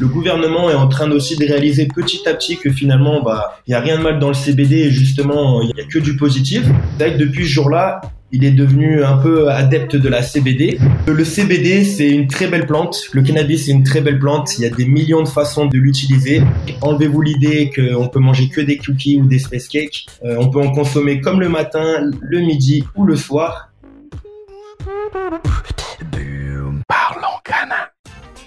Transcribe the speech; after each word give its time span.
Le 0.00 0.08
gouvernement 0.08 0.70
est 0.70 0.74
en 0.74 0.88
train 0.88 1.08
aussi 1.12 1.36
de 1.36 1.46
réaliser 1.46 1.86
petit 1.86 2.28
à 2.28 2.34
petit 2.34 2.58
que 2.58 2.72
finalement, 2.72 3.22
bah, 3.22 3.60
il 3.68 3.70
y 3.70 3.74
a 3.74 3.80
rien 3.80 3.98
de 3.98 4.02
mal 4.02 4.18
dans 4.18 4.26
le 4.26 4.34
CBD 4.34 4.78
et 4.78 4.90
justement, 4.90 5.62
il 5.62 5.68
y 5.68 5.80
a 5.80 5.84
que 5.84 6.00
du 6.00 6.16
positif. 6.16 6.64
Que 6.98 7.16
depuis 7.16 7.44
ce 7.44 7.52
jour-là, 7.52 8.00
il 8.34 8.44
est 8.44 8.50
devenu 8.50 9.04
un 9.04 9.16
peu 9.16 9.48
adepte 9.48 9.94
de 9.94 10.08
la 10.08 10.20
CBD. 10.20 10.78
Le 11.06 11.24
CBD, 11.24 11.84
c'est 11.84 12.10
une 12.10 12.26
très 12.26 12.48
belle 12.48 12.66
plante. 12.66 13.04
Le 13.12 13.22
cannabis, 13.22 13.66
c'est 13.66 13.70
une 13.70 13.84
très 13.84 14.00
belle 14.00 14.18
plante. 14.18 14.58
Il 14.58 14.62
y 14.62 14.66
a 14.66 14.70
des 14.70 14.86
millions 14.86 15.22
de 15.22 15.28
façons 15.28 15.66
de 15.66 15.78
l'utiliser. 15.78 16.42
Enlevez-vous 16.80 17.22
l'idée 17.22 17.70
qu'on 17.72 18.08
peut 18.08 18.18
manger 18.18 18.48
que 18.48 18.60
des 18.60 18.76
cookies 18.76 19.18
ou 19.18 19.26
des 19.26 19.38
space 19.38 19.68
cakes. 19.68 20.06
Euh, 20.24 20.36
on 20.40 20.50
peut 20.50 20.58
en 20.58 20.72
consommer 20.72 21.20
comme 21.20 21.38
le 21.38 21.48
matin, 21.48 22.10
le 22.20 22.40
midi 22.40 22.82
ou 22.96 23.04
le 23.04 23.14
soir. 23.14 23.70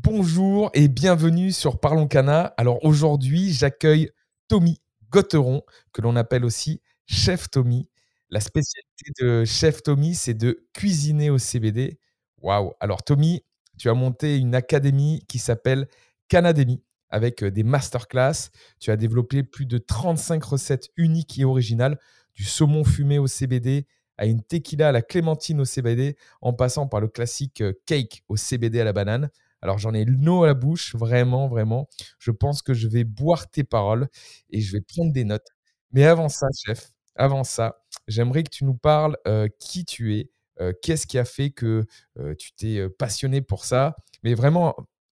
Bonjour 0.00 0.70
et 0.74 0.86
bienvenue 0.86 1.50
sur 1.50 1.80
Parlons 1.80 2.06
Cana. 2.06 2.54
Alors 2.56 2.84
aujourd'hui, 2.84 3.52
j'accueille 3.52 4.10
Tommy 4.46 4.80
Gotteron, 5.10 5.62
que 5.92 6.02
l'on 6.02 6.14
appelle 6.14 6.44
aussi 6.44 6.80
Chef 7.06 7.50
Tommy. 7.50 7.88
La 8.30 8.38
spécialité 8.38 9.10
de 9.20 9.44
Chef 9.44 9.82
Tommy, 9.82 10.14
c'est 10.14 10.34
de 10.34 10.68
cuisiner 10.72 11.30
au 11.30 11.38
CBD. 11.38 11.98
Waouh 12.40 12.74
Alors 12.78 13.02
Tommy, 13.02 13.42
tu 13.76 13.90
as 13.90 13.94
monté 13.94 14.36
une 14.36 14.54
académie 14.54 15.24
qui 15.26 15.40
s'appelle 15.40 15.88
Canadémie 16.28 16.84
avec 17.10 17.42
euh, 17.42 17.50
des 17.50 17.64
masterclass. 17.64 18.50
Tu 18.78 18.92
as 18.92 18.96
développé 18.96 19.42
plus 19.42 19.66
de 19.66 19.78
35 19.78 20.44
recettes 20.44 20.90
uniques 20.96 21.40
et 21.40 21.44
originales, 21.44 21.98
du 22.36 22.44
saumon 22.44 22.84
fumé 22.84 23.18
au 23.18 23.26
CBD 23.26 23.84
à 24.16 24.26
une 24.26 24.44
tequila 24.44 24.90
à 24.90 24.92
la 24.92 25.02
clémentine 25.02 25.60
au 25.60 25.64
CBD, 25.64 26.16
en 26.40 26.52
passant 26.52 26.86
par 26.86 27.00
le 27.00 27.08
classique 27.08 27.62
euh, 27.62 27.72
cake 27.84 28.22
au 28.28 28.36
CBD 28.36 28.80
à 28.80 28.84
la 28.84 28.92
banane. 28.92 29.28
Alors 29.60 29.78
j'en 29.78 29.94
ai 29.94 30.04
le 30.04 30.16
à 30.42 30.46
la 30.46 30.54
bouche, 30.54 30.94
vraiment, 30.94 31.48
vraiment. 31.48 31.88
Je 32.18 32.30
pense 32.30 32.62
que 32.62 32.74
je 32.74 32.88
vais 32.88 33.04
boire 33.04 33.50
tes 33.50 33.64
paroles 33.64 34.08
et 34.50 34.60
je 34.60 34.72
vais 34.72 34.80
prendre 34.80 35.12
des 35.12 35.24
notes. 35.24 35.48
Mais 35.92 36.04
avant 36.04 36.28
ça, 36.28 36.46
chef, 36.54 36.90
avant 37.14 37.44
ça, 37.44 37.82
j'aimerais 38.06 38.42
que 38.42 38.50
tu 38.50 38.64
nous 38.64 38.76
parles 38.76 39.16
euh, 39.26 39.48
qui 39.58 39.84
tu 39.84 40.16
es, 40.16 40.30
euh, 40.60 40.72
qu'est-ce 40.82 41.06
qui 41.06 41.18
a 41.18 41.24
fait 41.24 41.50
que 41.50 41.84
euh, 42.18 42.34
tu 42.36 42.52
t'es 42.52 42.88
passionné 42.88 43.42
pour 43.42 43.64
ça. 43.64 43.96
Mais 44.22 44.34
vraiment, 44.34 44.76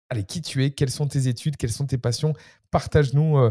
allez, 0.08 0.24
qui 0.24 0.42
tu 0.42 0.64
es, 0.64 0.70
quelles 0.70 0.90
sont 0.90 1.06
tes 1.06 1.28
études, 1.28 1.56
quelles 1.56 1.72
sont 1.72 1.86
tes 1.86 1.98
passions. 1.98 2.32
Partage-nous 2.70 3.50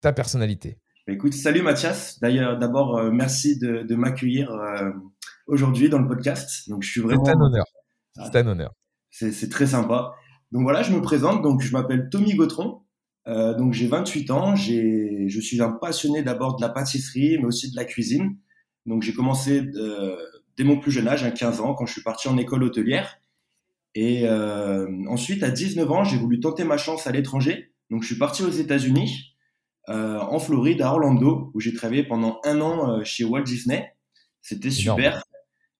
ta 0.00 0.12
personnalité. 0.12 0.78
Écoute, 1.08 1.34
salut 1.34 1.62
Mathias. 1.62 2.20
D'ailleurs, 2.20 2.58
d'abord, 2.58 3.02
merci 3.10 3.58
de, 3.58 3.82
de 3.82 3.94
m'accueillir 3.96 4.52
aujourd'hui 5.46 5.88
dans 5.88 5.98
le 5.98 6.06
podcast. 6.06 6.68
Donc, 6.68 6.82
je 6.82 6.90
suis 6.90 7.00
vraiment. 7.00 7.24
C'est 7.24 7.32
un 7.32 7.40
honneur. 7.40 7.64
C'est 8.14 8.36
un 8.36 8.46
honneur. 8.46 8.74
C'est 9.10 9.50
très 9.50 9.66
sympa. 9.66 10.14
Donc 10.52 10.62
voilà, 10.62 10.82
je 10.82 10.92
me 10.92 11.00
présente. 11.00 11.42
Donc 11.42 11.60
je 11.60 11.72
m'appelle 11.72 12.08
Tommy 12.10 12.34
Gautron. 12.34 12.82
Euh, 13.26 13.54
donc 13.54 13.72
j'ai 13.72 13.86
28 13.86 14.30
ans. 14.30 14.56
J'ai, 14.56 15.28
je 15.28 15.40
suis 15.40 15.60
un 15.60 15.70
passionné 15.70 16.22
d'abord 16.22 16.56
de 16.56 16.62
la 16.62 16.68
pâtisserie, 16.68 17.38
mais 17.38 17.46
aussi 17.46 17.70
de 17.70 17.76
la 17.76 17.84
cuisine. 17.84 18.36
Donc 18.86 19.02
j'ai 19.02 19.12
commencé 19.12 19.62
euh, 19.76 20.16
dès 20.56 20.64
mon 20.64 20.78
plus 20.78 20.90
jeune 20.90 21.08
âge, 21.08 21.24
à 21.24 21.30
15 21.30 21.60
ans, 21.60 21.74
quand 21.74 21.86
je 21.86 21.92
suis 21.92 22.02
parti 22.02 22.28
en 22.28 22.36
école 22.36 22.64
hôtelière. 22.64 23.20
Et 23.94 24.28
euh, 24.28 24.86
ensuite, 25.08 25.42
à 25.42 25.50
19 25.50 25.90
ans, 25.90 26.04
j'ai 26.04 26.18
voulu 26.18 26.40
tenter 26.40 26.64
ma 26.64 26.76
chance 26.76 27.06
à 27.06 27.12
l'étranger. 27.12 27.72
Donc 27.90 28.02
je 28.02 28.08
suis 28.08 28.18
parti 28.18 28.42
aux 28.42 28.50
États-Unis, 28.50 29.34
euh, 29.88 30.18
en 30.18 30.38
Floride, 30.38 30.82
à 30.82 30.92
Orlando, 30.92 31.50
où 31.54 31.60
j'ai 31.60 31.72
travaillé 31.72 32.04
pendant 32.04 32.40
un 32.44 32.60
an 32.60 32.90
euh, 32.90 33.04
chez 33.04 33.24
Walt 33.24 33.42
Disney. 33.42 33.92
C'était 34.42 34.70
super, 34.70 35.24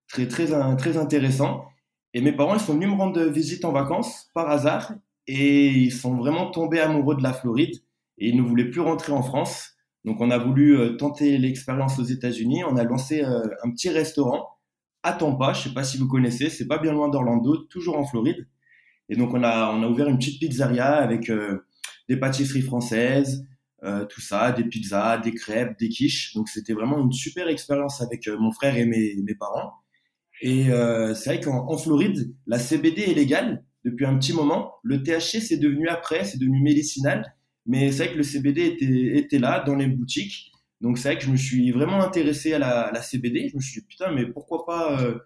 très 0.09 0.27
très 0.27 0.47
très 0.77 0.97
intéressant. 0.97 1.65
Et 2.15 2.21
mes 2.21 2.33
parents, 2.33 2.55
ils 2.55 2.61
sont 2.61 2.75
venus 2.75 2.89
me 2.89 2.95
rendre 2.95 3.23
visite 3.25 3.65
en 3.65 3.73
vacances 3.73 4.31
par 4.35 4.49
hasard 4.49 4.95
et 5.27 5.69
ils 5.69 5.93
sont 5.93 6.17
vraiment 6.17 6.51
tombés 6.51 6.81
amoureux 6.81 7.17
de 7.17 7.23
la 7.23 7.33
Floride 7.33 7.77
et 8.17 8.31
ils 8.31 8.37
ne 8.37 8.43
voulaient 8.43 8.71
plus 8.71 8.81
rentrer 8.81 9.13
en 9.13 9.23
France. 9.23 9.75
Donc 10.05 10.21
on 10.21 10.31
a 10.31 10.39
voulu 10.39 10.79
euh, 10.79 10.97
tenter 10.97 11.37
l'expérience 11.37 11.99
aux 11.99 12.05
États-Unis. 12.05 12.65
On 12.65 12.77
a 12.77 12.85
lancé 12.85 13.23
euh, 13.23 13.47
un 13.63 13.71
petit 13.71 13.91
restaurant 13.91 14.49
à 15.03 15.13
Tampa. 15.13 15.53
Je 15.53 15.69
sais 15.69 15.75
pas 15.75 15.85
si 15.85 15.99
vous 15.99 16.09
connaissez, 16.09 16.49
c'est 16.49 16.67
pas 16.67 16.79
bien 16.79 16.93
loin 16.93 17.09
d'Orlando, 17.09 17.57
toujours 17.57 17.99
en 17.99 18.05
Floride. 18.07 18.49
Et 19.11 19.17
donc 19.17 19.35
on 19.35 19.43
a 19.43 19.71
on 19.73 19.83
a 19.83 19.87
ouvert 19.87 20.09
une 20.09 20.19
petite 20.19 20.41
pizzeria 20.41 20.97
avec 20.97 21.31
euh, 21.31 21.67
des 22.09 22.17
pâtisseries 22.17 22.63
françaises, 22.63 23.47
tout 24.09 24.21
ça, 24.21 24.51
des 24.51 24.65
pizzas, 24.65 25.19
des 25.19 25.33
crêpes, 25.33 25.79
des 25.79 25.89
quiches. 25.89 26.35
Donc 26.35 26.49
c'était 26.49 26.73
vraiment 26.73 26.99
une 26.99 27.13
super 27.13 27.49
expérience 27.49 28.01
avec 28.01 28.27
mon 28.27 28.51
frère 28.51 28.77
et 28.77 28.87
mes, 28.87 29.15
mes 29.23 29.35
parents. 29.35 29.73
Et 30.41 30.71
euh, 30.71 31.15
c'est 31.15 31.35
vrai 31.35 31.41
qu'en 31.41 31.77
Floride, 31.77 32.33
la 32.47 32.59
CBD 32.59 33.03
est 33.03 33.15
légale 33.15 33.65
depuis 33.85 34.07
un 34.07 34.17
petit 34.19 34.33
moment. 34.33 34.75
Le 34.83 35.03
THC, 35.03 35.41
c'est 35.41 35.57
devenu 35.57 35.89
après, 35.89 36.25
c'est 36.25 36.39
devenu 36.39 36.61
médicinal. 36.63 37.35
Mais 37.67 37.91
c'est 37.93 38.05
vrai 38.05 38.13
que 38.13 38.19
le 38.19 38.23
CBD 38.23 38.67
était, 38.67 39.19
était 39.19 39.39
là 39.39 39.63
dans 39.67 39.75
les 39.75 39.87
boutiques. 39.87 40.53
Donc 40.81 40.97
c'est 40.99 41.09
vrai 41.09 41.19
que 41.19 41.25
je 41.25 41.31
me 41.31 41.37
suis 41.37 41.71
vraiment 41.73 42.01
intéressé 42.03 42.53
à 42.55 42.59
la, 42.59 42.91
la 42.93 43.03
CBD. 43.03 43.49
Je 43.51 43.57
me 43.57 43.61
suis 43.61 43.81
dit, 43.81 43.87
putain, 43.87 44.13
mais 44.13 44.27
pourquoi 44.27 44.65
pas... 44.65 45.01
Euh, 45.03 45.19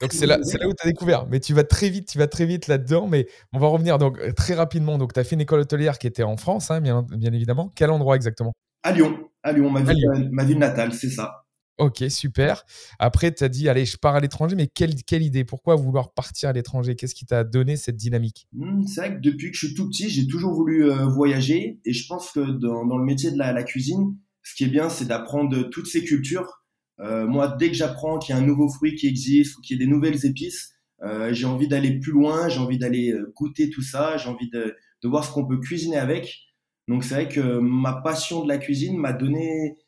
donc 0.00 0.14
c'est 0.14 0.26
là, 0.26 0.38
là 0.38 0.68
où 0.68 0.72
tu 0.72 0.82
as 0.82 0.86
découvert, 0.86 1.26
mais 1.26 1.40
tu 1.40 1.52
vas 1.52 1.62
très 1.62 1.90
vite, 1.90 2.08
tu 2.08 2.16
vas 2.16 2.26
très 2.26 2.46
vite 2.46 2.68
là-dedans, 2.68 3.06
mais 3.06 3.26
on 3.52 3.58
va 3.58 3.66
revenir 3.66 3.98
donc 3.98 4.18
euh, 4.18 4.32
très 4.32 4.54
rapidement. 4.54 4.96
Donc 4.96 5.12
tu 5.12 5.20
as 5.20 5.24
fait 5.24 5.34
une 5.34 5.42
école 5.42 5.60
hôtelière 5.60 5.98
qui 5.98 6.06
était 6.06 6.22
en 6.22 6.38
France, 6.38 6.70
hein, 6.70 6.80
bien, 6.80 7.02
bien 7.02 7.32
évidemment. 7.34 7.70
Quel 7.74 7.90
endroit 7.90 8.16
exactement? 8.16 8.52
À 8.82 8.92
Lyon, 8.92 9.28
à 9.42 9.52
Lyon, 9.52 9.68
ma 9.68 9.82
ville, 9.82 10.30
ma 10.32 10.44
ville 10.44 10.58
natale, 10.58 10.94
c'est 10.94 11.10
ça. 11.10 11.44
Ok, 11.80 12.04
super. 12.10 12.66
Après, 12.98 13.34
tu 13.34 13.42
as 13.42 13.48
dit, 13.48 13.66
allez, 13.70 13.86
je 13.86 13.96
pars 13.96 14.14
à 14.14 14.20
l'étranger, 14.20 14.54
mais 14.54 14.66
quelle, 14.66 15.22
idée? 15.22 15.44
Pourquoi 15.46 15.76
vouloir 15.76 16.12
partir 16.12 16.50
à 16.50 16.52
l'étranger? 16.52 16.94
Qu'est-ce 16.94 17.14
qui 17.14 17.24
t'a 17.24 17.42
donné 17.42 17.76
cette 17.76 17.96
dynamique? 17.96 18.46
Mmh, 18.52 18.86
C'est 18.86 19.00
vrai 19.00 19.16
que 19.16 19.20
depuis 19.22 19.50
que 19.50 19.56
je 19.56 19.66
suis 19.66 19.74
tout 19.74 19.88
petit, 19.88 20.10
j'ai 20.10 20.26
toujours 20.26 20.52
voulu 20.52 20.90
euh, 20.90 21.06
voyager. 21.06 21.80
Et 21.86 21.94
je 21.94 22.06
pense 22.06 22.32
que 22.32 22.40
dans, 22.40 22.98
le 22.98 23.04
métier 23.06 23.30
de 23.30 23.38
la, 23.38 23.62
cuisine, 23.62 24.14
ce 24.42 24.54
qui 24.56 24.64
est 24.64 24.68
bien, 24.68 24.90
c'est 24.90 25.06
d'apprendre 25.06 25.70
toutes 25.70 25.86
ces 25.86 26.04
cultures. 26.04 26.62
Euh, 27.00 27.26
moi, 27.26 27.48
dès 27.58 27.68
que 27.68 27.74
j'apprends 27.74 28.18
qu'il 28.18 28.34
y 28.34 28.38
a 28.38 28.42
un 28.42 28.44
nouveau 28.44 28.68
fruit 28.68 28.94
qui 28.94 29.06
existe 29.06 29.56
ou 29.56 29.62
qu'il 29.62 29.78
y 29.78 29.82
a 29.82 29.86
des 29.86 29.90
nouvelles 29.90 30.26
épices, 30.26 30.74
euh, 31.02 31.32
j'ai 31.32 31.46
envie 31.46 31.66
d'aller 31.66 31.98
plus 31.98 32.12
loin, 32.12 32.50
j'ai 32.50 32.60
envie 32.60 32.76
d'aller 32.76 33.14
goûter 33.34 33.70
tout 33.70 33.80
ça, 33.80 34.18
j'ai 34.18 34.28
envie 34.28 34.50
de 34.50 34.76
voir 35.04 35.24
ce 35.24 35.32
qu'on 35.32 35.46
peut 35.46 35.58
cuisiner 35.58 35.96
avec. 35.96 36.40
Donc 36.88 37.04
c'est 37.04 37.14
vrai 37.14 37.28
que 37.28 37.58
ma 37.58 38.02
passion 38.02 38.42
de 38.42 38.48
la 38.48 38.58
cuisine 38.58 38.98
m'a 38.98 39.14
donné 39.14 39.78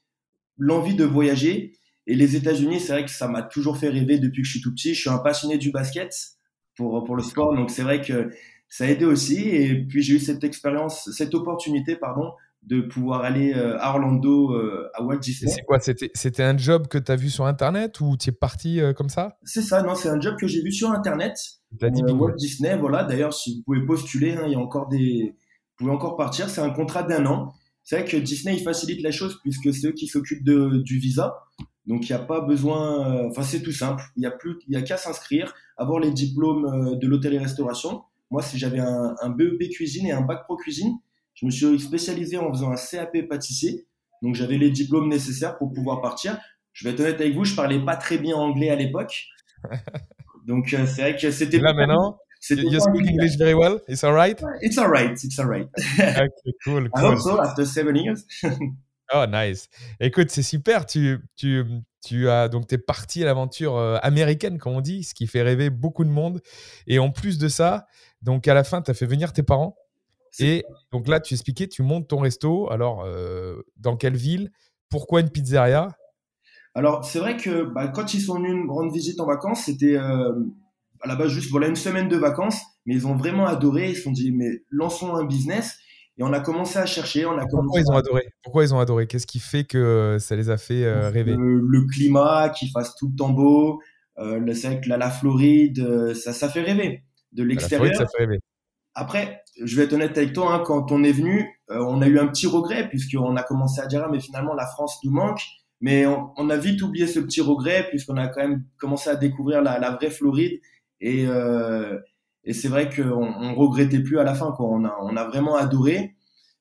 l'envie 0.57 0.95
de 0.95 1.05
voyager 1.05 1.75
et 2.07 2.15
les 2.15 2.37
États-Unis, 2.37 2.81
c'est 2.81 2.93
vrai 2.93 3.05
que 3.05 3.11
ça 3.11 3.29
m'a 3.29 3.43
toujours 3.43 3.77
fait 3.77 3.89
rêver 3.89 4.19
depuis 4.19 4.43
que 4.43 4.47
je 4.47 4.53
suis 4.53 4.61
tout 4.61 4.75
petit. 4.75 4.95
Je 4.95 5.01
suis 5.01 5.11
un 5.11 5.19
passionné 5.19 5.59
du 5.59 5.71
basket 5.71 6.13
pour, 6.77 7.05
pour 7.05 7.17
le 7.17 7.23
sport, 7.23 7.55
donc 7.55 7.71
c'est 7.71 7.83
vrai 7.83 8.01
que 8.01 8.31
ça 8.69 8.85
a 8.85 8.89
aidé 8.89 9.05
aussi. 9.05 9.49
Et 9.49 9.85
puis 9.85 10.03
j'ai 10.03 10.15
eu 10.15 10.19
cette 10.19 10.43
expérience, 10.45 11.11
cette 11.13 11.35
opportunité, 11.35 11.95
pardon, 11.97 12.33
de 12.63 12.81
pouvoir 12.81 13.23
aller 13.23 13.53
euh, 13.55 13.77
à 13.81 13.91
Orlando, 13.91 14.53
euh, 14.53 14.89
à 14.95 15.03
Walt 15.03 15.19
Disney. 15.19 15.51
C'est 15.51 15.63
quoi? 15.63 15.79
C'était 15.81 16.43
un 16.43 16.57
job 16.57 16.87
que 16.87 16.99
tu 16.99 17.11
as 17.11 17.17
vu 17.17 17.29
sur 17.29 17.47
Internet 17.47 18.01
ou 18.01 18.17
tu 18.17 18.31
es 18.31 18.33
parti 18.33 18.81
euh, 18.81 18.93
comme 18.93 19.09
ça? 19.09 19.39
C'est 19.43 19.63
ça, 19.63 19.83
non, 19.83 19.95
c'est 19.95 20.09
un 20.09 20.21
job 20.21 20.37
que 20.39 20.47
j'ai 20.47 20.63
vu 20.63 20.73
sur 20.73 20.91
Internet. 20.91 21.35
Dit 21.73 22.03
Walt 22.03 22.37
Disney, 22.37 22.77
voilà. 22.77 23.05
D'ailleurs, 23.05 23.35
si 23.35 23.57
vous 23.57 23.63
pouvez 23.65 23.85
postuler, 23.85 24.33
hein, 24.33 24.45
il 24.47 24.53
y 24.53 24.55
a 24.55 24.59
encore 24.59 24.89
des. 24.89 25.35
Vous 25.35 25.87
pouvez 25.87 25.91
encore 25.91 26.17
partir. 26.17 26.49
C'est 26.49 26.61
un 26.61 26.71
contrat 26.71 27.03
d'un 27.03 27.27
an. 27.27 27.53
C'est 27.83 27.99
vrai 27.99 28.05
que 28.09 28.17
Disney, 28.17 28.57
il 28.57 28.63
facilite 28.63 29.03
la 29.03 29.11
chose 29.11 29.41
puisque 29.43 29.75
c'est 29.75 29.89
eux 29.89 29.93
qui 29.93 30.07
s'occupent 30.07 30.45
du 30.45 30.99
visa. 30.99 31.35
Donc, 31.87 32.09
il 32.09 32.13
n'y 32.13 32.21
a 32.21 32.25
pas 32.25 32.41
besoin. 32.41 33.27
Enfin, 33.29 33.43
c'est 33.43 33.63
tout 33.63 33.73
simple. 33.73 34.03
Il 34.17 34.21
n'y 34.21 34.27
a, 34.27 34.31
plus... 34.31 34.57
Il 34.69 34.75
y 34.75 34.77
a 34.77 34.83
qu'à 34.83 34.97
s'inscrire, 34.97 35.53
avoir 35.77 35.99
les 35.99 36.11
diplômes 36.11 36.99
de 36.99 37.07
l'hôtel 37.07 37.35
et 37.35 37.39
restauration. 37.39 38.03
Moi, 38.31 38.43
si 38.43 38.59
j'avais 38.59 38.79
un, 38.79 39.15
un 39.21 39.31
BEP 39.31 39.69
cuisine 39.71 40.07
et 40.07 40.13
un 40.13 40.23
bac 40.23 40.45
pro 40.45 40.57
cuisine, 40.57 40.93
je 41.35 41.47
me 41.47 41.51
suis 41.51 41.81
spécialisé 41.81 42.39
en 42.39 42.51
faisant 42.53 42.71
un 42.71 42.77
CAP 42.77 43.29
pâtissier. 43.29 43.87
Donc, 44.23 44.35
j'avais 44.37 44.59
les 44.59 44.71
diplômes 44.71 45.09
nécessaires 45.09 45.59
pour 45.59 45.73
pouvoir 45.73 46.01
partir. 46.01 46.39
Je 46.73 46.85
vais 46.85 46.95
être 46.95 47.01
honnête 47.01 47.21
avec 47.21 47.35
vous, 47.35 47.45
je 47.45 47.55
parlais 47.55 47.85
pas 47.85 47.97
très 47.97 48.19
bien 48.19 48.37
anglais 48.37 48.71
à 48.71 48.77
l'époque. 48.77 49.27
Donc, 50.47 50.73
euh, 50.75 50.87
c'est 50.87 51.03
vrai 51.03 51.17
que 51.17 51.31
c'était. 51.31 51.59
Là, 51.59 51.73
maintenant, 51.73 52.19
you 52.51 52.81
speak 52.81 53.09
English 53.09 53.37
very 53.37 53.55
well? 53.55 53.81
It's 53.89 54.05
alright? 54.05 54.43
It's 54.61 54.79
alright. 54.79 55.23
It's 55.23 55.39
alright. 55.39 55.69
okay, 55.99 56.29
cool, 56.65 56.89
cool. 56.89 56.91
I 56.95 57.01
hope 57.01 57.19
so, 57.19 57.41
after 57.41 57.65
seven 57.65 57.97
years. 57.97 58.25
Oh, 59.15 59.25
nice. 59.31 59.69
Écoute, 60.01 60.31
c'est 60.31 60.43
super. 60.43 60.87
Tu, 60.87 61.19
tu, 61.37 61.65
tu 62.05 62.29
as 62.29 62.49
donc 62.49 62.73
es 62.73 62.79
parti 62.79 63.23
à 63.23 63.27
l'aventure 63.27 63.77
euh, 63.77 63.99
américaine, 64.03 64.59
comme 64.59 64.75
on 64.75 64.81
dit, 64.81 65.05
ce 65.05 65.15
qui 65.15 65.27
fait 65.27 65.43
rêver 65.43 65.71
beaucoup 65.71 66.05
de 66.05 66.11
monde. 66.11 66.41
Et 66.87 66.99
en 66.99 67.11
plus 67.11 67.39
de 67.39 67.49
ça, 67.49 67.87
donc 68.23 68.49
à 68.49 68.55
la 68.55 68.65
fin, 68.65 68.83
tu 68.83 68.91
as 68.91 68.95
fait 68.95 69.07
venir 69.07 69.33
tes 69.33 69.43
parents. 69.43 69.77
Et 70.39 70.65
donc 70.91 71.09
là, 71.09 71.21
tu 71.21 71.35
expliquais, 71.35 71.69
tu 71.69 71.83
montes 71.83 72.09
ton 72.09 72.21
resto. 72.21 72.71
Alors, 72.71 73.05
euh, 73.05 73.63
dans 73.77 73.97
quelle 73.97 74.17
ville? 74.17 74.51
Pourquoi 74.89 75.21
une 75.21 75.31
pizzeria? 75.31 75.89
Alors, 76.75 77.05
c'est 77.05 77.19
vrai 77.19 77.37
que 77.37 77.65
bah, 77.65 77.89
quand 77.89 78.15
ils 78.15 78.21
sont 78.21 78.37
venus 78.37 78.55
me 78.55 78.71
rendre 78.71 78.93
visite 78.93 79.21
en 79.21 79.27
vacances, 79.27 79.65
c'était 79.67 79.97
euh, 79.97 80.33
à 81.03 81.09
la 81.09 81.17
base 81.17 81.29
juste 81.29 81.51
voilà 81.51 81.67
une 81.67 81.77
semaine 81.77 82.09
de 82.09 82.17
vacances, 82.17 82.61
mais 82.87 82.95
ils 82.95 83.07
ont 83.07 83.15
vraiment 83.15 83.47
adoré. 83.47 83.91
Ils 83.91 83.97
se 83.97 84.03
sont 84.03 84.11
dit, 84.11 84.33
mais 84.33 84.63
lançons 84.71 85.15
un 85.15 85.25
business. 85.25 85.77
Et 86.19 86.23
on 86.23 86.33
a 86.33 86.41
commencé 86.41 86.79
à 86.79 86.87
chercher. 86.87 87.25
On 87.27 87.39
a 87.39 87.47
Pourquoi 87.47 87.81
ils 87.81 87.91
ont 87.91 87.97
adoré 87.97 88.23
Pourquoi 88.43 88.65
ils 88.65 88.75
ont 88.75 88.79
adoré 88.79 89.07
Qu'est-ce 89.07 89.27
qui 89.27 89.41
fait 89.41 89.65
que 89.65 90.19
ça 90.21 90.37
les 90.37 90.51
a 90.51 90.59
fait 90.59 90.85
euh, 90.85 91.09
rêver 91.09 91.35
le, 91.39 91.87
climat, 91.87 92.51
qu'il 92.51 92.71
fasse 92.71 92.95
tout 92.97 93.09
le 93.09 93.17
temps 93.17 93.31
beau. 93.31 93.81
le, 94.19 94.55
c'est 94.55 94.67
vrai 94.69 94.81
que 94.81 94.89
la, 94.89 95.11
Floride, 95.11 96.15
ça, 96.15 96.33
ça 96.33 96.49
fait 96.49 96.63
rêver. 96.63 97.05
De 97.33 97.43
l'extérieur. 97.43 97.85
La 97.85 97.95
Floride, 97.95 98.09
ça 98.11 98.19
fait 98.19 98.25
rêver. 98.25 98.41
Après, 98.95 99.43
je 99.63 99.77
vais 99.77 99.85
être 99.85 99.95
honnête 99.95 100.17
avec 100.19 100.33
toi, 100.33 100.55
hein, 100.55 100.63
quand 100.65 100.93
on 100.93 101.03
est 101.03 101.13
venu, 101.13 101.49
euh, 101.71 101.79
on 101.79 102.03
a 102.03 102.07
eu 102.07 102.19
un 102.19 102.27
petit 102.27 102.47
regret 102.47 102.89
puisqu'on 102.89 103.37
a 103.37 103.43
commencé 103.43 103.81
à 103.81 103.87
dire 103.87 104.03
ah, 104.05 104.09
mais 104.11 104.21
finalement 104.21 104.55
la 104.55 104.67
France 104.67 104.99
nous 105.05 105.11
manque. 105.11 105.43
Mais 105.81 106.07
on, 106.07 106.49
a 106.49 106.57
vite 106.57 106.81
oublié 106.83 107.09
ce 107.09 107.19
petit 107.19 107.41
regret 107.41 107.89
puisqu'on 107.89 108.17
a 108.17 108.29
quand 108.29 108.41
même 108.41 108.63
commencé 108.79 109.11
à 109.11 109.17
découvrir 109.17 109.63
la, 109.63 109.91
vraie 109.91 110.11
Floride 110.11 110.61
et, 111.01 111.27
euh, 111.27 111.99
et 112.45 112.53
c'est 112.53 112.69
vrai 112.69 112.89
qu'on 112.89 113.23
on 113.23 113.55
regrettait 113.55 114.01
plus 114.01 114.19
à 114.19 114.25
la 114.25 114.35
fin. 114.35 114.53
Quoi. 114.53 114.67
On, 114.69 114.85
a, 114.85 114.97
on 115.03 115.17
a 115.17 115.25
vraiment 115.25 115.57
adoré. 115.57 116.15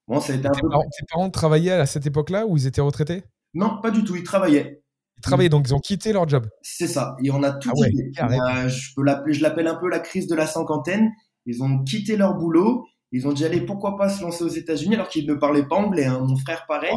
Bon, 0.07 0.19
ça 0.19 0.33
a 0.33 0.36
été 0.36 0.48
un 0.48 0.51
tes, 0.51 0.62
peu... 0.62 0.69
parents, 0.69 0.83
tes 0.83 1.06
parents 1.12 1.30
travaillaient 1.30 1.72
à 1.72 1.86
cette 1.86 2.06
époque-là 2.06 2.45
ou 2.45 2.57
ils 2.57 2.68
étaient 2.68 2.81
retraités? 2.81 3.24
Non, 3.54 3.80
pas 3.81 3.92
du 3.92 4.04
tout. 4.04 4.16
Ils 4.16 4.24
travaillaient. 4.24 4.83
Ils 5.18 5.22
travaillaient, 5.22 5.50
donc 5.50 5.68
ils 5.68 5.75
ont 5.75 5.80
quitté 5.80 6.13
leur 6.13 6.28
job. 6.28 6.48
C'est 6.62 6.88
ça. 6.88 7.16
Et 7.24 7.31
on 7.31 7.44
a 7.44 7.51
tout 7.51 7.69
ah 7.69 8.68
je 8.68 8.94
peux 8.95 9.04
l'appeler, 9.04 9.33
je 9.33 9.44
l'appelle 9.44 9.68
un 9.68 9.75
peu 9.75 9.88
la 9.89 10.00
crise 10.00 10.28
de 10.28 10.36
la 10.36 10.48
cinquantaine. 10.48 11.12
Ils 11.45 11.62
ont 11.63 11.83
quitté 11.83 12.18
leur 12.18 12.36
boulot. 12.36 12.86
Ils 13.12 13.28
ont 13.28 13.33
dit, 13.33 13.45
allez, 13.45 13.62
pourquoi 13.62 13.98
pas 13.98 14.10
se 14.10 14.24
lancer 14.24 14.44
aux 14.44 14.50
États-Unis 14.50 14.95
alors 14.95 15.10
qu'ils 15.10 15.28
ne 15.28 15.33
parlaient 15.33 15.68
pas 15.68 15.75
anglais. 15.75 16.06
Hein. 16.06 16.24
Mon 16.25 16.38
frère, 16.38 16.66
pareil. 16.68 16.95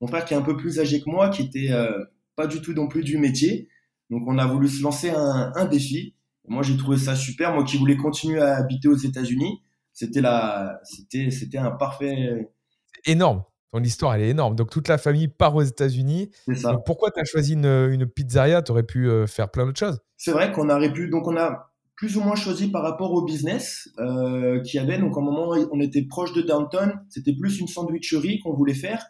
Mon 0.00 0.06
frère 0.06 0.24
qui 0.24 0.34
est 0.34 0.36
un 0.36 0.42
peu 0.42 0.56
plus 0.56 0.78
âgé 0.78 1.00
que 1.00 1.08
moi, 1.08 1.30
qui 1.30 1.42
était 1.42 1.70
euh, 1.70 2.04
pas 2.36 2.46
du 2.46 2.60
tout 2.60 2.74
non 2.74 2.86
plus 2.86 3.02
du 3.02 3.16
métier. 3.18 3.68
Donc, 4.10 4.22
on 4.26 4.38
a 4.38 4.46
voulu 4.46 4.68
se 4.68 4.82
lancer 4.82 5.10
un, 5.10 5.52
un 5.54 5.64
défi. 5.64 6.13
Moi, 6.48 6.62
j'ai 6.62 6.76
trouvé 6.76 6.98
ça 6.98 7.16
super. 7.16 7.54
Moi 7.54 7.64
qui 7.64 7.76
voulais 7.76 7.96
continuer 7.96 8.40
à 8.40 8.56
habiter 8.56 8.88
aux 8.88 8.96
États-Unis, 8.96 9.62
c'était 9.92 10.20
la, 10.20 10.80
c'était, 10.84 11.30
c'était 11.30 11.58
un 11.58 11.70
parfait. 11.70 12.50
Énorme. 13.06 13.44
Ton 13.72 13.82
histoire, 13.82 14.14
elle 14.14 14.22
est 14.22 14.28
énorme. 14.30 14.54
Donc, 14.54 14.70
toute 14.70 14.86
la 14.88 14.98
famille 14.98 15.28
part 15.28 15.54
aux 15.56 15.62
États-Unis. 15.62 16.30
C'est 16.46 16.54
ça. 16.54 16.76
pourquoi 16.86 17.10
tu 17.10 17.20
as 17.20 17.24
choisi 17.24 17.54
une, 17.54 17.66
une 17.66 18.06
pizzeria? 18.06 18.62
Tu 18.62 18.70
aurais 18.70 18.84
pu 18.84 19.08
euh, 19.08 19.26
faire 19.26 19.50
plein 19.50 19.66
d'autres 19.66 19.80
choses. 19.80 20.00
C'est 20.16 20.30
vrai 20.30 20.52
qu'on 20.52 20.70
aurait 20.70 20.92
pu. 20.92 21.08
Donc, 21.08 21.26
on 21.26 21.36
a 21.36 21.72
plus 21.96 22.16
ou 22.16 22.20
moins 22.20 22.36
choisi 22.36 22.68
par 22.68 22.82
rapport 22.82 23.12
au 23.12 23.24
business 23.24 23.88
euh, 23.98 24.60
qu'il 24.62 24.80
y 24.80 24.82
avait. 24.82 24.98
Donc, 24.98 25.16
à 25.16 25.20
un 25.20 25.24
moment, 25.24 25.54
on 25.72 25.80
était 25.80 26.02
proche 26.02 26.32
de 26.34 26.42
Downton. 26.42 26.92
C'était 27.08 27.34
plus 27.34 27.58
une 27.58 27.66
sandwicherie 27.66 28.40
qu'on 28.40 28.52
voulait 28.52 28.74
faire. 28.74 29.04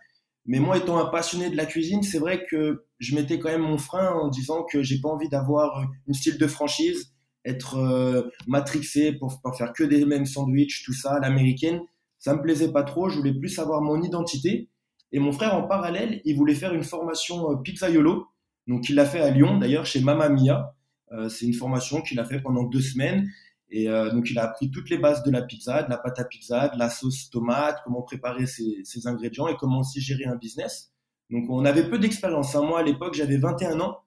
Mais 0.46 0.60
moi, 0.60 0.76
étant 0.76 0.98
un 0.98 1.06
passionné 1.06 1.50
de 1.50 1.56
la 1.56 1.66
cuisine, 1.66 2.02
c'est 2.02 2.18
vrai 2.18 2.44
que 2.50 2.86
je 2.98 3.14
mettais 3.14 3.38
quand 3.38 3.48
même 3.48 3.62
mon 3.62 3.78
frein 3.78 4.10
en 4.12 4.28
disant 4.28 4.64
que 4.64 4.82
j'ai 4.82 5.00
pas 5.00 5.08
envie 5.08 5.28
d'avoir 5.28 5.86
une 6.06 6.14
style 6.14 6.38
de 6.38 6.46
franchise, 6.46 7.13
être 7.44 7.76
euh, 7.76 8.30
matrixé 8.46 9.12
pour, 9.12 9.40
pour, 9.42 9.56
faire 9.56 9.72
que 9.72 9.84
des 9.84 10.04
mêmes 10.04 10.26
sandwichs, 10.26 10.82
tout 10.84 10.94
ça, 10.94 11.18
l'américaine. 11.20 11.80
Ça 12.18 12.34
me 12.34 12.40
plaisait 12.40 12.72
pas 12.72 12.82
trop. 12.82 13.08
Je 13.08 13.18
voulais 13.18 13.34
plus 13.34 13.58
avoir 13.58 13.82
mon 13.82 14.02
identité. 14.02 14.70
Et 15.12 15.20
mon 15.20 15.30
frère, 15.30 15.54
en 15.54 15.62
parallèle, 15.62 16.20
il 16.24 16.36
voulait 16.36 16.54
faire 16.56 16.74
une 16.74 16.82
formation 16.82 17.52
euh, 17.52 17.56
pizzaiolo. 17.56 18.26
Donc, 18.66 18.88
il 18.88 18.96
l'a 18.96 19.04
fait 19.04 19.20
à 19.20 19.30
Lyon, 19.30 19.58
d'ailleurs, 19.58 19.86
chez 19.86 20.00
Mamma 20.00 20.28
Mia. 20.28 20.74
Euh, 21.12 21.28
c'est 21.28 21.46
une 21.46 21.54
formation 21.54 22.00
qu'il 22.02 22.18
a 22.18 22.24
fait 22.24 22.40
pendant 22.40 22.64
deux 22.64 22.80
semaines. 22.80 23.28
Et 23.70 23.88
euh, 23.88 24.10
donc, 24.10 24.30
il 24.30 24.38
a 24.38 24.44
appris 24.44 24.70
toutes 24.70 24.90
les 24.90 24.98
bases 24.98 25.22
de 25.22 25.30
la 25.30 25.42
pizza, 25.42 25.82
de 25.82 25.90
la 25.90 25.98
pâte 25.98 26.18
à 26.18 26.24
pizza, 26.24 26.68
de 26.68 26.78
la 26.78 26.90
sauce 26.90 27.30
tomate, 27.30 27.78
comment 27.84 28.02
préparer 28.02 28.46
ses, 28.46 29.06
ingrédients 29.06 29.48
et 29.48 29.56
comment 29.56 29.80
aussi 29.80 30.00
gérer 30.00 30.24
un 30.24 30.36
business. 30.36 30.92
Donc, 31.30 31.48
on 31.48 31.64
avait 31.64 31.88
peu 31.88 31.98
d'expérience. 31.98 32.54
Hein. 32.54 32.62
Moi, 32.62 32.80
à 32.80 32.82
l'époque, 32.82 33.14
j'avais 33.14 33.36
21 33.36 33.80
ans 33.80 33.98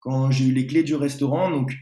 quand 0.00 0.30
j'ai 0.30 0.46
eu 0.46 0.52
les 0.52 0.66
clés 0.66 0.82
du 0.82 0.94
restaurant. 0.94 1.50
Donc, 1.50 1.72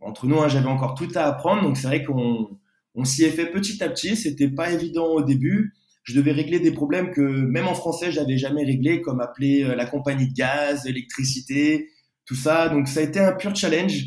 entre 0.00 0.26
nous, 0.26 0.40
hein, 0.40 0.48
j'avais 0.48 0.68
encore 0.68 0.94
tout 0.94 1.08
à 1.14 1.22
apprendre. 1.22 1.62
Donc, 1.62 1.76
c'est 1.76 1.86
vrai 1.86 2.04
qu'on 2.04 2.58
on, 2.94 3.04
s'y 3.04 3.24
est 3.24 3.30
fait 3.30 3.50
petit 3.50 3.82
à 3.82 3.88
petit. 3.88 4.16
C'était 4.16 4.48
pas 4.48 4.70
évident 4.72 5.06
au 5.06 5.22
début. 5.22 5.74
Je 6.02 6.14
devais 6.14 6.32
régler 6.32 6.60
des 6.60 6.72
problèmes 6.72 7.10
que 7.10 7.20
même 7.20 7.68
en 7.68 7.74
français, 7.74 8.10
j'avais 8.10 8.38
jamais 8.38 8.64
réglé, 8.64 9.00
comme 9.00 9.20
appeler 9.20 9.64
euh, 9.64 9.74
la 9.74 9.86
compagnie 9.86 10.28
de 10.28 10.34
gaz, 10.34 10.86
électricité, 10.86 11.88
tout 12.24 12.34
ça. 12.34 12.68
Donc 12.68 12.88
ça 12.88 13.00
a 13.00 13.02
été 13.02 13.20
un 13.20 13.32
pur 13.32 13.54
challenge. 13.54 14.04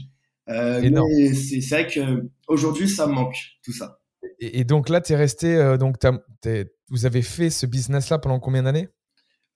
Euh, 0.49 0.81
mais 0.81 1.33
c'est 1.33 1.59
vrai 1.69 1.87
qu'aujourd'hui, 1.87 2.89
ça 2.89 3.07
me 3.07 3.13
manque, 3.13 3.37
tout 3.63 3.73
ça. 3.73 3.99
Et, 4.39 4.63
donc 4.63 4.89
là, 4.89 5.01
tu 5.01 5.13
es 5.13 5.15
resté, 5.15 5.55
euh, 5.55 5.77
donc 5.77 5.97
vous 6.89 7.05
avez 7.05 7.21
fait 7.21 7.49
ce 7.49 7.65
business-là 7.65 8.19
pendant 8.19 8.39
combien 8.39 8.63
d'années? 8.63 8.89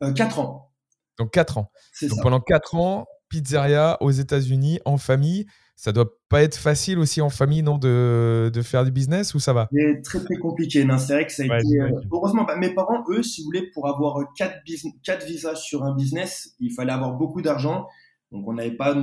Euh, 0.04 0.14
Quatre 0.14 0.40
ans. 0.40 0.72
Donc 1.18 1.32
quatre 1.32 1.58
ans. 1.58 1.72
Donc 2.04 2.22
pendant 2.22 2.40
quatre 2.40 2.76
ans, 2.76 3.06
pizzeria 3.30 3.98
aux 4.02 4.12
États-Unis, 4.12 4.80
en 4.86 4.98
famille. 4.98 5.48
Ça 5.80 5.92
doit 5.92 6.10
pas 6.28 6.42
être 6.42 6.58
facile 6.58 6.98
aussi 6.98 7.22
en 7.22 7.30
famille, 7.30 7.62
non, 7.62 7.78
de, 7.78 8.50
de 8.52 8.62
faire 8.64 8.84
du 8.84 8.90
business 8.90 9.36
ou 9.36 9.40
ça 9.40 9.54
va? 9.54 9.70
C'est 9.72 10.02
très 10.02 10.20
très 10.24 10.36
compliqué. 10.38 10.84
Non, 10.84 10.98
c'est 10.98 11.14
vrai 11.14 11.28
que 11.28 11.32
ça 11.32 11.44
a 11.44 11.60
été. 11.60 11.80
heureusement, 12.12 12.46
bah, 12.46 12.56
mes 12.58 12.74
parents, 12.74 13.04
eux, 13.10 13.22
si 13.22 13.42
vous 13.42 13.46
voulez, 13.46 13.70
pour 13.74 13.88
avoir 13.88 14.18
quatre, 14.36 14.56
quatre 15.04 15.28
visas 15.28 15.54
sur 15.54 15.84
un 15.84 15.94
business, 15.96 16.56
il 16.60 16.74
fallait 16.74 16.92
avoir 16.92 17.14
beaucoup 17.14 17.44
d'argent. 17.44 17.86
Donc 18.32 18.48
on 18.48 18.54
n'avait 18.54 18.76
pas, 18.76 18.96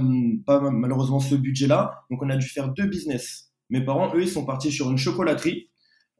pas 0.45 0.61
malheureusement 0.69 1.21
ce 1.21 1.37
budget-là. 1.37 2.03
Donc 2.11 2.21
on 2.23 2.29
a 2.29 2.37
dû 2.37 2.49
faire 2.49 2.69
deux 2.73 2.87
business. 2.87 3.53
Mes 3.71 3.85
parents, 3.85 4.13
eux, 4.17 4.23
ils 4.23 4.29
sont 4.29 4.45
partis 4.45 4.73
sur 4.73 4.91
une 4.91 4.99
chocolaterie. 4.99 5.71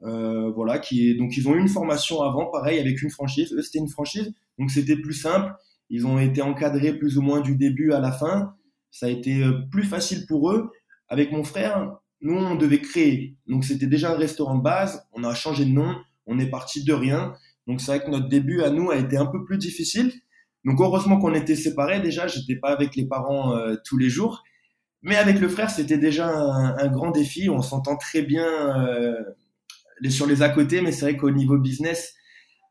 Euh, 0.05 0.53
voilà, 0.53 0.79
qui 0.79 1.11
est, 1.11 1.15
donc 1.15 1.37
ils 1.37 1.49
ont 1.49 1.55
eu 1.55 1.61
une 1.61 1.69
formation 1.69 2.23
avant, 2.23 2.47
pareil, 2.47 2.79
avec 2.79 3.03
une 3.03 3.11
franchise. 3.11 3.53
Eux, 3.53 3.63
c'était 3.63 3.81
une 3.81 3.89
franchise, 3.89 4.33
donc 4.59 4.71
c'était 4.71 4.97
plus 4.97 5.15
simple. 5.15 5.53
Ils 5.91 6.07
ont 6.07 6.21
été 6.21 6.43
encadrés 6.43 6.97
plus 6.97 7.19
ou 7.19 7.23
moins 7.23 7.41
du 7.41 7.57
début 7.57 7.93
à 7.93 7.99
la 7.99 8.13
fin. 8.13 8.55
Ça 8.95 9.07
a 9.07 9.09
été 9.09 9.43
euh, 9.43 9.63
plus 9.73 9.83
facile 9.83 10.25
pour 10.29 10.53
eux. 10.53 10.71
Avec 11.09 11.33
mon 11.33 11.43
frère, 11.43 11.97
nous, 12.21 12.37
on 12.37 12.55
devait 12.55 12.81
créer. 12.81 13.37
Donc 13.49 13.65
c'était 13.65 13.89
déjà 13.89 14.13
un 14.13 14.17
restaurant 14.17 14.55
de 14.55 14.63
base. 14.63 15.05
On 15.13 15.25
a 15.25 15.35
changé 15.35 15.65
de 15.65 15.73
nom. 15.73 15.97
On 16.27 16.39
est 16.39 16.49
parti 16.49 16.85
de 16.85 16.93
rien. 16.93 17.35
Donc 17.67 17.81
c'est 17.81 17.89
vrai 17.89 18.05
que 18.05 18.11
notre 18.11 18.29
début 18.29 18.63
à 18.63 18.71
nous 18.71 18.93
a 18.93 18.97
été 18.97 19.17
un 19.17 19.27
peu 19.27 19.45
plus 19.45 19.59
difficile. 19.59 20.13
Donc 20.65 20.81
heureusement 20.81 21.19
qu'on 21.19 21.35
était 21.35 21.57
séparés 21.57 22.01
déjà, 22.01 22.29
j'étais 22.29 22.55
pas 22.55 22.71
avec 22.71 22.95
les 22.95 23.07
parents 23.07 23.57
euh, 23.57 23.75
tous 23.85 23.99
les 23.99 24.09
jours, 24.09 24.45
mais 25.03 25.17
avec 25.17 25.41
le 25.41 25.49
frère 25.49 25.71
c'était 25.71 25.99
déjà 25.99 26.29
un, 26.29 26.87
grand 26.87 27.11
défi. 27.11 27.51
On 27.51 27.63
s'entend 27.63 27.97
très 27.97 28.23
bien 28.23 28.47
euh, 28.87 29.15
sur 30.09 30.27
les 30.27 30.43
à 30.43 30.51
côté, 30.51 30.83
mais 30.83 30.93
c'est 30.93 31.03
vrai 31.03 31.17
qu'au 31.17 31.33
niveau 31.33 31.59
business 31.59 32.15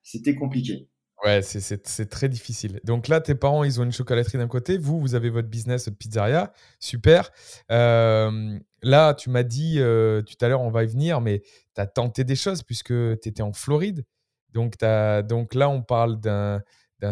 c'était 0.03 0.35
compliqué. 0.35 0.87
Ouais, 1.23 1.41
c'est 1.41 2.09
très 2.09 2.27
difficile. 2.27 2.81
Donc 2.83 3.07
là, 3.07 3.21
tes 3.21 3.33
parents, 3.33 3.63
ils 3.63 3.79
ont 3.79 3.83
une 3.85 3.93
chocolaterie 3.93 4.37
d'un 4.37 4.49
côté, 4.49 4.77
vous, 4.77 4.99
vous 4.99 5.15
avez 5.15 5.29
votre 5.29 5.47
business, 5.47 5.85
votre 5.85 5.97
pizzeria, 5.97 6.51
super. 6.79 7.31
Euh, 7.71 8.59
là, 8.81 9.13
tu 9.13 9.29
m'as 9.29 9.43
dit 9.43 9.75
tout 9.77 10.37
à 10.41 10.47
l'heure, 10.49 10.61
on 10.61 10.69
va 10.69 10.83
y 10.83 10.87
venir, 10.87 11.21
mais 11.21 11.41
tu 11.75 11.81
as 11.81 11.87
tenté 11.87 12.25
des 12.25 12.35
choses 12.35 12.61
puisque 12.63 12.89
tu 13.21 13.29
étais 13.29 13.41
en 13.41 13.53
Floride. 13.53 14.03
Donc, 14.53 14.73
donc 15.29 15.55
là, 15.55 15.69
on 15.69 15.81
parle 15.81 16.19
d'un 16.19 16.61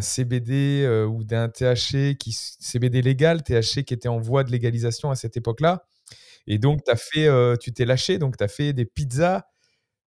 CBD 0.01 0.83
euh, 0.85 1.05
ou 1.05 1.23
d'un 1.23 1.47
THC, 1.49 2.15
qui, 2.17 2.31
CBD 2.33 3.01
légal, 3.01 3.43
THC 3.43 3.83
qui 3.85 3.93
était 3.93 4.07
en 4.09 4.19
voie 4.19 4.43
de 4.43 4.51
légalisation 4.51 5.09
à 5.11 5.15
cette 5.15 5.37
époque-là. 5.37 5.85
Et 6.47 6.57
donc, 6.57 6.81
as 6.89 6.95
fait, 6.97 7.27
euh, 7.27 7.55
tu 7.57 7.73
t'es 7.73 7.85
lâché, 7.85 8.17
donc 8.19 8.37
tu 8.37 8.43
as 8.43 8.47
fait 8.47 8.73
des 8.73 8.85
pizzas 8.85 9.43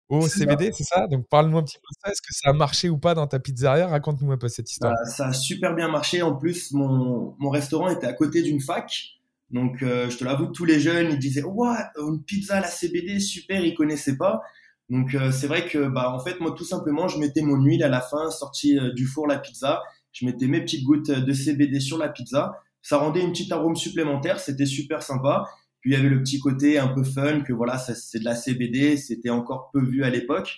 au 0.08 0.26
CBD, 0.28 0.72
c'est 0.72 0.84
ça? 0.84 1.06
Donc 1.08 1.28
parle-nous 1.28 1.58
un 1.58 1.62
petit 1.62 1.78
peu 1.78 1.88
de 1.90 1.98
ça. 2.04 2.12
Est-ce 2.12 2.22
que 2.22 2.32
ça 2.32 2.50
a 2.50 2.52
marché 2.52 2.88
ou 2.88 2.98
pas 2.98 3.14
dans 3.14 3.26
ta 3.26 3.38
pizzeria? 3.38 3.88
Raconte-nous 3.88 4.32
un 4.32 4.38
peu 4.38 4.48
cette 4.48 4.70
histoire. 4.70 4.92
Bah, 4.92 5.10
ça 5.10 5.28
a 5.28 5.32
super 5.32 5.75
bien 5.75 5.88
marché. 5.88 6.22
En 6.22 6.34
plus, 6.34 6.72
mon, 6.72 7.34
mon 7.38 7.50
restaurant 7.50 7.88
était 7.88 8.06
à 8.06 8.12
côté 8.12 8.42
d'une 8.42 8.60
fac. 8.60 9.16
Donc, 9.50 9.82
euh, 9.82 10.10
je 10.10 10.16
te 10.16 10.25
l'avoue, 10.25 10.46
tous 10.46 10.64
les 10.64 10.80
jeunes, 10.80 11.12
ils 11.12 11.18
disaient, 11.18 11.42
ouais, 11.44 11.76
une 12.00 12.22
pizza 12.22 12.56
à 12.56 12.60
la 12.60 12.68
CBD, 12.68 13.20
super, 13.20 13.64
ils 13.64 13.75
connaissaient 13.75 14.16
pas. 14.16 14.42
Donc, 14.90 15.14
euh, 15.14 15.30
c'est 15.30 15.46
vrai 15.46 15.66
que, 15.66 15.88
bah, 15.88 16.12
en 16.12 16.18
fait, 16.18 16.40
moi, 16.40 16.54
tout 16.56 16.64
simplement, 16.64 17.08
je 17.08 17.18
mettais 17.18 17.42
mon 17.42 17.56
huile 17.56 17.84
à 17.84 17.88
la 17.88 18.00
fin, 18.00 18.30
sortie 18.30 18.78
euh, 18.78 18.92
du 18.92 19.06
four 19.06 19.26
la 19.26 19.38
pizza. 19.38 19.82
Je 20.12 20.26
mettais 20.26 20.46
mes 20.46 20.60
petites 20.60 20.84
gouttes 20.84 21.10
de 21.10 21.32
CBD 21.32 21.78
sur 21.80 21.98
la 21.98 22.08
pizza. 22.08 22.60
Ça 22.82 22.98
rendait 22.98 23.20
une 23.20 23.32
petite 23.32 23.52
arôme 23.52 23.76
supplémentaire. 23.76 24.40
C'était 24.40 24.66
super 24.66 25.02
sympa. 25.02 25.44
Puis, 25.86 25.92
il 25.92 25.96
y 25.96 26.00
avait 26.00 26.08
le 26.08 26.20
petit 26.20 26.40
côté 26.40 26.80
un 26.80 26.88
peu 26.88 27.04
fun 27.04 27.42
que, 27.42 27.52
voilà, 27.52 27.78
c'est 27.78 28.18
de 28.18 28.24
la 28.24 28.34
CBD. 28.34 28.96
C'était 28.96 29.30
encore 29.30 29.70
peu 29.72 29.80
vu 29.80 30.02
à 30.02 30.10
l'époque. 30.10 30.56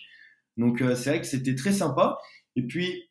Donc, 0.57 0.79
c'est 0.79 1.11
vrai 1.11 1.21
que 1.21 1.27
c'était 1.27 1.55
très 1.55 1.73
sympa. 1.73 2.17
Et 2.57 2.63
puis, 2.63 3.11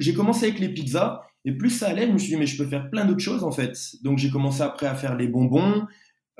j'ai 0.00 0.12
commencé 0.12 0.46
avec 0.46 0.58
les 0.58 0.68
pizzas. 0.68 1.22
Et 1.44 1.52
plus 1.52 1.70
ça 1.70 1.88
allait, 1.88 2.06
je 2.06 2.12
me 2.12 2.18
suis 2.18 2.30
dit, 2.30 2.36
mais 2.36 2.46
je 2.46 2.62
peux 2.62 2.68
faire 2.68 2.90
plein 2.90 3.04
d'autres 3.04 3.22
choses 3.22 3.44
en 3.44 3.50
fait. 3.50 3.76
Donc 4.02 4.18
j'ai 4.18 4.30
commencé 4.30 4.62
après 4.62 4.86
à 4.86 4.94
faire 4.94 5.16
les 5.16 5.26
bonbons. 5.26 5.86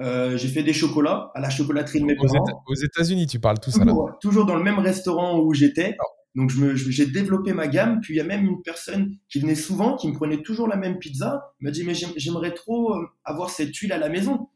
Euh, 0.01 0.37
j'ai 0.37 0.49
fait 0.49 0.63
des 0.63 0.73
chocolats 0.73 1.31
à 1.35 1.41
la 1.41 1.51
chocolaterie 1.51 2.01
de 2.01 2.07
mes 2.07 2.17
parents. 2.17 2.45
Aux 2.67 2.75
États-Unis, 2.75 3.27
tu 3.27 3.39
parles 3.39 3.59
tout 3.61 3.71
ça 3.71 3.85
là 3.85 3.95
Toujours 4.21 4.47
dans 4.47 4.57
le 4.57 4.63
même 4.63 4.79
restaurant 4.79 5.41
où 5.41 5.53
j'étais. 5.55 5.97
Donc 6.35 6.51
j'ai 6.75 7.07
développé 7.07 7.53
ma 7.53 7.67
gamme. 7.67 8.01
Puis 8.01 8.15
il 8.15 8.17
y 8.19 8.21
a 8.21 8.25
même 8.25 8.45
une 8.45 8.63
personne 8.63 9.17
qui 9.29 9.41
venait 9.41 9.55
souvent, 9.55 9.97
qui 9.97 10.09
me 10.09 10.15
prenait 10.15 10.43
toujours 10.43 10.69
la 10.69 10.77
même 10.77 10.99
pizza, 10.99 11.55
m'a 11.61 11.71
dit 11.71 11.85
mais 11.85 11.95
j'aimerais 11.95 12.53
trop 12.53 12.95
euh, 12.95 13.07
avoir 13.25 13.51
cette 13.51 13.75
huile 13.77 13.93
à 13.93 13.99
la 13.99 14.11
maison. 14.11 14.49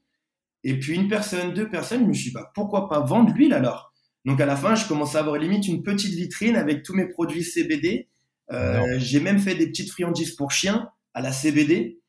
Et 0.65 0.79
puis 0.79 0.95
une 0.95 1.09
personne, 1.09 1.53
deux 1.55 1.69
personnes, 1.69 2.01
je 2.01 2.09
me 2.09 2.13
suis 2.13 2.31
dit 2.31 2.35
bah, 2.35 2.51
pourquoi 2.55 2.89
pas 2.89 3.01
vendre 3.01 3.33
l'huile 3.35 3.53
alors? 3.53 3.93
Donc 4.25 4.41
à 4.41 4.47
la 4.47 4.57
fin, 4.57 4.75
je 4.75 4.89
commençais 4.89 5.19
à 5.19 5.21
avoir 5.21 5.37
limite 5.37 5.69
une 5.69 5.83
petite 5.83 6.15
vitrine 6.15 6.57
avec 6.57 6.83
tous 6.83 6.95
mes 6.95 7.07
produits 7.07 7.45
CBD 7.45 8.09
euh, 8.53 8.99
j'ai 8.99 9.21
même 9.21 9.39
fait 9.39 9.55
des 9.55 9.67
petites 9.67 9.91
friandises 9.91 10.33
pour 10.33 10.51
chiens 10.51 10.89
à 11.15 11.21
la 11.21 11.33
CBD. 11.33 12.01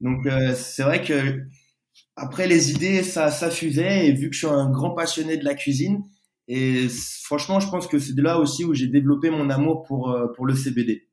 Donc 0.00 0.26
euh, 0.26 0.54
c'est 0.54 0.82
vrai 0.82 1.02
que 1.02 1.42
après 2.16 2.46
les 2.46 2.72
idées 2.72 3.02
ça, 3.02 3.30
ça 3.30 3.50
fusait 3.50 4.08
et 4.08 4.12
vu 4.12 4.28
que 4.28 4.34
je 4.34 4.46
suis 4.46 4.54
un 4.54 4.70
grand 4.70 4.90
passionné 4.90 5.36
de 5.36 5.44
la 5.44 5.54
cuisine 5.54 6.02
et 6.48 6.88
franchement 7.22 7.60
je 7.60 7.68
pense 7.68 7.86
que 7.86 7.98
c'est 7.98 8.14
de 8.14 8.22
là 8.22 8.38
aussi 8.38 8.64
où 8.64 8.74
j'ai 8.74 8.88
développé 8.88 9.30
mon 9.30 9.50
amour 9.50 9.84
pour 9.84 10.10
euh, 10.10 10.28
pour 10.34 10.46
le 10.46 10.54
CBD. 10.54 11.08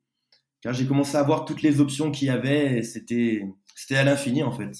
Car 0.61 0.73
j'ai 0.73 0.85
commencé 0.85 1.15
à 1.15 1.23
voir 1.23 1.45
toutes 1.45 1.61
les 1.61 1.79
options 1.79 2.11
qu'il 2.11 2.27
y 2.27 2.31
avait 2.31 2.81
c'était 2.81 3.43
c'était 3.75 3.97
à 3.97 4.03
l'infini 4.03 4.43
en 4.43 4.51
fait. 4.51 4.71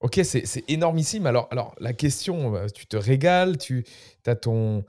Ok, 0.00 0.20
c'est 0.24 0.64
énormissime. 0.68 1.26
Alors, 1.26 1.46
alors, 1.50 1.74
la 1.78 1.92
question, 1.92 2.54
tu 2.74 2.86
te 2.86 2.96
régales, 2.96 3.58
tu 3.58 3.84
as 4.26 4.34
ton 4.34 4.84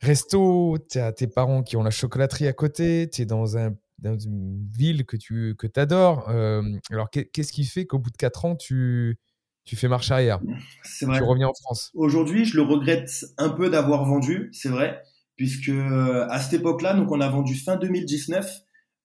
resto, 0.00 0.78
tu 0.90 0.98
as 0.98 1.12
tes 1.12 1.26
parents 1.26 1.62
qui 1.62 1.76
ont 1.76 1.82
la 1.82 1.90
chocolaterie 1.90 2.46
à 2.46 2.52
côté, 2.52 3.08
tu 3.10 3.22
es 3.22 3.26
dans 3.26 3.58
un 3.58 3.74
dans 3.98 4.18
une 4.18 4.64
ville 4.70 5.06
que 5.06 5.16
tu 5.16 5.56
que 5.56 5.66
adores. 5.76 6.28
alors, 6.28 7.10
qu'est-ce 7.10 7.52
qui 7.52 7.64
fait 7.64 7.86
qu'au 7.86 7.98
bout 7.98 8.10
de 8.10 8.16
4 8.16 8.44
ans, 8.44 8.54
tu, 8.54 9.18
tu 9.64 9.74
fais 9.74 9.88
marche 9.88 10.10
arrière? 10.10 10.40
Tu 10.98 11.06
reviens 11.06 11.48
en 11.48 11.54
France 11.54 11.90
Aujourd'hui, 11.94 12.44
je 12.44 12.56
le 12.56 12.62
regrette 12.62 13.10
un 13.38 13.50
peu 13.50 13.70
d'avoir 13.70 14.04
vendu, 14.04 14.50
c'est 14.52 14.68
vrai, 14.68 15.02
puisque 15.36 15.70
à 15.70 16.38
cette 16.38 16.60
époque-là, 16.60 16.94
donc 16.94 17.10
on 17.10 17.20
a 17.20 17.28
vendu 17.28 17.56
fin 17.56 17.76
2019. 17.76 18.48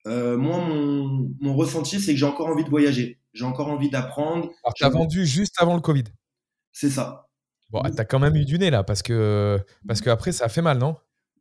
moi, 0.06 0.38
mon, 0.38 1.32
mon 1.40 1.56
ressenti, 1.56 2.00
c'est 2.00 2.12
que 2.12 2.20
j'ai 2.20 2.26
encore 2.26 2.48
envie 2.48 2.64
de 2.64 2.70
voyager. 2.70 3.19
J'ai 3.34 3.46
encore 3.46 3.68
envie 3.68 3.90
d'apprendre. 3.90 4.50
Alors, 4.64 4.74
tu 4.76 4.84
as 4.84 4.90
vendu 4.90 5.26
juste 5.26 5.56
avant 5.60 5.76
le 5.76 5.82
Covid 5.82 6.06
C'est 6.72 6.90
ça. 6.90 7.28
Bon, 7.70 7.82
tu 7.84 8.00
as 8.00 8.06
quand 8.06 8.20
même 8.20 8.36
eu 8.36 8.46
du 8.46 8.58
nez 8.58 8.72
là, 8.72 8.84
parce 8.84 9.04
que, 9.04 9.60
parce 9.88 10.02
que 10.02 10.10
après, 10.10 10.32
ça 10.32 10.46
a 10.46 10.50
fait 10.50 10.62
mal, 10.62 10.78
non? 10.78 10.96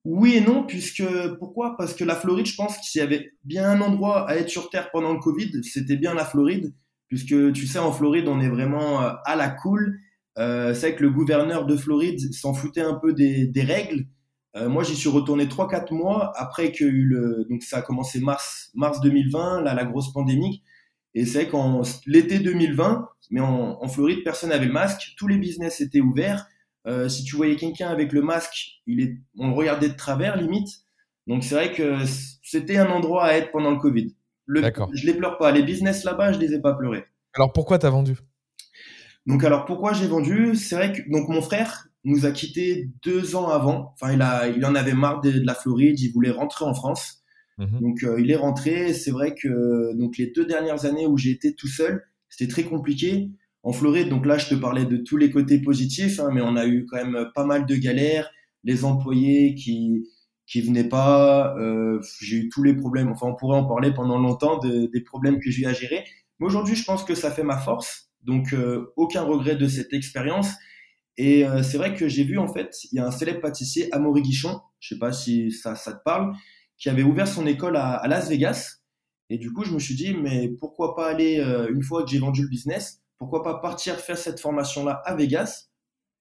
Oui 0.04 0.36
et 0.36 0.40
non, 0.40 0.64
puisque 0.64 1.04
pourquoi? 1.38 1.76
Parce 1.76 1.94
que 1.94 2.04
la 2.04 2.14
Floride, 2.14 2.46
je 2.46 2.54
pense 2.54 2.78
qu'il 2.78 3.00
y 3.00 3.02
avait 3.02 3.32
bien 3.44 3.70
un 3.70 3.80
endroit 3.80 4.28
à 4.28 4.36
être 4.36 4.48
sur 4.48 4.70
Terre 4.70 4.90
pendant 4.90 5.12
le 5.12 5.18
Covid, 5.18 5.62
c'était 5.64 5.96
bien 5.96 6.14
la 6.14 6.24
Floride, 6.24 6.74
puisque 7.08 7.52
tu 7.52 7.66
sais, 7.66 7.78
en 7.78 7.92
Floride, 7.92 8.28
on 8.28 8.40
est 8.40 8.48
vraiment 8.48 9.02
euh, 9.02 9.12
à 9.24 9.36
la 9.36 9.50
cool. 9.50 9.98
Euh, 10.38 10.72
c'est 10.72 10.94
que 10.94 11.02
le 11.02 11.10
gouverneur 11.10 11.66
de 11.66 11.76
Floride 11.76 12.32
s'en 12.32 12.54
foutait 12.54 12.80
un 12.80 12.94
peu 12.94 13.12
des, 13.12 13.50
règles. 13.56 14.06
Euh, 14.56 14.68
moi, 14.68 14.84
j'y 14.84 14.94
suis 14.94 15.08
retourné 15.08 15.46
3-4 15.46 15.92
mois 15.92 16.32
après 16.36 16.70
que 16.72 16.84
eu 16.84 17.04
le, 17.04 17.44
donc 17.50 17.62
ça 17.62 17.78
a 17.78 17.82
commencé 17.82 18.20
mars, 18.20 18.70
mars 18.74 19.00
2020, 19.00 19.62
là, 19.62 19.74
la 19.74 19.84
grosse 19.84 20.12
pandémie. 20.12 20.62
Et 21.14 21.26
c'est 21.26 21.48
qu'en 21.48 21.82
l'été 22.06 22.38
2020, 22.38 23.08
mais 23.30 23.40
en, 23.40 23.82
en 23.82 23.88
Floride, 23.88 24.22
personne 24.24 24.50
n'avait 24.50 24.66
le 24.66 24.72
masque, 24.72 25.14
tous 25.16 25.28
les 25.28 25.38
business 25.38 25.80
étaient 25.80 26.00
ouverts. 26.00 26.46
Euh, 26.86 27.08
si 27.08 27.24
tu 27.24 27.36
voyais 27.36 27.56
quelqu'un 27.56 27.88
avec 27.88 28.12
le 28.12 28.22
masque, 28.22 28.80
il 28.86 29.00
est, 29.00 29.18
on 29.38 29.48
le 29.48 29.54
regardait 29.54 29.88
de 29.88 29.96
travers 29.96 30.36
limite. 30.36 30.68
Donc 31.26 31.44
c'est 31.44 31.54
vrai 31.54 31.72
que 31.72 31.98
c'était 32.42 32.78
un 32.78 32.88
endroit 32.88 33.24
à 33.24 33.32
être 33.34 33.52
pendant 33.52 33.70
le 33.70 33.78
Covid. 33.78 34.14
Le, 34.46 34.62
je 34.94 35.06
les 35.06 35.14
pleure 35.14 35.36
pas. 35.36 35.50
Les 35.52 35.62
business 35.62 36.04
là-bas, 36.04 36.32
je 36.32 36.38
les 36.38 36.54
ai 36.54 36.60
pas 36.60 36.74
pleurés. 36.74 37.04
Alors 37.34 37.52
pourquoi 37.52 37.78
tu 37.78 37.84
as 37.84 37.90
vendu? 37.90 38.16
Donc 39.26 39.44
alors 39.44 39.66
pourquoi 39.66 39.92
j'ai 39.92 40.06
vendu? 40.06 40.56
C'est 40.56 40.74
vrai 40.74 40.92
que 40.92 41.02
donc 41.10 41.28
mon 41.28 41.42
frère 41.42 41.88
nous 42.04 42.24
a 42.24 42.30
quittés 42.30 42.90
deux 43.04 43.36
ans 43.36 43.48
avant. 43.48 43.92
Enfin 43.92 44.14
il 44.14 44.22
a, 44.22 44.48
il 44.48 44.64
en 44.64 44.74
avait 44.74 44.94
marre 44.94 45.20
de, 45.20 45.30
la 45.44 45.54
Floride. 45.54 46.00
Il 46.00 46.12
voulait 46.12 46.30
rentrer 46.30 46.64
en 46.64 46.72
France. 46.72 47.17
Mhm. 47.58 47.80
Donc 47.80 48.02
euh, 48.04 48.20
il 48.20 48.30
est 48.30 48.36
rentré. 48.36 48.94
C'est 48.94 49.10
vrai 49.10 49.34
que 49.34 49.94
donc 49.96 50.16
les 50.16 50.28
deux 50.28 50.46
dernières 50.46 50.84
années 50.84 51.06
où 51.06 51.16
j'ai 51.18 51.30
été 51.30 51.54
tout 51.54 51.68
seul, 51.68 52.02
c'était 52.28 52.50
très 52.50 52.64
compliqué 52.64 53.30
en 53.62 53.72
Floride. 53.72 54.08
Donc 54.08 54.26
là, 54.26 54.38
je 54.38 54.48
te 54.48 54.54
parlais 54.54 54.84
de 54.84 54.96
tous 54.96 55.16
les 55.16 55.30
côtés 55.30 55.60
positifs, 55.60 56.20
hein, 56.20 56.30
mais 56.32 56.40
on 56.40 56.56
a 56.56 56.66
eu 56.66 56.86
quand 56.86 56.96
même 56.96 57.28
pas 57.34 57.44
mal 57.44 57.66
de 57.66 57.74
galères. 57.74 58.30
Les 58.64 58.84
employés 58.84 59.54
qui 59.54 60.04
qui 60.48 60.62
venaient 60.62 60.88
pas, 60.88 61.54
euh, 61.58 62.00
j'ai 62.22 62.36
eu 62.36 62.48
tous 62.48 62.62
les 62.62 62.74
problèmes. 62.74 63.10
Enfin, 63.10 63.26
on 63.26 63.36
pourrait 63.36 63.58
en 63.58 63.66
parler 63.66 63.92
pendant 63.92 64.18
longtemps 64.18 64.58
des 64.58 65.00
problèmes 65.02 65.40
que 65.40 65.50
j'ai 65.50 65.62
eu 65.62 65.66
à 65.66 65.74
gérer. 65.74 66.04
Mais 66.40 66.46
aujourd'hui, 66.46 66.74
je 66.74 66.84
pense 66.84 67.04
que 67.04 67.14
ça 67.14 67.30
fait 67.30 67.42
ma 67.42 67.58
force. 67.58 68.10
Donc, 68.24 68.54
euh, 68.54 68.92
aucun 68.96 69.22
regret 69.22 69.56
de 69.56 69.68
cette 69.68 69.92
expérience. 69.92 70.48
Et 71.18 71.44
euh, 71.46 71.62
c'est 71.62 71.76
vrai 71.76 71.94
que 71.94 72.08
j'ai 72.08 72.24
vu, 72.24 72.38
en 72.38 72.48
fait, 72.48 72.74
il 72.90 72.96
y 72.96 72.98
a 72.98 73.06
un 73.06 73.10
célèbre 73.10 73.40
pâtissier, 73.40 73.92
Amaury 73.92 74.22
Guichon, 74.22 74.60
je 74.80 74.94
sais 74.94 74.98
pas 74.98 75.12
si 75.12 75.50
ça, 75.50 75.74
ça 75.74 75.92
te 75.92 76.02
parle, 76.02 76.32
qui 76.78 76.88
avait 76.88 77.02
ouvert 77.02 77.28
son 77.28 77.46
école 77.46 77.76
à, 77.76 78.06
Las 78.06 78.28
Vegas. 78.28 78.78
Et 79.30 79.38
du 79.38 79.52
coup, 79.52 79.64
je 79.64 79.72
me 79.72 79.78
suis 79.78 79.94
dit, 79.94 80.14
mais 80.14 80.48
pourquoi 80.48 80.94
pas 80.94 81.08
aller, 81.08 81.36
une 81.70 81.82
fois 81.82 82.04
que 82.04 82.10
j'ai 82.10 82.18
vendu 82.18 82.42
le 82.42 82.48
business, 82.48 83.02
pourquoi 83.18 83.42
pas 83.42 83.58
partir 83.58 83.96
faire 83.96 84.16
cette 84.16 84.40
formation-là 84.40 85.02
à 85.04 85.14
Vegas, 85.14 85.68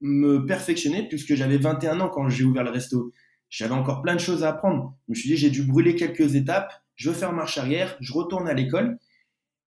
me 0.02 0.46
perfectionner, 0.46 1.08
puisque 1.08 1.36
j'avais 1.36 1.58
21 1.58 2.00
ans 2.02 2.10
quand 2.10 2.28
j'ai 2.30 2.44
ouvert 2.44 2.64
le 2.64 2.72
resto. 2.72 3.14
J'avais 3.50 3.74
encore 3.74 4.02
plein 4.02 4.16
de 4.16 4.20
choses 4.20 4.44
à 4.44 4.50
apprendre. 4.50 4.98
Je 5.08 5.12
me 5.12 5.16
suis 5.16 5.30
dit, 5.30 5.38
j'ai 5.38 5.50
dû 5.50 5.64
brûler 5.64 5.96
quelques 5.96 6.36
étapes, 6.36 6.74
je 6.96 7.10
veux 7.10 7.16
faire 7.16 7.34
marche 7.34 7.58
arrière, 7.58 7.96
je 8.02 8.12
retourne 8.14 8.48
à 8.48 8.54
l'école. 8.54 8.98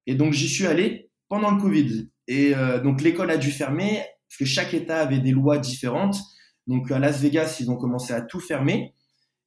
Et 0.06 0.14
donc, 0.14 0.32
j'y 0.32 0.48
suis 0.48 0.66
allé 0.66 1.10
pendant 1.28 1.50
le 1.52 1.60
Covid. 1.60 2.10
Et 2.26 2.54
euh, 2.54 2.80
donc, 2.80 3.00
l'école 3.00 3.30
a 3.30 3.36
dû 3.36 3.50
fermer, 3.50 4.02
parce 4.28 4.38
que 4.38 4.44
chaque 4.44 4.74
État 4.74 5.00
avait 5.00 5.20
des 5.20 5.32
lois 5.32 5.58
différentes. 5.58 6.18
Donc, 6.66 6.90
à 6.90 6.98
Las 6.98 7.20
Vegas, 7.20 7.56
ils 7.60 7.70
ont 7.70 7.76
commencé 7.76 8.12
à 8.12 8.20
tout 8.20 8.40
fermer. 8.40 8.94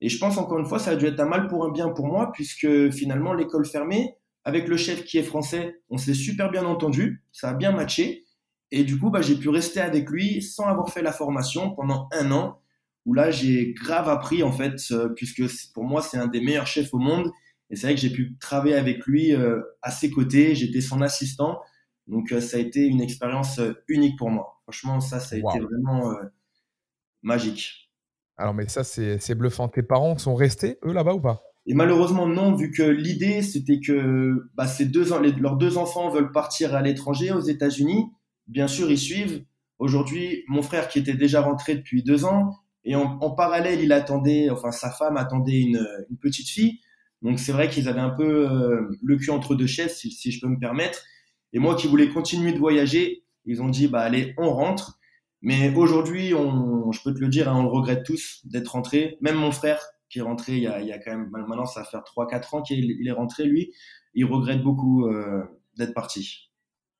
Et 0.04 0.10
je 0.10 0.20
pense, 0.20 0.38
encore 0.38 0.60
une 0.60 0.66
fois, 0.66 0.80
ça 0.80 0.92
a 0.92 0.96
dû 0.98 1.06
être 1.06 1.22
un 1.22 1.26
mal 1.26 1.48
pour 1.48 1.64
un 1.64 1.72
bien 1.72 1.88
pour 1.88 2.08
moi, 2.08 2.34
puisque 2.34 2.92
finalement, 2.92 3.34
l'école 3.34 3.66
fermée, 3.66 4.18
avec 4.44 4.68
le 4.68 4.76
chef 4.76 5.06
qui 5.06 5.18
est 5.18 5.24
français, 5.24 5.80
on 5.90 5.98
s'est 5.98 6.14
super 6.14 6.52
bien 6.52 6.66
entendu, 6.66 7.24
ça 7.32 7.52
a 7.52 7.54
bien 7.54 7.72
matché. 7.72 8.26
Et 8.72 8.84
du 8.84 9.00
coup, 9.00 9.12
bah, 9.12 9.22
j'ai 9.22 9.36
pu 9.36 9.48
rester 9.48 9.80
avec 9.80 10.10
lui 10.10 10.42
sans 10.42 10.66
avoir 10.66 10.90
fait 10.90 11.02
la 11.02 11.14
formation 11.14 11.74
pendant 11.74 12.10
un 12.12 12.34
an, 12.34 12.60
où 13.06 13.14
là, 13.14 13.32
j'ai 13.32 13.72
grave 13.72 14.10
appris, 14.10 14.44
en 14.44 14.52
fait, 14.52 14.76
euh, 14.92 15.08
puisque 15.08 15.44
pour 15.74 15.86
moi, 15.86 16.02
c'est 16.02 16.18
un 16.18 16.28
des 16.28 16.42
meilleurs 16.42 16.68
chefs 16.68 16.94
au 16.94 17.00
monde. 17.00 17.32
Et 17.70 17.78
c'est 17.78 17.88
vrai 17.88 17.96
que 17.96 18.02
j'ai 18.02 18.12
pu 18.12 18.36
travailler 18.42 18.76
avec 18.76 19.06
lui 19.06 19.34
euh, 19.34 19.62
à 19.82 19.90
ses 19.90 20.12
côtés, 20.12 20.54
j'étais 20.54 20.82
son 20.82 21.02
assistant. 21.02 21.62
Donc, 22.08 22.34
euh, 22.34 22.42
ça 22.42 22.58
a 22.58 22.60
été 22.60 22.86
une 22.86 23.00
expérience 23.00 23.62
unique 23.88 24.18
pour 24.18 24.30
moi. 24.30 24.60
Franchement, 24.64 25.00
ça, 25.00 25.22
ça 25.22 25.36
a 25.36 25.38
été 25.38 25.60
vraiment 25.62 26.14
magique. 27.22 27.83
Alors, 28.38 28.54
mais 28.54 28.68
ça, 28.68 28.84
c'est 28.84 29.36
bluffant. 29.36 29.68
Tes 29.68 29.84
parents 29.84 30.18
sont 30.18 30.36
restés, 30.36 30.80
eux, 30.86 30.94
là-bas 30.94 31.13
ou 31.13 31.22
pas? 31.22 31.44
Et 31.66 31.74
malheureusement, 31.74 32.28
non, 32.28 32.56
vu 32.56 32.72
que 32.72 32.84
l'idée, 32.84 33.42
c'était 33.42 33.80
que 33.80 34.50
bah, 34.56 34.68
ces 34.68 34.86
deux, 34.86 35.06
leurs 35.40 35.56
deux 35.56 35.78
enfants 35.78 36.10
veulent 36.10 36.32
partir 36.32 36.75
à 36.75 36.82
l'étranger, 36.82 37.32
aux 37.32 37.40
États-Unis. 37.40 38.06
Bien 38.48 38.68
sûr, 38.68 38.92
ils 38.92 38.98
suivent. 38.98 39.46
Aujourd'hui, 39.80 40.44
mon 40.48 40.62
frère 40.62 40.88
qui 40.90 41.00
était 41.00 41.13
déjà 41.13 41.42
rentré 41.42 41.75
depuis 41.75 42.04
deux 42.04 42.25
ans, 42.25 42.54
et 42.86 42.96
en, 42.96 43.32
parallèle, 43.32 43.82
il 43.82 43.94
attendait, 43.94 44.50
enfin 44.50 44.72
sa 44.72 44.92
femme 44.92 45.16
attendait 45.16 45.62
une, 45.62 45.88
petite 46.22 46.50
fille. 46.50 46.80
Donc 47.22 47.40
c'est 47.40 47.54
vrai 47.54 47.70
qu'ils 47.70 47.88
avaient 47.88 48.02
un 48.02 48.10
peu 48.10 48.50
euh, 48.52 49.00
le 49.02 49.16
cul 49.16 49.30
entre 49.30 49.56
deux 49.56 49.68
chaises, 49.68 49.96
si, 49.96 50.12
si, 50.12 50.32
je 50.32 50.42
peux 50.42 50.48
me 50.48 50.60
permettre. 50.60 51.02
Et 51.54 51.60
moi 51.60 51.75
qui 51.75 51.88
voulais 51.88 52.10
continuer 52.10 52.52
de 52.52 52.58
voyager, 52.58 53.24
ils 53.46 53.62
ont 53.62 53.70
dit 53.70 53.88
bah 53.88 54.02
allez, 54.02 54.34
on 54.38 54.52
rentre. 54.52 55.00
Mais 55.44 55.76
aujourd'hui, 55.76 56.34
on, 56.34 56.92
je 56.94 57.02
peux 57.04 57.14
te 57.14 57.20
le 57.20 57.28
dire, 57.28 57.50
hein, 57.50 57.60
on 57.60 57.64
le 57.64 57.70
regrette 57.70 58.04
tous 58.04 58.40
d'être 58.46 58.70
rentré. 58.70 59.18
Même 59.20 59.36
mon 59.36 59.52
frère, 59.52 59.80
qui 60.10 60.20
est 60.20 60.22
rentré 60.22 60.54
il 60.54 60.64
y, 60.64 60.68
a, 60.68 60.80
il 60.80 60.88
y 60.88 60.94
a 60.94 61.00
quand 61.00 61.12
même, 61.12 61.30
maintenant 61.32 61.66
ça 61.66 61.82
va 61.82 61.86
faire 61.86 62.02
3-4 62.02 62.56
ans 62.56 62.62
qu'il 62.62 63.06
est 63.06 63.12
rentré 63.12 63.46
lui, 63.46 63.74
il 64.14 64.26
regrette 64.26 64.62
beaucoup 64.62 65.08
euh, 65.08 65.44
d'être 65.76 65.94
parti. 65.94 66.52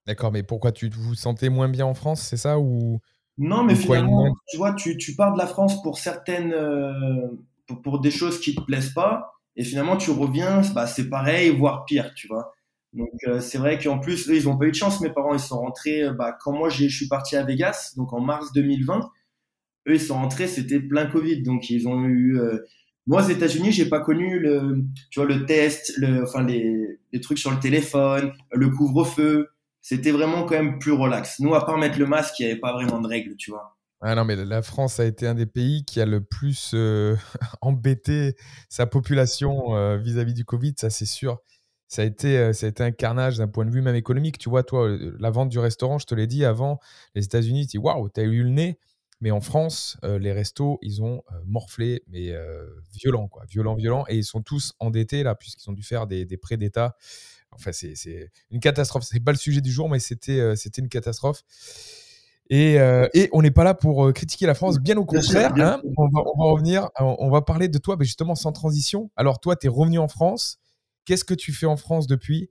D'accord, 0.06 0.32
mais 0.32 0.44
pourquoi 0.44 0.74
tu 0.74 0.90
vous 0.90 1.16
sentais 1.16 1.50
moins 1.50 1.70
bien 1.70 1.86
en 1.86 1.94
France, 1.94 2.22
c'est 2.22 2.38
ça 2.38 2.60
ou 2.60 3.00
Non, 3.38 3.64
mais 3.64 3.80
Ou 3.80 3.86
quoi, 3.86 4.00
une 4.00 4.06
finalement, 4.08 4.36
tu 4.50 4.58
vois, 4.58 4.74
tu, 4.74 4.98
tu 4.98 5.16
pars 5.16 5.32
de 5.32 5.38
la 5.38 5.48
France 5.48 5.82
pour 5.82 5.98
certaines, 5.98 6.52
euh, 6.54 7.30
pour, 7.68 7.82
pour 7.82 8.02
des 8.02 8.12
choses 8.12 8.42
qui 8.42 8.56
te 8.56 8.62
plaisent 8.62 8.94
pas, 8.94 9.32
et 9.56 9.64
finalement 9.64 9.96
tu 9.96 10.12
reviens, 10.12 10.62
bah, 10.74 10.88
c'est 10.88 11.08
pareil, 11.08 11.56
voire 11.56 11.86
pire, 11.86 12.14
tu 12.16 12.28
vois. 12.28 12.52
Donc 12.94 13.10
euh, 13.28 13.42
c'est 13.42 13.58
vrai 13.58 13.80
qu'en 13.80 14.00
plus, 14.00 14.30
eux, 14.30 14.36
ils 14.36 14.48
ont 14.48 14.58
pas 14.58 14.66
eu 14.66 14.72
de 14.72 14.76
chance. 14.76 15.02
Mes 15.02 15.10
parents, 15.10 15.34
ils 15.34 15.40
sont 15.40 15.58
rentrés, 15.58 16.04
euh, 16.04 16.14
bah, 16.14 16.38
quand 16.40 16.52
moi 16.52 16.70
je 16.70 16.88
suis 16.88 17.08
parti 17.08 17.36
à 17.36 17.44
Vegas, 17.44 17.94
donc 17.98 18.14
en 18.14 18.22
mars 18.22 18.54
2020. 18.54 19.10
Eux, 19.88 19.96
ils 19.96 20.02
sont 20.02 20.16
rentrés, 20.16 20.48
c'était 20.48 20.80
plein 20.80 21.08
Covid, 21.08 21.42
donc 21.42 21.70
ils 21.70 21.88
ont 21.88 22.06
eu. 22.06 22.40
euh, 22.40 22.60
Moi, 23.08 23.24
aux 23.26 23.30
États-Unis, 23.30 23.72
j'ai 23.72 23.90
pas 23.90 24.00
connu 24.00 24.40
le, 24.40 24.86
tu 25.12 25.20
vois, 25.20 25.28
le 25.28 25.46
test, 25.46 25.94
le, 25.98 26.24
enfin 26.24 26.44
les, 26.44 27.00
trucs 27.22 27.40
sur 27.40 27.52
le 27.52 27.60
téléphone, 27.60 28.32
le 28.52 28.70
couvre-feu. 28.70 29.50
C'était 29.82 30.12
vraiment 30.12 30.44
quand 30.44 30.56
même 30.56 30.80
plus 30.80 30.94
relax. 30.94 31.40
Nous, 31.40 31.54
à 31.56 31.66
part 31.66 31.78
mettre 31.78 32.00
le 32.00 32.06
masque, 32.06 32.40
il 32.40 32.44
y 32.44 32.46
avait 32.46 32.60
pas 32.60 32.72
vraiment 32.74 33.02
de 33.02 33.08
règles, 33.08 33.36
tu 33.36 33.52
vois. 33.52 33.76
Ah 34.00 34.16
non, 34.16 34.24
mais 34.24 34.36
la 34.38 34.62
France 34.62 35.00
a 35.00 35.06
été 35.06 35.28
un 35.28 35.34
des 35.34 35.46
pays 35.46 35.84
qui 35.86 36.00
a 36.00 36.06
le 36.06 36.22
plus 36.24 36.74
embêté 37.62 38.36
sa 38.70 38.86
population 38.86 39.98
vis-à-vis 39.98 40.34
du 40.34 40.46
Covid, 40.46 40.74
ça 40.78 40.90
c'est 40.90 41.06
sûr. 41.06 41.40
Ça 41.94 42.02
a 42.02 42.06
été, 42.06 42.40
euh, 42.40 42.54
ça 42.54 42.66
a 42.66 42.70
été 42.70 42.82
un 42.82 42.92
carnage 42.92 43.38
d'un 43.38 43.48
point 43.48 43.66
de 43.66 43.70
vue 43.70 43.84
même 43.84 43.94
économique. 43.96 44.40
Tu 44.40 44.50
vois, 44.50 44.64
toi, 44.64 44.88
euh, 44.88 45.16
la 45.20 45.30
vente 45.30 45.50
du 45.50 45.60
restaurant, 45.60 46.00
je 46.00 46.08
te 46.08 46.16
l'ai 46.16 46.26
dit 46.26 46.44
avant, 46.44 46.80
les 47.14 47.24
États-Unis, 47.24 47.68
tu 47.68 47.78
dis 47.78 47.78
waouh, 47.78 48.10
t'as 48.10 48.24
eu 48.24 48.42
le 48.42 48.50
nez. 48.50 48.80
Mais 49.22 49.30
en 49.30 49.42
France, 49.42 49.98
euh, 50.04 50.18
les 50.18 50.32
restos, 50.34 50.80
ils 50.82 51.04
ont 51.04 51.22
euh, 51.32 51.36
morflé, 51.46 52.02
mais 52.08 52.32
euh, 52.32 52.66
violent, 52.94 53.28
quoi. 53.28 53.44
Violent, 53.48 53.76
violent. 53.76 54.06
Et 54.10 54.18
ils 54.18 54.24
sont 54.24 54.42
tous 54.42 54.74
endettés, 54.80 55.22
là, 55.22 55.36
puisqu'ils 55.36 55.70
ont 55.70 55.74
dû 55.74 55.84
faire 55.84 56.08
des, 56.08 56.26
des 56.26 56.36
prêts 56.36 56.58
d'État. 56.58 56.96
Enfin, 57.52 57.72
c'est 57.72 58.32
une 58.50 58.60
catastrophe. 58.60 59.04
C'est 59.04 59.20
pas 59.24 59.32
le 59.32 59.38
sujet 59.38 59.62
du 59.62 59.72
jour, 59.72 59.88
mais 59.88 60.00
c'était 60.00 60.40
euh, 60.40 60.56
c'était 60.56 60.82
une 60.82 60.90
catastrophe. 60.90 61.44
Et, 62.50 62.80
euh, 62.80 63.08
et 63.14 63.30
on 63.34 63.44
n'est 63.44 63.52
pas 63.52 63.64
là 63.64 63.76
pour 63.76 64.06
euh, 64.08 64.12
critiquer 64.12 64.48
la 64.48 64.56
France, 64.56 64.80
bien 64.80 64.98
au 64.98 65.06
contraire. 65.06 65.54
hein. 65.62 65.82
on, 65.96 66.08
va, 66.10 66.22
on 66.36 66.44
va 66.44 66.52
revenir, 66.52 66.90
on, 67.00 67.16
on 67.20 67.30
va 67.30 67.42
parler 67.44 67.68
de 67.68 67.78
toi, 67.78 67.96
mais 67.98 68.06
justement 68.06 68.34
sans 68.36 68.52
transition. 68.52 69.12
Alors 69.16 69.40
toi, 69.40 69.56
tu 69.56 69.68
es 69.68 69.70
revenu 69.70 70.00
en 70.00 70.08
France. 70.08 70.60
Qu'est-ce 71.06 71.24
que 71.26 71.34
tu 71.34 71.52
fais 71.54 71.66
en 71.66 71.78
France 71.78 72.08
depuis? 72.08 72.50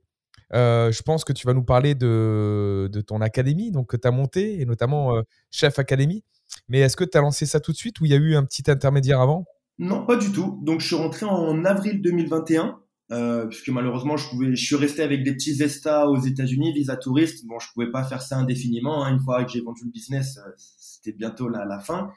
Euh, 0.53 0.91
Je 0.91 1.01
pense 1.01 1.23
que 1.23 1.33
tu 1.33 1.47
vas 1.47 1.53
nous 1.53 1.63
parler 1.63 1.95
de, 1.95 2.89
de 2.91 3.01
ton 3.01 3.21
académie, 3.21 3.71
donc 3.71 3.89
que 3.89 3.97
tu 3.97 4.07
as 4.07 4.11
monté, 4.11 4.61
et 4.61 4.65
notamment 4.65 5.15
euh, 5.15 5.21
Chef 5.51 5.79
Académie. 5.79 6.23
Mais 6.67 6.79
est-ce 6.79 6.95
que 6.95 7.03
tu 7.03 7.17
as 7.17 7.21
lancé 7.21 7.45
ça 7.45 7.59
tout 7.59 7.71
de 7.71 7.77
suite 7.77 7.99
ou 8.01 8.05
il 8.05 8.11
y 8.11 8.13
a 8.13 8.17
eu 8.17 8.35
un 8.35 8.43
petit 8.45 8.69
intermédiaire 8.69 9.19
avant? 9.21 9.45
Non, 9.79 10.05
pas 10.05 10.15
du 10.17 10.31
tout. 10.31 10.59
Donc, 10.63 10.81
je 10.81 10.85
suis 10.87 10.95
rentré 10.95 11.25
en 11.25 11.65
avril 11.65 12.01
2021, 12.01 12.79
euh, 13.11 13.47
puisque 13.47 13.69
malheureusement, 13.69 14.17
je 14.17 14.29
pouvais, 14.29 14.55
je 14.55 14.63
suis 14.63 14.75
resté 14.75 15.01
avec 15.01 15.23
des 15.23 15.33
petits 15.33 15.61
ESTA 15.61 16.07
aux 16.07 16.19
États-Unis, 16.19 16.73
visa 16.73 16.95
touriste. 16.95 17.45
Bon, 17.47 17.57
je 17.57 17.67
pouvais 17.73 17.89
pas 17.91 18.03
faire 18.03 18.21
ça 18.21 18.37
indéfiniment. 18.37 19.03
hein. 19.03 19.13
Une 19.13 19.19
fois 19.19 19.43
que 19.43 19.51
j'ai 19.51 19.61
vendu 19.61 19.81
le 19.85 19.89
business, 19.91 20.37
euh, 20.37 20.51
c'était 20.57 21.11
bientôt 21.17 21.49
la, 21.49 21.65
la 21.65 21.79
fin. 21.79 22.11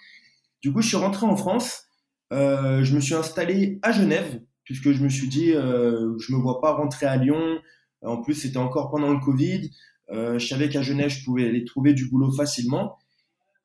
Du 0.61 0.71
coup, 0.73 0.83
je 0.83 0.89
suis 0.89 0.97
rentré 0.99 1.25
en 1.25 1.37
France. 1.37 1.85
Je 2.31 2.95
me 2.95 3.01
suis 3.01 3.15
installé 3.15 3.79
à 3.83 3.93
Genève, 3.93 4.41
puisque 4.67 4.93
je 4.93 5.03
me 5.03 5.09
suis 5.09 5.29
dit, 5.29 5.53
euh, 5.53 6.19
je 6.19 6.35
me 6.35 6.39
vois 6.39 6.61
pas 6.61 6.75
rentrer 6.75 7.07
à 7.07 7.17
Lyon. 7.17 7.59
En 8.03 8.21
plus, 8.21 8.35
c'était 8.35 8.59
encore 8.59 8.91
pendant 8.91 9.11
le 9.11 9.21
Covid. 9.21 9.71
Euh, 10.11 10.39
je 10.39 10.47
savais 10.47 10.69
qu'à 10.69 10.83
Genève, 10.83 11.09
je 11.09 11.25
pouvais 11.25 11.47
aller 11.47 11.65
trouver 11.65 11.95
du 11.95 12.11
boulot 12.11 12.31
facilement. 12.31 12.99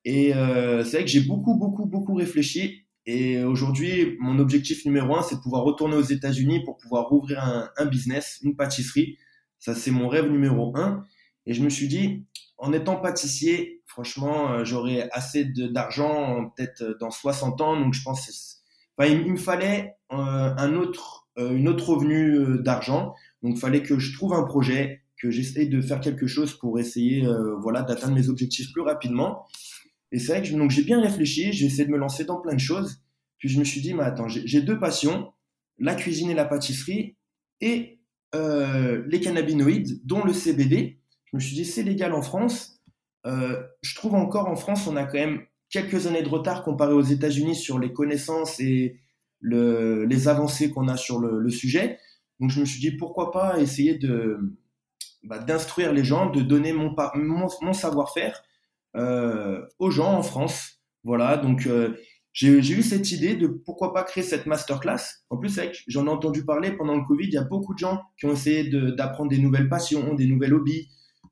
Et 0.06 0.34
euh, 0.34 0.86
c'est 0.86 0.98
vrai 0.98 1.06
que 1.06 1.12
j'ai 1.12 1.22
beaucoup, 1.22 1.56
beaucoup, 1.56 1.86
beaucoup 1.86 2.14
réfléchi. 2.14 2.86
Et 3.06 3.44
aujourd'hui, 3.44 4.16
mon 4.20 4.40
objectif 4.40 4.86
numéro 4.86 5.16
un, 5.18 5.22
c'est 5.22 5.36
de 5.36 5.42
pouvoir 5.42 5.64
retourner 5.64 5.96
aux 5.96 6.02
États-Unis 6.02 6.64
pour 6.64 6.78
pouvoir 6.78 7.12
ouvrir 7.12 7.44
un, 7.44 7.70
un 7.76 7.86
business, 7.86 8.40
une 8.44 8.56
pâtisserie. 8.56 9.18
Ça, 9.60 9.76
c'est 9.76 9.92
mon 9.92 10.08
rêve 10.08 10.30
numéro 10.30 10.76
un. 10.78 11.04
Et 11.46 11.54
je 11.54 11.64
me 11.64 11.70
suis 11.70 11.88
dit, 11.88 12.26
en 12.58 12.74
étant 12.74 12.96
pâtissier, 12.96 13.82
franchement, 13.88 14.52
euh, 14.52 14.64
j'aurais 14.64 15.10
assez 15.12 15.46
d'argent, 15.46 16.38
euh, 16.38 16.46
peut-être 16.56 16.82
euh, 16.84 16.98
dans 17.00 17.12
60 17.12 17.60
ans. 17.62 17.80
Donc, 17.80 17.94
je 17.94 18.04
pense, 18.04 18.62
enfin, 18.98 19.10
il, 19.10 19.32
me 19.32 19.38
fallait 19.38 19.80
euh, 19.80 19.92
un 20.12 20.76
autre, 20.76 21.28
euh, 21.38 21.56
une 21.56 21.68
autre 21.68 21.90
revenu 21.90 22.36
euh, 22.36 22.58
d'argent. 22.58 23.16
Donc, 23.42 23.58
fallait 23.58 23.84
que 23.84 24.00
je 24.00 24.14
trouve 24.14 24.34
un 24.34 24.44
projet, 24.44 25.02
que 25.18 25.32
j'essaye 25.32 25.70
de 25.70 25.82
faire 25.82 26.00
quelque 26.00 26.28
chose 26.28 26.54
pour 26.54 26.80
essayer, 26.80 27.26
euh, 27.26 27.56
voilà, 27.60 27.82
d'atteindre 27.84 28.16
mes 28.16 28.30
objectifs 28.30 28.72
plus 28.72 28.82
rapidement. 28.82 29.46
Et 30.12 30.20
c'est 30.20 30.38
vrai 30.38 30.42
que 30.42 30.54
donc 30.54 30.72
j'ai 30.72 30.84
bien 30.84 31.00
réfléchi, 31.00 31.54
j'ai 31.54 31.68
essayé 31.68 31.86
de 31.86 31.92
me 31.92 31.98
lancer 31.98 32.26
dans 32.26 32.42
plein 32.42 32.54
de 32.54 32.60
choses. 32.60 33.02
Puis 33.38 33.48
je 33.48 33.60
me 33.60 33.64
suis 33.64 33.82
dit, 33.82 33.94
mais 33.94 34.04
attends, 34.04 34.28
j'ai 34.28 34.62
deux 34.62 34.78
passions, 34.78 35.32
la 35.80 35.96
cuisine 35.96 36.30
et 36.30 36.34
la 36.34 36.46
pâtisserie, 36.46 37.16
et 37.62 38.00
les 38.34 39.20
cannabinoïdes, 39.22 40.06
dont 40.06 40.24
le 40.24 40.34
CBD. 40.34 41.00
Je 41.26 41.38
me 41.38 41.40
suis 41.40 41.56
dit, 41.56 41.66
c'est 41.66 41.82
légal 41.82 42.14
en 42.14 42.22
France. 42.22 42.82
Je 43.26 43.96
trouve 43.96 44.16
encore 44.16 44.48
en 44.48 44.56
France, 44.56 44.86
on 44.86 44.96
a 44.96 45.06
quand 45.06 45.18
même 45.18 45.42
quelques 45.70 46.06
années 46.06 46.22
de 46.22 46.30
retard 46.30 46.64
comparé 46.64 46.94
aux 46.94 47.02
États-Unis 47.02 47.56
sur 47.56 47.80
les 47.80 47.94
connaissances 47.94 48.60
et 48.60 49.01
le, 49.42 50.06
les 50.06 50.28
avancées 50.28 50.72
qu'on 50.72 50.88
a 50.88 50.98
sur 50.98 51.20
le, 51.20 51.50
sujet. 51.50 52.00
Donc 52.40 52.50
je 52.50 52.60
me 52.60 52.66
suis 52.66 52.80
dit, 52.80 52.92
pourquoi 52.92 53.32
pas 53.32 53.60
essayer 53.60 53.98
de 53.98 54.40
bah, 55.24 55.40
d'instruire 55.40 55.94
les 55.94 56.04
gens, 56.04 56.30
de 56.30 56.42
donner 56.42 56.74
mon, 56.74 57.74
savoir-faire 57.74 58.42
euh, 58.96 59.62
aux 59.80 59.92
gens 59.92 60.14
en 60.14 60.24
France. 60.24 60.82
Voilà, 61.04 61.38
donc 61.38 61.66
euh, 61.68 61.96
j'ai 62.34 62.58
eu 62.58 62.82
cette 62.82 63.12
idée 63.12 63.36
de 63.36 63.48
pourquoi 63.48 63.94
pas 63.94 64.04
créer 64.04 64.24
cette 64.24 64.46
masterclass. 64.46 65.02
En 65.30 65.38
plus, 65.38 65.60
j'en 65.88 66.06
ai 66.06 66.10
entendu 66.10 66.46
parler 66.46 66.72
pendant 66.72 66.96
le 66.96 67.04
Covid. 67.04 67.26
Il 67.26 67.34
y 67.34 67.38
a 67.38 67.44
beaucoup 67.44 67.74
de 67.74 67.80
gens 67.80 68.02
qui 68.18 68.26
ont 68.26 68.32
essayé 68.32 68.70
d'apprendre 68.70 69.30
des 69.30 69.38
nouvelles 69.40 69.68
passions, 69.68 70.14
des 70.14 70.28
nouvelles 70.28 70.54
hobbies. 70.54 70.90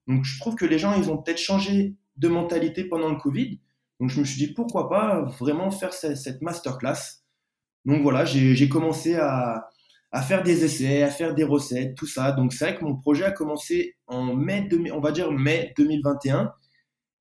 Donc, 0.08 0.26
je 0.26 0.39
trouve 0.39 0.56
que 0.56 0.65
les 0.65 0.78
gens, 0.80 0.95
ils 0.98 1.10
ont 1.10 1.17
peut-être 1.17 1.38
changé 1.38 1.95
de 2.17 2.28
mentalité 2.28 2.84
pendant 2.84 3.10
le 3.10 3.15
Covid. 3.15 3.60
Donc, 4.00 4.10
je 4.10 4.19
me 4.19 4.26
suis 4.26 4.45
dit 4.45 4.54
pourquoi 4.54 4.89
pas 4.89 5.22
vraiment 5.39 5.72
faire 5.72 5.93
ce- 5.93 6.15
cette 6.15 6.41
masterclass. 6.41 7.18
Donc 7.85 8.01
voilà, 8.01 8.25
j'ai 8.25 8.69
commencé 8.69 9.15
à, 9.15 9.69
à 10.11 10.21
faire 10.21 10.43
des 10.43 10.63
essais, 10.65 11.03
à 11.03 11.09
faire 11.09 11.33
des 11.35 11.43
recettes, 11.43 11.95
tout 11.95 12.07
ça. 12.07 12.31
Donc 12.31 12.53
c'est 12.53 12.65
vrai 12.69 12.77
que 12.77 12.83
mon 12.85 12.95
projet 12.95 13.23
a 13.25 13.31
commencé 13.31 13.95
en 14.07 14.35
mai, 14.35 14.67
2000 14.69 14.93
on 14.93 14.99
va 15.01 15.11
dire 15.11 15.31
mai 15.31 15.73
2021. 15.77 16.53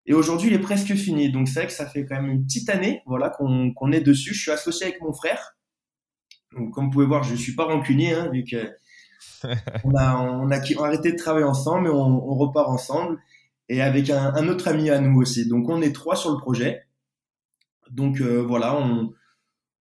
Et 0.07 0.15
aujourd'hui, 0.15 0.49
il 0.49 0.55
est 0.55 0.59
presque 0.61 0.95
fini. 0.95 1.31
Donc, 1.31 1.49
c'est 1.49 1.61
vrai 1.61 1.67
que 1.69 1.73
ça 1.73 1.87
fait 1.87 2.07
quand 2.07 2.17
même 2.17 2.31
une 2.31 2.45
petite 2.47 2.71
année 2.71 3.03
voilà, 3.07 3.31
qu'on 3.31 3.93
est 3.93 4.01
dessus. 4.01 4.35
Je 4.35 4.41
suis 4.41 4.51
associé 4.51 4.87
avec 4.87 5.03
mon 5.03 5.13
frère. 5.13 5.57
Donc, 6.57 6.73
comme 6.75 6.87
vous 6.87 6.91
pouvez 6.91 7.07
voir, 7.07 7.23
je 7.25 7.33
ne 7.33 7.37
suis 7.37 7.55
pas 7.55 7.65
rancunier, 7.65 8.13
hein, 8.15 8.31
vu 8.33 8.45
que 8.45 8.71
on 9.85 9.95
a, 9.97 10.17
on 10.19 10.51
a, 10.51 10.61
qui- 10.61 10.77
on 10.79 10.83
a 10.85 10.89
arrêté 10.89 11.13
de 11.13 11.17
travailler 11.17 11.45
ensemble 11.47 11.89
et 11.89 11.91
on, 11.91 12.31
on 12.31 12.35
repart 12.37 12.69
ensemble. 12.69 13.19
Et 13.69 13.83
avec 13.83 14.11
un, 14.11 14.35
un 14.35 14.49
autre 14.49 14.69
ami 14.69 14.91
à 14.91 15.01
nous 15.01 15.21
aussi. 15.21 15.49
Donc, 15.49 15.69
on 15.69 15.83
est 15.83 15.93
trois 15.95 16.17
sur 16.17 16.31
le 16.33 16.39
projet. 16.39 16.85
Donc, 17.91 18.21
euh, 18.21 18.43
voilà, 18.43 18.77
on, 18.77 19.13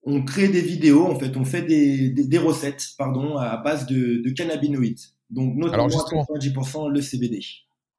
on 0.05 0.23
crée 0.23 0.49
des 0.49 0.61
vidéos, 0.61 1.05
en 1.05 1.17
fait, 1.17 1.35
on 1.37 1.45
fait 1.45 1.61
des, 1.63 2.09
des, 2.09 2.25
des 2.25 2.37
recettes, 2.37 2.89
pardon, 2.97 3.37
à 3.37 3.57
base 3.57 3.85
de, 3.87 4.21
de 4.23 4.29
cannabinoïdes. 4.31 4.99
Donc, 5.29 5.55
notamment 5.55 5.85
Alors, 5.85 5.89
justement. 5.89 6.23
à 6.23 6.37
90% 6.37 6.89
le 6.89 7.01
CBD. 7.01 7.39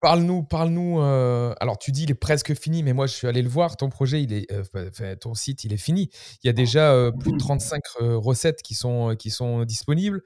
Parle-nous, 0.01 0.43
parle-nous. 0.43 1.01
euh, 1.01 1.55
Alors, 1.61 1.79
tu 1.79 1.91
dis 1.91 2.03
il 2.03 2.11
est 2.11 2.15
presque 2.15 2.55
fini, 2.55 2.83
mais 2.83 2.93
moi, 2.93 3.07
je 3.07 3.15
suis 3.15 3.27
allé 3.27 3.41
le 3.41 3.49
voir. 3.49 3.79
Ton 3.79 3.89
projet, 3.89 4.23
il 4.23 4.35
est, 4.35 4.53
euh, 4.53 4.63
enfin, 4.91 5.17
ton 5.17 5.33
site, 5.33 5.65
il 5.65 5.73
est 5.73 5.79
fini. 5.79 6.11
Il 6.43 6.47
y 6.47 6.51
a 6.51 6.53
déjà 6.53 6.93
euh, 6.93 7.11
plus 7.11 7.33
de 7.33 7.39
35 7.39 7.81
euh, 8.03 8.19
recettes 8.19 8.61
qui 8.61 8.75
sont, 8.75 9.17
qui 9.19 9.31
sont 9.31 9.65
disponibles, 9.65 10.21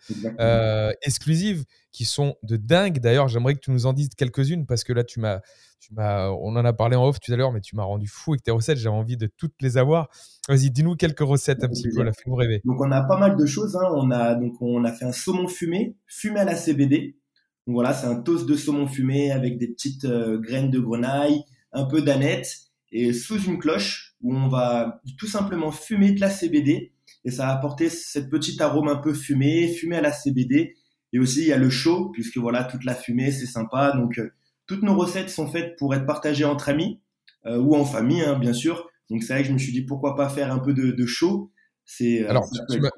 exclusives, 1.03 1.65
qui 1.93 2.05
sont 2.05 2.35
de 2.43 2.57
dingue. 2.57 2.99
D'ailleurs, 2.99 3.29
j'aimerais 3.29 3.55
que 3.55 3.61
tu 3.61 3.71
nous 3.71 3.87
en 3.87 3.93
dises 3.93 4.09
quelques-unes 4.17 4.67
parce 4.67 4.83
que 4.83 4.93
là, 4.93 5.05
tu 5.05 5.21
m'as, 5.21 5.41
tu 5.81 5.95
m'as, 5.95 6.29
on 6.29 6.57
en 6.57 6.65
a 6.65 6.73
parlé 6.73 6.97
en 6.97 7.07
off 7.07 7.21
tout 7.21 7.33
à 7.33 7.37
l'heure, 7.37 7.53
mais 7.53 7.61
tu 7.61 7.77
m'as 7.77 7.85
rendu 7.85 8.09
fou 8.09 8.33
avec 8.33 8.43
tes 8.43 8.51
recettes. 8.51 8.79
J'ai 8.79 8.89
envie 8.89 9.17
de 9.17 9.27
toutes 9.27 9.55
les 9.61 9.79
avoir. 9.79 10.09
Vas-y, 10.49 10.71
dis-nous 10.71 10.97
quelques 10.97 11.21
recettes 11.21 11.63
un 11.65 11.69
petit 11.69 11.89
peu. 11.95 12.03
Là, 12.03 12.13
fais-nous 12.13 12.35
rêver. 12.35 12.61
Donc 12.65 12.81
on 12.81 12.91
a 12.91 13.03
pas 13.03 13.19
mal 13.19 13.37
de 13.37 13.47
choses. 13.47 13.77
Hein. 13.77 13.89
On 13.95 14.11
a 14.11 14.35
donc 14.35 14.61
on 14.61 14.85
a 14.85 14.93
fait 14.93 15.05
un 15.05 15.13
saumon 15.13 15.49
fumé, 15.49 15.97
fumé 16.07 16.41
à 16.41 16.45
la 16.45 16.57
CBD. 16.57 17.17
Donc 17.67 17.75
voilà, 17.75 17.93
c'est 17.93 18.07
un 18.07 18.21
toast 18.21 18.49
de 18.49 18.55
saumon 18.55 18.87
fumé 18.87 19.31
avec 19.31 19.59
des 19.59 19.69
petites 19.69 20.05
euh, 20.05 20.39
graines 20.39 20.71
de 20.71 20.81
grenaille, 20.81 21.45
un 21.73 21.85
peu 21.85 22.03
d'aneth 22.03 22.69
et 22.91 23.13
sous 23.13 23.39
une 23.43 23.59
cloche 23.59 24.17
où 24.23 24.35
on 24.35 24.49
va 24.49 25.01
tout 25.19 25.27
simplement 25.27 25.71
fumer 25.71 26.13
de 26.13 26.21
la 26.21 26.31
CBD 26.31 26.93
et 27.25 27.31
ça 27.31 27.47
va 27.47 27.53
apporter 27.53 27.91
cette 27.91 28.31
petite 28.31 28.61
arôme 28.61 28.89
un 28.89 28.97
peu 28.97 29.13
fumé, 29.13 29.69
fumé 29.69 29.97
à 29.97 30.01
la 30.01 30.13
CBD. 30.13 30.77
Et 31.13 31.19
aussi 31.19 31.43
il 31.43 31.49
y 31.49 31.53
a 31.53 31.59
le 31.59 31.71
chaud 31.71 32.11
puisque 32.11 32.39
voilà 32.39 32.65
toute 32.65 32.85
la 32.85 32.95
fumée 32.95 33.31
c'est 33.31 33.47
sympa. 33.47 33.93
Donc 33.93 34.19
euh, 34.19 34.31
toutes 34.69 34.83
nos 34.83 34.95
recettes 34.95 35.31
sont 35.31 35.49
faites 35.49 35.77
pour 35.77 35.95
être 35.95 36.07
partagées 36.07 36.45
entre 36.45 36.69
amis 36.69 37.01
euh, 37.47 37.59
ou 37.59 37.75
en 37.75 37.85
famille 37.85 38.23
hein, 38.23 38.39
bien 38.39 38.53
sûr. 38.53 38.89
Donc 39.11 39.25
c'est 39.25 39.33
vrai 39.33 39.43
que 39.43 39.49
je 39.49 39.53
me 39.55 39.59
suis 39.59 39.73
dit 39.73 39.83
pourquoi 39.83 40.15
pas 40.15 40.29
faire 40.29 40.53
un 40.53 40.59
peu 40.61 40.73
de, 40.75 40.93
de 40.93 41.07
chaud. 41.07 41.51
C'est 41.85 42.23
euh, 42.23 42.29
Alors, 42.29 42.45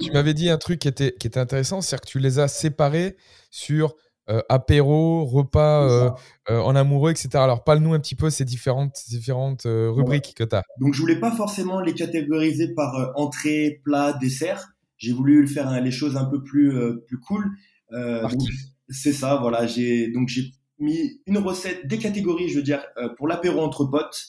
tu- 0.00 0.10
m'avais 0.12 0.34
dit 0.34 0.50
un 0.50 0.58
truc 0.58 0.80
qui 0.80 0.88
était, 0.88 1.14
qui 1.18 1.28
était 1.28 1.38
intéressant, 1.38 1.80
c'est-à-dire 1.80 2.02
que 2.02 2.10
tu 2.10 2.18
les 2.18 2.40
as 2.40 2.48
séparés 2.48 3.16
sur 3.52 3.94
euh, 4.28 4.42
apéro, 4.48 5.24
repas 5.24 5.88
euh, 5.88 6.10
euh, 6.50 6.58
en 6.58 6.74
amoureux, 6.74 7.12
etc. 7.12 7.28
Alors, 7.34 7.62
parle-nous 7.62 7.94
un 7.94 8.00
petit 8.00 8.16
peu 8.16 8.30
ces 8.30 8.44
différentes, 8.44 8.96
différentes 9.08 9.62
rubriques 9.64 10.34
que 10.36 10.42
tu 10.42 10.56
as. 10.56 10.62
Donc 10.80 10.94
je 10.94 11.00
voulais 11.00 11.20
pas 11.20 11.30
forcément 11.30 11.80
les 11.80 11.94
catégoriser 11.94 12.74
par 12.74 13.12
entrée, 13.14 13.80
plat, 13.84 14.12
dessert. 14.20 14.68
J'ai 14.98 15.12
voulu 15.12 15.46
faire 15.46 15.68
hein, 15.68 15.80
les 15.80 15.92
choses 15.92 16.16
un 16.16 16.24
peu 16.26 16.42
plus 16.42 16.72
plus 17.06 17.18
cool. 17.20 17.44
Donc, 17.92 18.40
c'est 18.88 19.12
ça, 19.12 19.36
voilà. 19.36 19.66
J'ai 19.66 20.10
donc 20.10 20.28
j'ai 20.28 20.50
mis 20.80 21.20
une 21.26 21.38
recette 21.38 21.86
des 21.86 21.98
catégories, 21.98 22.48
je 22.48 22.56
veux 22.56 22.62
dire, 22.62 22.84
euh, 22.96 23.08
pour 23.16 23.28
l'apéro 23.28 23.60
entre 23.60 23.84
potes, 23.84 24.20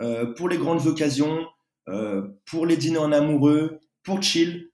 euh, 0.00 0.32
pour 0.34 0.48
les 0.48 0.56
grandes 0.56 0.86
occasions, 0.86 1.44
euh, 1.88 2.22
pour 2.46 2.66
les 2.66 2.76
dîners 2.76 2.98
en 2.98 3.12
amoureux, 3.12 3.80
pour 4.02 4.22
chill, 4.22 4.70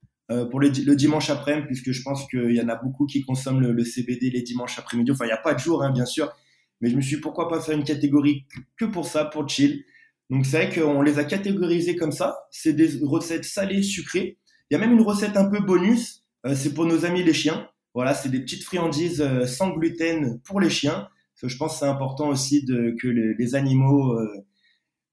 pour 0.51 0.61
le, 0.61 0.71
dimanche 0.71 1.29
après-midi, 1.29 1.66
puisque 1.66 1.92
je 1.92 2.01
pense 2.03 2.27
qu'il 2.29 2.55
y 2.55 2.61
en 2.62 2.68
a 2.71 2.77
beaucoup 2.77 3.05
qui 3.05 3.21
consomment 3.21 3.61
le, 3.61 3.85
CBD 3.85 4.31
les 4.31 4.40
dimanches 4.40 4.79
après-midi. 4.79 5.11
Enfin, 5.11 5.27
il 5.27 5.29
n'y 5.29 5.35
a 5.35 5.37
pas 5.37 5.53
de 5.53 5.59
jour, 5.59 5.83
hein, 5.83 5.90
bien 5.90 6.07
sûr, 6.07 6.33
mais 6.81 6.88
je 6.88 6.97
me 6.97 7.03
suis 7.03 7.18
pourquoi 7.18 7.51
pas 7.51 7.61
faire 7.61 7.77
une 7.77 7.85
catégorie 7.85 8.47
que 8.79 8.87
pour 8.87 9.07
ça, 9.07 9.27
pour 9.27 9.47
chill. 9.47 9.85
Donc 10.31 10.47
c'est 10.47 10.64
vrai 10.64 10.75
qu'on 10.75 11.03
les 11.03 11.18
a 11.18 11.25
catégorisés 11.25 11.97
comme 11.97 12.12
ça. 12.12 12.47
C'est 12.51 12.73
des 12.73 12.99
recettes 13.03 13.45
salées, 13.45 13.83
sucrées. 13.83 14.38
Il 14.71 14.75
y 14.75 14.77
a 14.77 14.79
même 14.79 14.92
une 14.92 15.03
recette 15.03 15.37
un 15.37 15.51
peu 15.51 15.61
bonus. 15.61 16.23
C'est 16.55 16.73
pour 16.73 16.87
nos 16.87 17.05
amis 17.05 17.23
les 17.23 17.35
chiens. 17.35 17.68
Voilà, 17.92 18.14
c'est 18.14 18.31
des 18.31 18.40
petites 18.40 18.64
friandises 18.64 19.23
sans 19.45 19.68
gluten 19.68 20.40
pour 20.45 20.61
les 20.61 20.71
chiens. 20.71 21.11
Je 21.48 21.57
pense 21.57 21.72
que 21.74 21.78
c'est 21.81 21.87
important 21.90 22.28
aussi 22.28 22.64
que 22.66 23.09
les, 23.09 23.55
animaux 23.55 24.12
euh, 24.18 24.28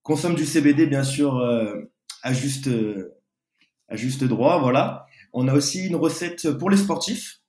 consomment 0.04 0.36
du 0.36 0.46
CBD, 0.46 0.86
bien 0.86 1.04
sûr, 1.04 1.38
euh, 1.38 1.92
à 2.24 2.34
juste 2.34 2.68
euh, 2.68 3.16
à 3.88 3.96
juste 3.96 4.24
droit. 4.24 4.60
Voilà. 4.60 5.06
On 5.34 5.48
a 5.48 5.54
aussi 5.54 5.88
une 5.88 5.96
recette 5.96 6.52
pour 6.58 6.70
les 6.70 6.78
sportifs. 6.78 7.42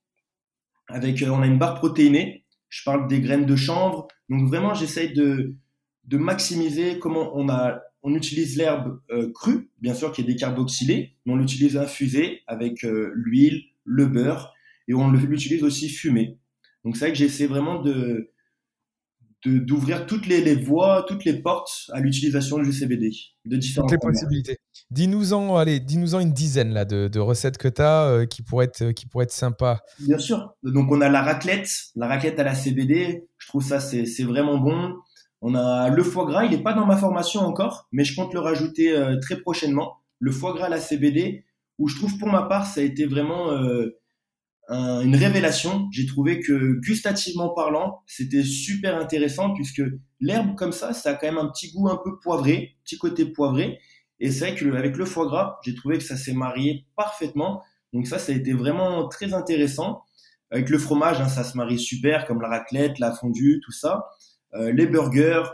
Avec, 0.88 1.22
on 1.26 1.42
a 1.42 1.46
une 1.46 1.58
barre 1.58 1.74
protéinée. 1.74 2.44
Je 2.68 2.82
parle 2.84 3.08
des 3.08 3.20
graines 3.20 3.46
de 3.46 3.56
chanvre. 3.56 4.08
Donc 4.28 4.48
vraiment, 4.48 4.74
j'essaye 4.74 5.12
de 5.12 5.54
de 6.04 6.16
maximiser 6.16 6.98
comment 6.98 7.36
on 7.36 7.48
a 7.48 7.80
on 8.02 8.14
utilise 8.14 8.56
l'herbe 8.56 9.00
crue, 9.34 9.70
bien 9.80 9.92
sûr 9.92 10.10
qui 10.10 10.22
est 10.22 10.24
décarboxylée, 10.24 11.16
mais 11.26 11.32
on 11.34 11.36
l'utilise 11.36 11.76
infusée 11.76 12.40
avec 12.46 12.82
l'huile, 12.82 13.62
le 13.84 14.06
beurre, 14.06 14.54
et 14.88 14.94
on 14.94 15.10
l'utilise 15.10 15.62
aussi 15.62 15.90
fumé. 15.90 16.38
Donc 16.84 16.96
c'est 16.96 17.04
vrai 17.06 17.12
que 17.12 17.18
j'essaie 17.18 17.46
vraiment 17.46 17.80
de- 17.80 18.30
d'ouvrir 19.44 20.06
toutes 20.06 20.26
les, 20.26 20.40
les 20.42 20.54
voies, 20.54 21.04
toutes 21.08 21.24
les 21.24 21.40
portes 21.40 21.90
à 21.92 22.00
l'utilisation 22.00 22.58
du 22.58 22.72
CBD, 22.72 23.10
de 23.44 23.56
différentes 23.56 23.90
Toutes 23.90 24.00
les 24.02 24.06
manières. 24.06 24.20
possibilités. 24.20 24.58
Dis-nous-en, 24.90 25.56
allez, 25.56 25.80
dis-nous-en 25.80 26.20
une 26.20 26.32
dizaine 26.32 26.72
là, 26.72 26.84
de, 26.84 27.08
de 27.08 27.18
recettes 27.20 27.58
que 27.58 27.68
tu 27.68 27.80
as 27.82 28.26
qui, 28.26 28.42
pourraient 28.42 28.66
être, 28.66 28.90
qui 28.92 29.06
pourraient 29.06 29.24
être 29.24 29.32
sympas. 29.32 29.80
Bien 30.00 30.18
sûr. 30.18 30.54
Donc 30.62 30.90
on 30.90 31.00
a 31.00 31.08
la 31.08 31.22
raclette, 31.22 31.68
la 31.96 32.06
raclette 32.08 32.38
à 32.38 32.44
la 32.44 32.54
CBD. 32.54 33.24
Je 33.38 33.48
trouve 33.48 33.64
ça 33.64 33.80
c'est 33.80 34.04
c'est 34.06 34.24
vraiment 34.24 34.58
bon. 34.58 34.94
On 35.42 35.54
a 35.54 35.88
le 35.88 36.02
foie 36.02 36.26
gras, 36.26 36.44
il 36.44 36.50
n'est 36.50 36.62
pas 36.62 36.74
dans 36.74 36.84
ma 36.84 36.96
formation 36.96 37.40
encore, 37.40 37.88
mais 37.92 38.04
je 38.04 38.14
compte 38.14 38.34
le 38.34 38.40
rajouter 38.40 38.92
euh, 38.94 39.18
très 39.20 39.36
prochainement. 39.40 39.94
Le 40.18 40.30
foie 40.32 40.52
gras 40.52 40.66
à 40.66 40.68
la 40.68 40.80
CBD, 40.80 41.44
où 41.78 41.88
je 41.88 41.96
trouve 41.96 42.18
pour 42.18 42.28
ma 42.28 42.42
part 42.42 42.66
ça 42.66 42.80
a 42.80 42.84
été 42.84 43.06
vraiment 43.06 43.52
euh, 43.52 43.96
un- 44.70 45.00
une 45.02 45.16
révélation. 45.16 45.88
J'ai 45.92 46.06
trouvé 46.06 46.40
que 46.40 46.80
gustativement 46.80 47.50
parlant, 47.50 48.00
c'était 48.06 48.42
super 48.44 48.96
intéressant 48.98 49.52
puisque 49.54 49.82
l'herbe 50.20 50.54
comme 50.56 50.72
ça, 50.72 50.92
ça 50.94 51.10
a 51.10 51.14
quand 51.14 51.26
même 51.26 51.38
un 51.38 51.48
petit 51.48 51.72
goût 51.72 51.88
un 51.88 51.98
peu 52.02 52.18
poivré, 52.22 52.76
petit 52.84 52.98
côté 52.98 53.26
poivré. 53.26 53.78
Et 54.20 54.30
c'est 54.30 54.48
vrai 54.50 54.54
que 54.54 54.66
avec 54.74 54.96
le 54.96 55.04
foie 55.04 55.26
gras, 55.26 55.58
j'ai 55.64 55.74
trouvé 55.74 55.98
que 55.98 56.04
ça 56.04 56.16
s'est 56.16 56.34
marié 56.34 56.86
parfaitement. 56.96 57.62
Donc 57.92 58.06
ça, 58.06 58.18
ça 58.18 58.32
a 58.32 58.34
été 58.34 58.52
vraiment 58.52 59.08
très 59.08 59.34
intéressant. 59.34 60.02
Avec 60.50 60.68
le 60.68 60.78
fromage, 60.78 61.20
hein, 61.20 61.28
ça 61.28 61.44
se 61.44 61.56
marie 61.56 61.78
super, 61.78 62.26
comme 62.26 62.40
la 62.40 62.48
raclette, 62.48 62.98
la 62.98 63.12
fondue, 63.12 63.60
tout 63.64 63.72
ça. 63.72 64.06
Euh, 64.54 64.72
les 64.72 64.86
burgers, 64.86 65.44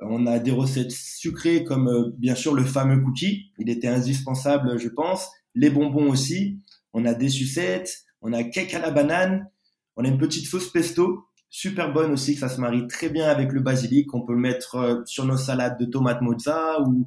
on 0.00 0.26
a 0.26 0.38
des 0.38 0.52
recettes 0.52 0.92
sucrées 0.92 1.64
comme 1.64 1.88
euh, 1.88 2.12
bien 2.18 2.34
sûr 2.34 2.54
le 2.54 2.64
fameux 2.64 3.00
cookie. 3.02 3.50
Il 3.58 3.68
était 3.70 3.88
indispensable, 3.88 4.78
je 4.78 4.88
pense. 4.88 5.28
Les 5.54 5.70
bonbons 5.70 6.08
aussi. 6.10 6.60
On 6.92 7.04
a 7.04 7.14
des 7.14 7.28
sucettes. 7.28 8.04
On 8.24 8.32
a 8.32 8.42
cake 8.42 8.74
à 8.74 8.80
la 8.80 8.90
banane. 8.90 9.48
On 9.96 10.04
a 10.04 10.08
une 10.08 10.18
petite 10.18 10.46
sauce 10.46 10.70
pesto, 10.72 11.28
super 11.50 11.92
bonne 11.92 12.10
aussi, 12.10 12.34
que 12.34 12.40
ça 12.40 12.48
se 12.48 12.60
marie 12.60 12.88
très 12.88 13.08
bien 13.10 13.28
avec 13.28 13.52
le 13.52 13.60
basilic. 13.60 14.12
On 14.12 14.22
peut 14.22 14.32
le 14.32 14.40
mettre 14.40 14.74
euh, 14.74 15.02
sur 15.06 15.24
nos 15.24 15.36
salades 15.36 15.78
de 15.78 15.84
tomates 15.84 16.20
mozza 16.20 16.80
ou 16.80 17.06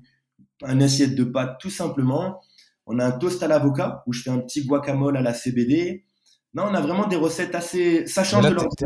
un 0.64 0.80
assiette 0.80 1.16
de 1.16 1.26
pâtes 1.26 1.58
tout 1.60 1.70
simplement. 1.70 2.40
On 2.86 3.00
a 3.00 3.06
un 3.06 3.12
toast 3.12 3.44
à 3.44 3.48
l'avocat 3.50 4.04
où 4.08 4.14
je 4.14 4.22
fais 4.22 4.30
un 4.30 4.40
petit 4.40 4.66
guacamole 4.66 5.18
à 5.18 5.22
la 5.22 5.34
CBD. 5.34 6.06
Non, 6.54 6.64
on 6.70 6.74
a 6.74 6.80
vraiment 6.80 7.08
des 7.08 7.18
recettes 7.18 7.56
assez. 7.56 8.08
Ça 8.08 8.24
change 8.24 8.44
Là, 8.46 8.52
de 8.52 8.56
t'es- 8.56 8.86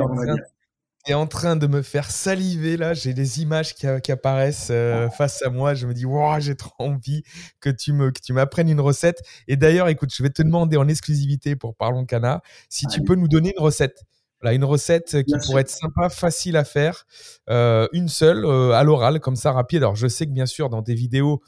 t'es 1.05 1.13
en 1.13 1.27
train- 1.27 1.55
de 1.55 1.67
me 1.67 1.81
faire 1.81 2.09
saliver 2.11 2.77
là. 2.77 2.93
J'ai 2.93 3.13
des 3.13 3.41
images 3.41 3.73
qui, 3.75 3.87
qui 4.03 4.11
apparaissent 4.11 4.69
euh, 4.71 5.09
face 5.09 5.41
à 5.43 5.49
moi. 5.49 5.73
Je 5.73 5.87
me 5.87 5.93
dis, 5.93 6.05
wow, 6.05 6.39
j'ai 6.39 6.55
trop 6.55 6.73
envie 6.79 7.23
que 7.59 7.69
tu 7.69 7.93
me, 7.93 8.11
que 8.11 8.19
tu 8.21 8.33
m'apprennes 8.33 8.69
une 8.69 8.79
recette. 8.81 9.21
Et 9.47 9.57
d'ailleurs, 9.57 9.87
écoute, 9.89 10.11
je 10.15 10.21
vais 10.23 10.29
te 10.29 10.41
demander 10.41 10.77
en 10.77 10.87
exclusivité 10.87 11.55
pour 11.55 11.75
Parlons 11.75 12.05
Cana 12.05 12.41
si 12.69 12.85
tu 12.87 12.97
Allez. 12.99 13.05
peux 13.05 13.15
nous 13.15 13.27
donner 13.27 13.53
une 13.57 13.63
recette. 13.63 14.03
Voilà, 14.41 14.55
une 14.55 14.63
recette 14.63 15.11
qui 15.23 15.33
Bien 15.33 15.37
pourrait 15.37 15.45
sûr. 15.47 15.59
être 15.59 15.69
sympa, 15.69 16.09
facile 16.09 16.57
à 16.57 16.63
faire, 16.63 17.05
euh, 17.49 17.87
une 17.93 18.09
seule 18.09 18.43
euh, 18.43 18.71
à 18.71 18.83
l'oral, 18.83 19.19
comme 19.19 19.35
ça, 19.35 19.51
rapide. 19.51 19.83
Alors, 19.83 19.95
je 19.95 20.07
sais 20.07 20.25
que 20.25 20.31
bien 20.31 20.47
sûr, 20.47 20.69
dans 20.69 20.81
tes 20.81 20.95
vidéos, 20.95 21.41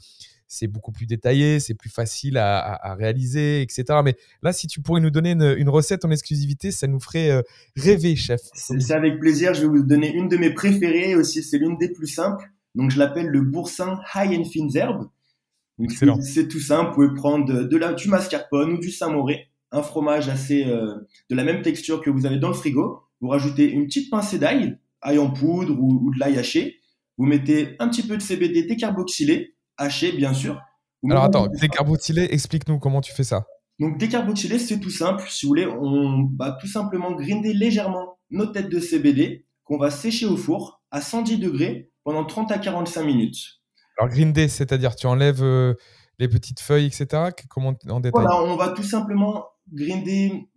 c'est 0.54 0.66
beaucoup 0.68 0.92
plus 0.92 1.06
détaillé, 1.06 1.60
c'est 1.60 1.74
plus 1.74 1.90
facile 1.90 2.38
à, 2.38 2.58
à- 2.58 2.90
à 2.90 2.94
réaliser, 2.94 3.60
etc. 3.62 3.84
Mais 4.04 4.16
là, 4.42 4.52
si 4.52 4.66
tu 4.66 4.80
pourrais 4.80 5.00
nous 5.00 5.10
donner 5.10 5.32
une, 5.32 5.54
une 5.58 5.68
recette 5.68 6.04
en 6.04 6.10
exclusivité, 6.10 6.70
ça 6.70 6.86
nous 6.86 7.00
ferait 7.00 7.30
euh, 7.30 7.42
rêver, 7.76 8.14
chef. 8.16 8.40
C'est 8.54 8.92
avec 8.92 9.18
plaisir. 9.20 9.54
Je 9.54 9.62
vais 9.62 9.66
vous 9.68 9.82
donner 9.82 10.12
une 10.14 10.28
de 10.28 10.36
mes 10.36 10.50
préférées 10.54 11.14
aussi. 11.16 11.42
C'est 11.42 11.58
l'une 11.58 11.76
des 11.78 11.88
plus 11.92 12.06
simples. 12.06 12.44
Donc, 12.74 12.90
je 12.90 12.98
l'appelle 12.98 13.26
le 13.26 13.40
boursin 13.40 14.00
High 14.14 14.38
and 14.40 14.44
Fines 14.44 14.70
Herbe. 14.76 15.08
Donc, 15.78 15.90
Excellent. 15.90 16.20
c'est- 16.20 16.42
C'est 16.42 16.48
tout 16.48 16.60
simple. 16.60 16.90
Vous 16.90 16.94
pouvez 17.06 17.14
prendre 17.14 17.44
de, 17.46 17.62
de 17.64 17.76
la, 17.76 17.92
du 17.92 18.08
mascarpone 18.08 18.72
ou 18.74 18.78
du 18.78 18.90
samouré, 18.90 19.48
un 19.72 19.82
fromage 19.82 20.28
assez 20.28 20.64
euh, 20.66 20.94
de 21.30 21.34
la 21.34 21.42
même 21.44 21.62
texture 21.62 22.00
que 22.00 22.10
vous 22.10 22.26
avez 22.26 22.38
dans 22.38 22.48
le 22.48 22.54
frigo. 22.54 23.00
Vous 23.20 23.28
rajoutez 23.28 23.70
une 23.70 23.86
petite 23.86 24.10
pincée 24.10 24.38
d'ail, 24.38 24.78
ail 25.02 25.18
en 25.18 25.30
poudre 25.30 25.76
ou, 25.80 26.00
ou 26.04 26.14
de 26.14 26.18
l'ail 26.20 26.38
haché. 26.38 26.80
Vous 27.16 27.26
mettez 27.26 27.76
un 27.78 27.88
petit 27.88 28.02
peu 28.02 28.16
de 28.16 28.22
CBD 28.22 28.64
décarboxylé, 28.66 29.53
haché 29.76 30.12
bien 30.12 30.34
sûr. 30.34 30.60
Alors 31.10 31.24
attends, 31.24 31.48
décarbotylé, 31.48 32.28
explique-nous 32.30 32.78
comment 32.78 33.00
tu 33.00 33.12
fais 33.12 33.24
ça. 33.24 33.44
Donc 33.80 33.98
décarboxylé, 33.98 34.58
c'est 34.58 34.78
tout 34.78 34.90
simple. 34.90 35.24
Si 35.28 35.46
vous 35.46 35.50
voulez, 35.50 35.66
on 35.66 36.30
va 36.38 36.52
tout 36.52 36.68
simplement 36.68 37.12
grinder 37.12 37.52
légèrement 37.52 38.18
nos 38.30 38.46
têtes 38.46 38.68
de 38.68 38.78
CBD 38.78 39.46
qu'on 39.64 39.78
va 39.78 39.90
sécher 39.90 40.26
au 40.26 40.36
four 40.36 40.82
à 40.90 41.00
110 41.00 41.38
degrés 41.38 41.90
pendant 42.04 42.24
30 42.24 42.52
à 42.52 42.58
45 42.58 43.02
minutes. 43.02 43.60
Alors 43.98 44.12
grinder, 44.12 44.48
c'est-à-dire 44.48 44.94
tu 44.94 45.06
enlèves 45.06 45.42
euh, 45.42 45.74
les 46.18 46.28
petites 46.28 46.60
feuilles, 46.60 46.86
etc. 46.86 47.30
Comment 47.48 47.74
en 47.88 48.00
détail? 48.00 48.22
Voilà, 48.22 48.42
on 48.42 48.56
va 48.56 48.68
tout 48.68 48.82
simplement 48.82 49.46
grinder. 49.72 50.48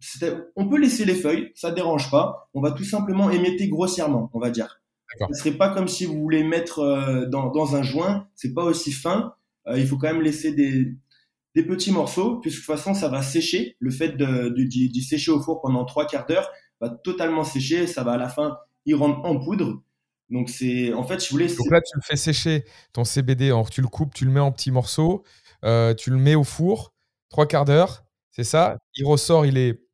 On 0.55 0.67
peut 0.67 0.77
laisser 0.77 1.05
les 1.05 1.15
feuilles, 1.15 1.51
ça 1.55 1.71
dérange 1.71 2.11
pas. 2.11 2.49
On 2.53 2.61
va 2.61 2.71
tout 2.71 2.83
simplement 2.83 3.31
émietter 3.31 3.67
grossièrement, 3.67 4.29
on 4.33 4.39
va 4.39 4.49
dire. 4.49 4.81
Ce 5.31 5.39
serait 5.39 5.57
pas 5.57 5.69
comme 5.69 5.87
si 5.87 6.05
vous 6.05 6.19
voulez 6.19 6.43
mettre 6.43 6.79
euh, 6.79 7.25
dans, 7.25 7.51
dans 7.51 7.75
un 7.75 7.83
joint. 7.83 8.27
C'est 8.35 8.53
pas 8.53 8.63
aussi 8.63 8.91
fin. 8.91 9.33
Euh, 9.67 9.79
il 9.79 9.87
faut 9.87 9.97
quand 9.97 10.07
même 10.07 10.21
laisser 10.21 10.53
des, 10.53 10.93
des 11.55 11.63
petits 11.63 11.91
morceaux, 11.91 12.39
puisque 12.39 12.57
de 12.57 12.65
toute 12.65 12.75
façon, 12.75 12.93
ça 12.93 13.07
va 13.07 13.21
sécher. 13.21 13.75
Le 13.79 13.91
fait 13.91 14.17
d'y 14.17 15.01
sécher 15.01 15.31
au 15.31 15.41
four 15.41 15.61
pendant 15.61 15.85
trois 15.85 16.05
quarts 16.05 16.25
d'heure 16.25 16.49
va 16.81 16.89
totalement 16.89 17.43
sécher. 17.43 17.87
Ça 17.87 18.03
va 18.03 18.13
à 18.13 18.17
la 18.17 18.29
fin 18.29 18.57
y 18.85 18.93
rendre 18.93 19.23
en 19.25 19.39
poudre. 19.39 19.81
Donc 20.29 20.49
c'est, 20.49 20.93
en 20.93 21.03
fait, 21.03 21.19
vous 21.21 21.27
voulez, 21.31 21.47
Donc 21.47 21.71
là, 21.71 21.79
tu 21.81 21.95
le 21.95 22.01
fais 22.03 22.17
sécher 22.17 22.65
ton 22.91 23.03
CBD, 23.03 23.45
alors 23.45 23.69
tu 23.69 23.81
le 23.81 23.87
coupes, 23.87 24.13
tu 24.13 24.25
le 24.25 24.31
mets 24.31 24.39
en 24.41 24.51
petits 24.51 24.71
morceaux, 24.71 25.23
euh, 25.63 25.93
tu 25.93 26.09
le 26.09 26.17
mets 26.17 26.35
au 26.35 26.43
four, 26.43 26.93
trois 27.29 27.45
quarts 27.45 27.65
d'heure, 27.65 28.03
c'est 28.31 28.43
ça. 28.43 28.77
Il 28.95 29.05
ressort, 29.05 29.45
il 29.45 29.57
est 29.57 29.86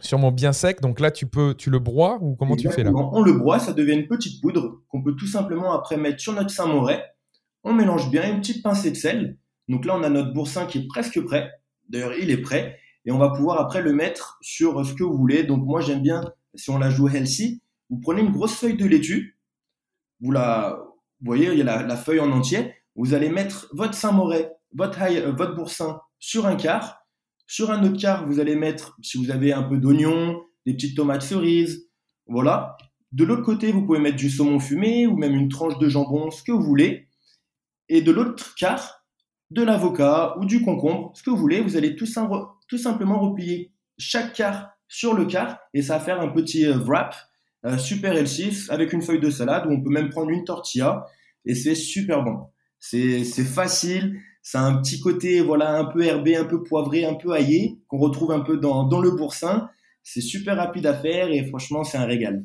sûrement 0.00 0.32
bien 0.32 0.52
sec. 0.52 0.80
Donc 0.80 1.00
là, 1.00 1.10
tu 1.10 1.26
peux, 1.26 1.54
tu 1.54 1.70
le 1.70 1.78
broies 1.78 2.18
ou 2.20 2.34
comment 2.34 2.56
tu 2.56 2.70
fais 2.70 2.82
là? 2.82 2.92
On 2.94 3.22
le 3.22 3.32
broie, 3.32 3.58
ça 3.58 3.72
devient 3.72 3.94
une 3.94 4.08
petite 4.08 4.40
poudre 4.40 4.82
qu'on 4.88 5.02
peut 5.02 5.14
tout 5.14 5.26
simplement 5.26 5.72
après 5.72 5.96
mettre 5.96 6.20
sur 6.20 6.32
notre 6.32 6.50
samouraï. 6.50 7.02
On 7.62 7.72
mélange 7.72 8.10
bien 8.10 8.28
une 8.28 8.40
petite 8.40 8.62
pincée 8.62 8.90
de 8.90 8.96
sel. 8.96 9.38
Donc 9.68 9.84
là, 9.84 9.96
on 9.96 10.02
a 10.02 10.08
notre 10.08 10.32
boursin 10.32 10.66
qui 10.66 10.78
est 10.78 10.86
presque 10.86 11.20
prêt. 11.24 11.50
D'ailleurs, 11.88 12.14
il 12.14 12.30
est 12.30 12.40
prêt. 12.40 12.78
Et 13.04 13.12
on 13.12 13.18
va 13.18 13.30
pouvoir 13.30 13.60
après 13.60 13.82
le 13.82 13.92
mettre 13.92 14.38
sur 14.42 14.84
ce 14.84 14.94
que 14.94 15.04
vous 15.04 15.16
voulez. 15.16 15.44
Donc 15.44 15.64
moi, 15.64 15.80
j'aime 15.80 16.02
bien, 16.02 16.22
si 16.54 16.70
on 16.70 16.78
la 16.78 16.90
joue 16.90 17.08
healthy, 17.08 17.62
vous 17.88 17.98
prenez 18.00 18.20
une 18.20 18.32
grosse 18.32 18.54
feuille 18.54 18.76
de 18.76 18.86
laitue. 18.86 19.38
Vous 20.20 20.32
la, 20.32 20.78
voyez, 21.22 21.50
il 21.52 21.58
y 21.58 21.62
a 21.62 21.82
la, 21.82 21.96
feuille 21.96 22.20
en 22.20 22.30
entier. 22.30 22.74
Vous 22.94 23.14
allez 23.14 23.30
mettre 23.30 23.68
votre 23.72 23.94
samouraï, 23.94 24.50
votre, 24.74 25.00
euh, 25.02 25.32
votre 25.32 25.54
boursin 25.54 26.00
sur 26.18 26.46
un 26.46 26.56
quart. 26.56 26.99
Sur 27.50 27.72
un 27.72 27.82
autre 27.82 27.98
quart, 28.00 28.28
vous 28.28 28.38
allez 28.38 28.54
mettre, 28.54 28.96
si 29.02 29.18
vous 29.18 29.32
avez 29.32 29.52
un 29.52 29.64
peu 29.64 29.76
d'oignon, 29.76 30.40
des 30.66 30.72
petites 30.72 30.96
tomates 30.96 31.22
cerises, 31.22 31.88
voilà. 32.28 32.76
De 33.10 33.24
l'autre 33.24 33.42
côté, 33.42 33.72
vous 33.72 33.84
pouvez 33.84 33.98
mettre 33.98 34.18
du 34.18 34.30
saumon 34.30 34.60
fumé 34.60 35.08
ou 35.08 35.16
même 35.16 35.34
une 35.34 35.48
tranche 35.48 35.76
de 35.78 35.88
jambon, 35.88 36.30
ce 36.30 36.44
que 36.44 36.52
vous 36.52 36.62
voulez. 36.62 37.08
Et 37.88 38.02
de 38.02 38.12
l'autre 38.12 38.54
quart, 38.54 39.04
de 39.50 39.64
l'avocat 39.64 40.36
ou 40.38 40.44
du 40.44 40.62
concombre, 40.62 41.10
ce 41.16 41.24
que 41.24 41.30
vous 41.30 41.36
voulez. 41.36 41.60
Vous 41.60 41.76
allez 41.76 41.96
tout, 41.96 42.06
sim- 42.06 42.30
tout 42.68 42.78
simplement 42.78 43.18
replier 43.18 43.72
chaque 43.98 44.32
quart 44.32 44.70
sur 44.86 45.14
le 45.14 45.24
quart 45.24 45.58
et 45.74 45.82
ça 45.82 45.98
va 45.98 46.04
faire 46.04 46.20
un 46.20 46.28
petit 46.28 46.66
euh, 46.66 46.78
wrap 46.78 47.16
euh, 47.66 47.78
super 47.78 48.12
healthy 48.16 48.66
avec 48.68 48.92
une 48.92 49.02
feuille 49.02 49.18
de 49.18 49.28
salade 49.28 49.66
où 49.66 49.70
on 49.72 49.82
peut 49.82 49.90
même 49.90 50.10
prendre 50.10 50.30
une 50.30 50.44
tortilla 50.44 51.04
et 51.44 51.56
c'est 51.56 51.74
super 51.74 52.22
bon. 52.22 52.44
C'est 52.78 53.24
facile, 53.24 54.20
ça 54.42 54.60
a 54.60 54.64
un 54.64 54.80
petit 54.80 55.00
côté 55.00 55.40
voilà 55.40 55.78
un 55.78 55.84
peu 55.84 56.02
herbé, 56.04 56.36
un 56.36 56.44
peu 56.44 56.62
poivré, 56.62 57.04
un 57.04 57.14
peu 57.14 57.32
aillé 57.32 57.78
qu'on 57.88 57.98
retrouve 57.98 58.32
un 58.32 58.40
peu 58.40 58.56
dans, 58.58 58.84
dans 58.84 59.00
le 59.00 59.10
boursin. 59.10 59.68
C'est 60.02 60.20
super 60.22 60.56
rapide 60.56 60.86
à 60.86 60.94
faire 60.94 61.28
et 61.30 61.44
franchement 61.46 61.84
c'est 61.84 61.98
un 61.98 62.06
régal. 62.06 62.44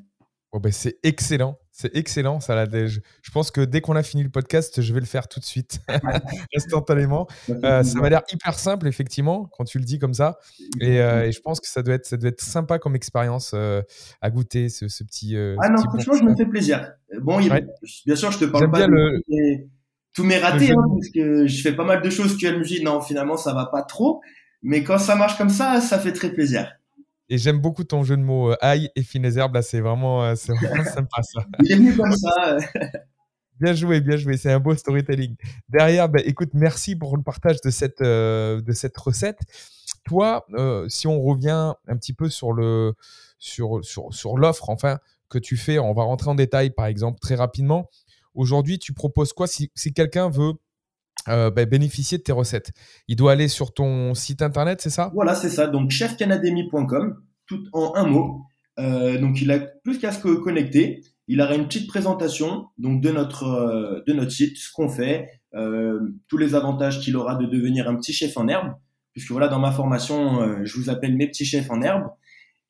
Ben, 0.61 0.71
c'est 0.71 0.99
excellent. 1.03 1.57
C'est 1.73 1.93
excellent, 1.97 2.39
ça. 2.39 2.55
Là, 2.55 2.65
je, 2.87 3.01
je 3.21 3.31
pense 3.31 3.51
que 3.51 3.59
dès 3.59 3.81
qu'on 3.81 3.97
a 3.97 4.03
fini 4.03 4.23
le 4.23 4.29
podcast, 4.29 4.81
je 4.81 4.93
vais 4.93 5.01
le 5.01 5.05
faire 5.05 5.27
tout 5.27 5.41
de 5.41 5.45
suite, 5.45 5.81
instantanément. 6.55 7.27
Euh, 7.49 7.83
ça 7.83 7.99
m'a 7.99 8.09
l'air 8.09 8.21
hyper 8.31 8.57
simple, 8.57 8.87
effectivement, 8.87 9.49
quand 9.57 9.65
tu 9.65 9.79
le 9.79 9.83
dis 9.83 9.99
comme 9.99 10.13
ça. 10.13 10.37
Et, 10.79 11.01
euh, 11.01 11.25
et, 11.25 11.33
je 11.33 11.41
pense 11.41 11.59
que 11.59 11.67
ça 11.67 11.83
doit 11.83 11.95
être, 11.95 12.05
ça 12.05 12.15
doit 12.15 12.29
être 12.29 12.39
sympa 12.39 12.79
comme 12.79 12.95
expérience 12.95 13.51
euh, 13.53 13.81
à 14.21 14.29
goûter, 14.29 14.69
ce, 14.69 14.87
ce 14.87 15.03
petit. 15.03 15.35
ah 15.35 15.65
ce 15.67 15.71
non, 15.71 15.75
petit 15.75 15.87
franchement, 16.05 16.13
je 16.15 16.23
me 16.23 16.35
fais 16.37 16.45
plaisir. 16.45 16.89
Bon, 17.21 17.41
il, 17.41 17.51
Ouais. 17.51 17.65
bien 18.05 18.15
sûr, 18.15 18.31
je 18.31 18.39
te 18.39 18.45
parle 18.45 18.71
pas 18.71 18.77
bien 18.77 18.87
de 18.87 18.93
le- 18.93 19.67
tous 20.15 20.23
mes- 20.23 20.35
tous 20.35 20.41
mes 20.41 20.47
ratés, 20.47 20.67
jeu 20.67 20.73
de 20.75 20.79
hein, 20.79 20.87
parce 20.93 21.09
que 21.09 21.47
je 21.47 21.61
fais 21.61 21.73
pas 21.75 21.83
mal 21.83 22.01
de 22.01 22.09
choses 22.09 22.37
que 22.37 22.47
je 22.47 22.55
me 22.55 22.63
dis, 22.63 22.81
non, 22.83 23.01
finalement, 23.01 23.37
ça 23.37 23.53
va 23.53 23.65
pas 23.67 23.83
trop. 23.83 24.21
Mais 24.63 24.83
quand 24.83 24.97
ça 24.97 25.15
marche 25.15 25.37
comme 25.37 25.49
ça, 25.49 25.81
ça 25.81 25.99
fait 25.99 26.13
très 26.13 26.31
plaisir. 26.31 26.71
Et 27.29 27.37
j'aime 27.37 27.59
beaucoup 27.59 27.83
ton 27.83 28.03
jeu 28.03 28.17
de 28.17 28.21
mots 28.21 28.51
euh, 28.51 28.55
ail 28.61 28.89
et 28.95 29.01
fines 29.03 29.25
herbes. 29.37 29.55
Là, 29.55 29.61
c'est 29.61 29.79
vraiment, 29.81 30.23
euh, 30.23 30.35
c'est 30.35 30.53
vraiment 30.53 30.83
sympa 31.07 31.21
ça. 31.23 31.41
Il 31.63 31.71
est 31.71 31.75
venu 31.75 31.95
comme 31.95 32.11
ça. 32.15 32.57
Bien 33.59 33.73
joué, 33.73 34.01
bien 34.01 34.17
joué. 34.17 34.35
C'est 34.35 34.51
un 34.51 34.59
beau 34.59 34.75
storytelling. 34.75 35.35
Derrière, 35.69 36.09
bah, 36.09 36.19
écoute, 36.25 36.49
merci 36.53 36.93
pour 36.93 37.15
le 37.15 37.23
partage 37.23 37.61
de 37.61 37.69
cette, 37.69 38.01
euh, 38.01 38.59
de 38.59 38.73
cette 38.73 38.97
recette. 38.97 39.39
Toi, 40.03 40.45
euh, 40.55 40.89
si 40.89 41.07
on 41.07 41.21
revient 41.21 41.71
un 41.87 41.95
petit 41.95 42.11
peu 42.11 42.29
sur 42.29 42.51
le, 42.51 42.95
sur, 43.39 43.79
sur, 43.85 44.13
sur 44.13 44.37
l'offre, 44.37 44.69
enfin, 44.69 44.99
que 45.29 45.37
tu 45.39 45.55
fais, 45.55 45.79
on 45.79 45.93
va 45.93 46.03
rentrer 46.03 46.29
en 46.29 46.35
détail, 46.35 46.69
par 46.69 46.85
exemple, 46.87 47.19
très 47.21 47.35
rapidement. 47.35 47.89
Aujourd'hui, 48.35 48.77
tu 48.79 48.93
proposes 48.93 49.33
quoi 49.33 49.47
si, 49.47 49.69
quelqu'un 49.95 50.29
veut 50.29 50.53
euh, 51.27 51.49
bah, 51.49 51.65
bénéficier 51.65 52.17
de 52.17 52.23
tes 52.23 52.31
recettes? 52.31 52.71
Il 53.07 53.15
doit 53.15 53.31
aller 53.31 53.47
sur 53.47 53.73
ton 53.73 54.13
site 54.13 54.41
internet, 54.41 54.81
c'est 54.81 54.89
ça? 54.89 55.11
Voilà, 55.13 55.33
c'est 55.35 55.49
ça. 55.49 55.67
Donc, 55.67 55.89
chefcanademy.com, 55.91 57.15
tout 57.47 57.63
en 57.73 57.93
un 57.95 58.05
mot. 58.05 58.43
Euh, 58.77 59.17
donc, 59.19 59.41
il 59.41 59.51
a 59.51 59.59
plus 59.59 59.97
qu'à 59.99 60.11
se 60.11 60.21
co- 60.21 60.39
connecter. 60.41 61.01
Il 61.27 61.41
aura 61.41 61.55
une 61.55 61.65
petite 61.65 61.87
présentation 61.87 62.67
donc 62.77 63.01
de 63.01 63.09
notre 63.09 63.45
euh, 63.45 64.03
de 64.05 64.13
notre 64.13 64.31
site, 64.31 64.57
ce 64.57 64.71
qu'on 64.71 64.89
fait, 64.89 65.27
tous 66.27 66.37
les 66.37 66.53
avantages 66.53 66.99
qu'il 66.99 67.15
aura 67.15 67.35
de 67.35 67.45
devenir 67.45 67.87
un 67.89 67.95
petit 67.95 68.13
chef 68.13 68.35
en 68.37 68.47
herbe. 68.47 68.73
Puisque 69.13 69.31
voilà, 69.31 69.47
dans 69.47 69.59
ma 69.59 69.71
formation, 69.71 70.65
je 70.65 70.77
vous 70.77 70.89
appelle 70.89 71.15
mes 71.15 71.27
petits 71.27 71.45
chefs 71.45 71.71
en 71.71 71.81
herbe. 71.81 72.03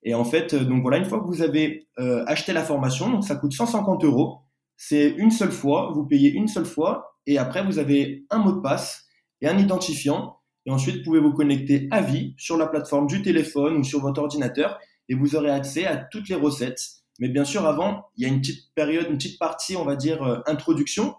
Et 0.03 0.13
en 0.13 0.23
fait, 0.23 0.53
donc 0.53 0.83
voilà, 0.83 0.97
une 0.99 1.05
fois 1.05 1.19
que 1.19 1.25
vous 1.25 1.41
avez 1.41 1.87
acheté 1.97 2.53
la 2.53 2.63
formation, 2.63 3.21
ça 3.21 3.35
coûte 3.35 3.53
150 3.53 4.03
euros. 4.03 4.44
C'est 4.77 5.09
une 5.09 5.31
seule 5.31 5.51
fois, 5.51 5.91
vous 5.93 6.05
payez 6.05 6.31
une 6.31 6.47
seule 6.47 6.65
fois, 6.65 7.17
et 7.25 7.37
après 7.37 7.63
vous 7.63 7.79
avez 7.79 8.25
un 8.29 8.39
mot 8.39 8.51
de 8.51 8.61
passe 8.61 9.05
et 9.41 9.47
un 9.47 9.57
identifiant 9.57 10.35
et 10.65 10.71
ensuite, 10.71 10.97
vous 10.97 11.03
pouvez 11.03 11.19
vous 11.19 11.33
connecter 11.33 11.87
à 11.91 12.01
vie 12.01 12.33
sur 12.37 12.57
la 12.57 12.67
plateforme 12.67 13.07
du 13.07 13.21
téléphone 13.21 13.77
ou 13.77 13.83
sur 13.83 14.01
votre 14.01 14.21
ordinateur 14.21 14.79
et 15.09 15.15
vous 15.15 15.35
aurez 15.35 15.51
accès 15.51 15.85
à 15.85 15.97
toutes 15.97 16.27
les 16.27 16.35
recettes. 16.35 16.81
Mais 17.19 17.29
bien 17.29 17.45
sûr, 17.45 17.65
avant, 17.65 18.07
il 18.17 18.23
y 18.23 18.25
a 18.25 18.33
une 18.33 18.41
petite 18.41 18.73
période, 18.73 19.07
une 19.09 19.17
petite 19.17 19.39
partie, 19.39 19.75
on 19.75 19.85
va 19.85 19.95
dire, 19.95 20.23
euh, 20.23 20.39
introduction, 20.47 21.15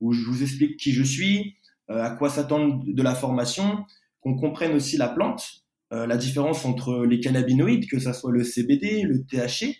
où 0.00 0.12
je 0.12 0.24
vous 0.24 0.42
explique 0.42 0.78
qui 0.78 0.92
je 0.92 1.02
suis, 1.02 1.56
euh, 1.90 2.02
à 2.02 2.10
quoi 2.10 2.30
s'attendre 2.30 2.82
de 2.86 3.02
la 3.02 3.14
formation, 3.14 3.84
qu'on 4.20 4.34
comprenne 4.34 4.74
aussi 4.74 4.96
la 4.96 5.08
plante, 5.08 5.46
euh, 5.92 6.06
la 6.06 6.16
différence 6.16 6.64
entre 6.64 7.04
les 7.04 7.20
cannabinoïdes, 7.20 7.88
que 7.88 7.98
ça 7.98 8.12
soit 8.12 8.32
le 8.32 8.42
CBD, 8.42 9.02
le 9.02 9.24
THC, 9.24 9.76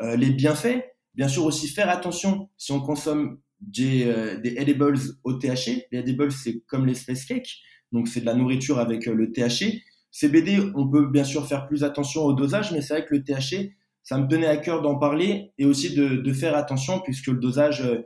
les 0.00 0.30
bienfaits. 0.30 0.84
Bien 1.18 1.26
sûr 1.26 1.44
aussi 1.44 1.66
faire 1.66 1.90
attention 1.90 2.48
si 2.56 2.70
on 2.70 2.80
consomme 2.80 3.40
des, 3.60 4.06
euh, 4.06 4.40
edibles 4.44 4.96
au 5.24 5.32
THC. 5.32 5.88
Les 5.90 5.98
edibles, 5.98 6.30
c'est 6.30 6.60
comme 6.68 6.86
les 6.86 6.94
space 6.94 7.24
cakes. 7.24 7.56
Donc 7.90 8.06
c'est 8.06 8.20
de 8.20 8.26
la 8.26 8.34
nourriture 8.34 8.78
avec 8.78 9.08
euh, 9.08 9.14
le 9.14 9.32
THC. 9.32 9.82
CBD, 10.12 10.60
on 10.76 10.88
peut 10.88 11.08
bien 11.08 11.24
sûr 11.24 11.44
faire 11.44 11.66
plus 11.66 11.82
attention 11.82 12.22
au 12.22 12.34
dosage, 12.34 12.70
mais 12.70 12.82
c'est 12.82 12.94
vrai 12.94 13.04
que 13.04 13.16
le 13.16 13.24
THC, 13.24 13.74
ça 14.04 14.16
me 14.16 14.28
tenait 14.28 14.46
à 14.46 14.58
cœur 14.58 14.80
d'en 14.80 14.96
parler 14.96 15.50
et 15.58 15.64
aussi 15.64 15.92
de, 15.92 16.14
de 16.14 16.32
faire 16.32 16.56
attention 16.56 17.00
puisque 17.00 17.26
le 17.26 17.40
dosage 17.40 17.82
euh, 17.82 18.04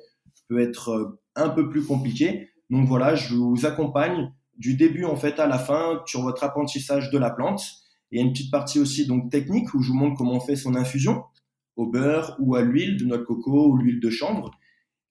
peut 0.49 0.61
être 0.61 1.19
un 1.37 1.51
peu 1.51 1.69
plus 1.69 1.85
compliqué. 1.85 2.49
Donc 2.71 2.89
voilà, 2.89 3.15
je 3.15 3.35
vous 3.35 3.67
accompagne 3.67 4.33
du 4.57 4.75
début 4.75 5.05
en 5.05 5.17
fait 5.17 5.39
à 5.39 5.47
la 5.47 5.59
fin 5.59 6.01
sur 6.07 6.23
votre 6.23 6.45
apprentissage 6.45 7.11
de 7.11 7.19
la 7.19 7.29
plante. 7.29 7.63
Il 8.11 8.19
y 8.19 8.23
a 8.23 8.25
une 8.25 8.33
petite 8.33 8.51
partie 8.51 8.81
aussi 8.81 9.07
donc 9.07 9.31
technique 9.31 9.75
où 9.75 9.83
je 9.83 9.89
vous 9.89 9.99
montre 9.99 10.17
comment 10.17 10.37
on 10.37 10.41
fait 10.41 10.57
son 10.57 10.77
infusion 10.77 11.25
au 11.77 11.87
beurre 11.87 12.37
ou 12.39 12.55
à 12.55 12.63
l'huile 12.63 12.97
de 12.97 13.05
noix 13.05 13.19
de 13.19 13.23
coco 13.23 13.69
ou 13.69 13.77
l'huile 13.77 14.01
de 14.01 14.11
chanvre. 14.11 14.51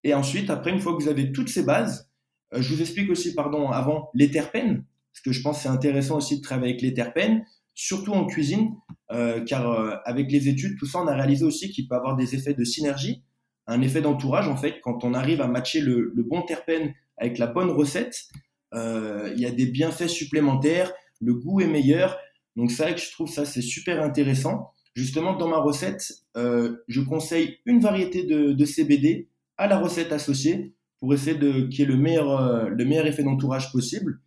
Et 0.04 0.14
ensuite, 0.14 0.50
après, 0.50 0.72
une 0.72 0.80
fois 0.80 0.96
que 0.96 1.04
vous 1.04 1.10
avez 1.10 1.32
toutes 1.32 1.50
ces 1.50 1.64
bases, 1.64 2.10
euh, 2.54 2.62
je 2.62 2.74
vous 2.74 2.82
explique 2.82 3.10
aussi, 3.10 3.34
pardon, 3.34 3.70
avant, 3.70 4.10
les 4.14 4.32
terpènes, 4.32 4.86
parce 5.14 5.22
que 5.24 5.32
je 5.32 5.42
pense 5.42 5.58
que 5.58 5.64
c'est 5.64 5.70
intéressant 5.70 6.18
aussi 6.18 6.38
de 6.38 6.42
travailler 6.42 6.74
avec 6.74 6.82
les 6.82 6.94
terpènes, 6.94 7.46
surtout 7.74 8.14
en 8.14 8.26
cuisine, 8.26 8.76
euh, 9.12 9.44
car 9.44 9.72
euh, 9.72 9.96
avec 10.06 10.32
les 10.32 10.48
études, 10.48 10.78
tout 10.78 10.86
ça, 10.86 11.00
on 11.00 11.08
a 11.08 11.16
réalisé 11.16 11.46
aussi 11.46 11.72
qu'il 11.72 11.88
peut 11.88 11.96
avoir 11.96 12.16
des 12.16 12.36
effets 12.36 12.54
de 12.54 12.64
synergie, 12.64 13.24
un 13.68 13.82
effet 13.82 14.02
d'entourage, 14.02 14.48
en 14.48 14.58
fait, 14.58 14.80
quand 14.82 15.04
on 15.04 15.14
arrive 15.14 15.42
à 15.42 15.48
matcher 15.48 15.82
le, 15.82 16.12
le 16.16 16.24
bon 16.24 16.42
terpène 16.42 16.94
avec 17.18 17.38
la 17.38 17.48
bonne 17.48 17.70
recette, 17.70 18.28
euh, 18.74 19.32
il 19.36 19.42
y 19.42 19.46
a 19.46 19.52
des 19.52 19.66
bienfaits 19.66 20.08
supplémentaires, 20.08 20.92
le 21.20 21.34
goût 21.34 21.62
est 21.62 21.68
meilleur, 21.68 22.18
donc 22.56 22.72
c'est 22.72 22.84
vrai 22.84 22.96
que 22.96 23.02
je 23.02 23.12
trouve 23.12 23.30
ça, 23.30 23.46
c'est 23.46 23.62
super 23.62 24.02
intéressant. 24.02 24.72
Justement, 24.94 25.36
dans 25.36 25.48
ma 25.48 25.58
recette, 25.58 26.12
euh, 26.36 26.78
je 26.88 27.02
conseille 27.02 27.60
une 27.66 27.80
variété 27.80 28.24
de, 28.24 28.52
de 28.52 28.66
CBD 28.66 29.30
à 29.58 29.68
la 29.68 29.80
recette 29.80 30.12
associée 30.12 30.74
pour 31.00 31.14
essayer 31.14 31.38
de 31.38 31.68
qu'il 31.68 31.80
y 31.80 31.82
ait 31.84 31.86
le 31.86 31.96
meilleur, 31.98 32.30
euh, 32.42 32.68
le 32.70 32.86
meilleur 32.86 33.06
effet 33.08 33.24
d'entourage 33.24 33.72
possible. 33.72 34.20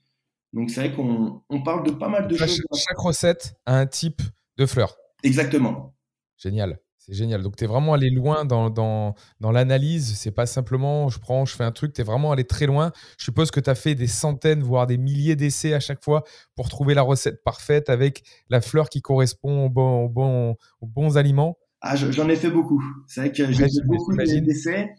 Donc 0.52 0.70
c'est 0.70 0.80
vrai 0.86 0.92
qu'on 0.96 1.42
on 1.50 1.62
parle 1.62 1.84
de 1.86 1.90
pas 1.92 2.08
mal 2.08 2.28
de 2.28 2.36
Chaque, 2.36 2.48
choses. 2.48 2.60
chaque 2.86 2.98
recette 2.98 3.54
a 3.66 3.76
un 3.78 3.86
type 3.86 4.22
de 4.56 4.66
fleur. 4.66 4.96
Exactement. 5.22 5.94
Génial. 6.36 6.78
C'est 7.06 7.12
génial. 7.12 7.42
Donc, 7.42 7.56
tu 7.56 7.64
es 7.64 7.66
vraiment 7.66 7.92
allé 7.92 8.08
loin 8.08 8.46
dans, 8.46 8.70
dans, 8.70 9.14
dans 9.38 9.52
l'analyse. 9.52 10.16
C'est 10.16 10.30
pas 10.30 10.46
simplement 10.46 11.10
je 11.10 11.18
prends, 11.18 11.44
je 11.44 11.54
fais 11.54 11.64
un 11.64 11.70
truc. 11.72 11.92
Tu 11.92 12.00
es 12.00 12.04
vraiment 12.04 12.32
allé 12.32 12.44
très 12.44 12.64
loin. 12.64 12.92
Je 13.18 13.24
suppose 13.24 13.50
que 13.50 13.60
tu 13.60 13.68
as 13.68 13.74
fait 13.74 13.94
des 13.94 14.06
centaines, 14.06 14.62
voire 14.62 14.86
des 14.86 14.96
milliers 14.96 15.36
d'essais 15.36 15.74
à 15.74 15.80
chaque 15.80 16.02
fois 16.02 16.24
pour 16.54 16.70
trouver 16.70 16.94
la 16.94 17.02
recette 17.02 17.44
parfaite 17.44 17.90
avec 17.90 18.22
la 18.48 18.62
fleur 18.62 18.88
qui 18.88 19.02
correspond 19.02 19.66
aux 19.66 19.68
bons, 19.68 20.04
aux 20.04 20.08
bons, 20.08 20.56
aux 20.80 20.86
bons 20.86 21.18
aliments. 21.18 21.58
Ah, 21.82 21.94
je- 21.94 22.10
j'en 22.10 22.26
ai 22.30 22.36
fait 22.36 22.48
beaucoup. 22.50 22.82
C'est 23.06 23.20
vrai 23.20 23.32
que 23.32 23.52
j'ai 23.52 23.64
fait 23.68 23.86
beaucoup 23.86 24.16
d'essais. 24.16 24.94